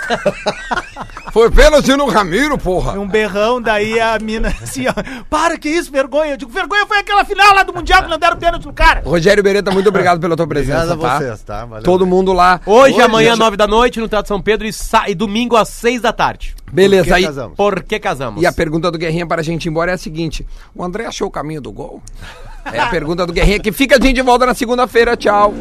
Foi 1.31 1.49
pênalti 1.51 1.95
no 1.95 2.07
Ramiro, 2.07 2.57
porra. 2.57 2.93
Um 2.99 3.07
berrão, 3.07 3.61
daí 3.61 3.99
a 3.99 4.17
mina 4.19 4.47
assim, 4.63 4.85
ó. 4.87 4.93
Para, 5.29 5.57
que 5.59 5.69
isso, 5.69 5.91
vergonha. 5.91 6.31
Eu 6.33 6.37
digo, 6.37 6.51
vergonha 6.51 6.87
foi 6.87 6.97
aquela 6.97 7.23
final 7.23 7.53
lá 7.53 7.61
do 7.61 7.71
Mundial 7.71 8.01
que 8.03 8.09
não 8.09 8.17
deram 8.17 8.35
pênalti 8.35 8.65
no 8.65 8.73
cara. 8.73 9.03
Rogério 9.05 9.43
Beretta, 9.43 9.69
muito 9.69 9.87
obrigado 9.89 10.19
pela 10.19 10.35
tua 10.35 10.47
presença, 10.49 10.93
Obrigado 10.93 11.05
a 11.05 11.09
tá? 11.09 11.17
vocês, 11.19 11.41
tá? 11.43 11.65
Valeu. 11.65 11.83
Todo 11.83 12.05
mundo 12.07 12.33
lá. 12.33 12.59
Hoje, 12.65 12.99
amanhã, 12.99 13.35
nove 13.35 13.55
da 13.55 13.67
noite, 13.67 13.99
no 13.99 14.07
Teatro 14.07 14.27
São 14.27 14.41
Pedro 14.41 14.65
e, 14.67 14.73
sa- 14.73 15.07
e 15.07 15.13
domingo 15.13 15.55
às 15.55 15.69
seis 15.69 16.01
da 16.01 16.11
tarde. 16.11 16.55
Beleza, 16.71 17.03
Por 17.03 17.09
que 17.09 17.13
aí. 17.13 17.23
casamos? 17.25 17.55
Por 17.57 17.83
que 17.83 17.99
casamos? 17.99 18.41
E 18.41 18.45
a 18.47 18.51
pergunta 18.51 18.89
do 18.91 18.97
Guerrinha 18.97 19.27
para 19.27 19.41
a 19.41 19.43
gente 19.43 19.65
ir 19.65 19.69
embora 19.69 19.91
é 19.91 19.93
a 19.93 19.97
seguinte: 19.99 20.45
o 20.75 20.83
André 20.83 21.05
achou 21.05 21.27
o 21.27 21.31
caminho 21.31 21.61
do 21.61 21.71
gol? 21.71 22.01
É 22.73 22.79
a 22.79 22.87
pergunta 22.87 23.25
do 23.25 23.31
Guerrinha 23.33 23.59
que 23.59 23.71
fica 23.71 23.97
a 23.97 24.01
gente 24.01 24.15
de 24.15 24.21
volta 24.23 24.45
na 24.47 24.53
segunda-feira. 24.55 25.15
Tchau. 25.15 25.53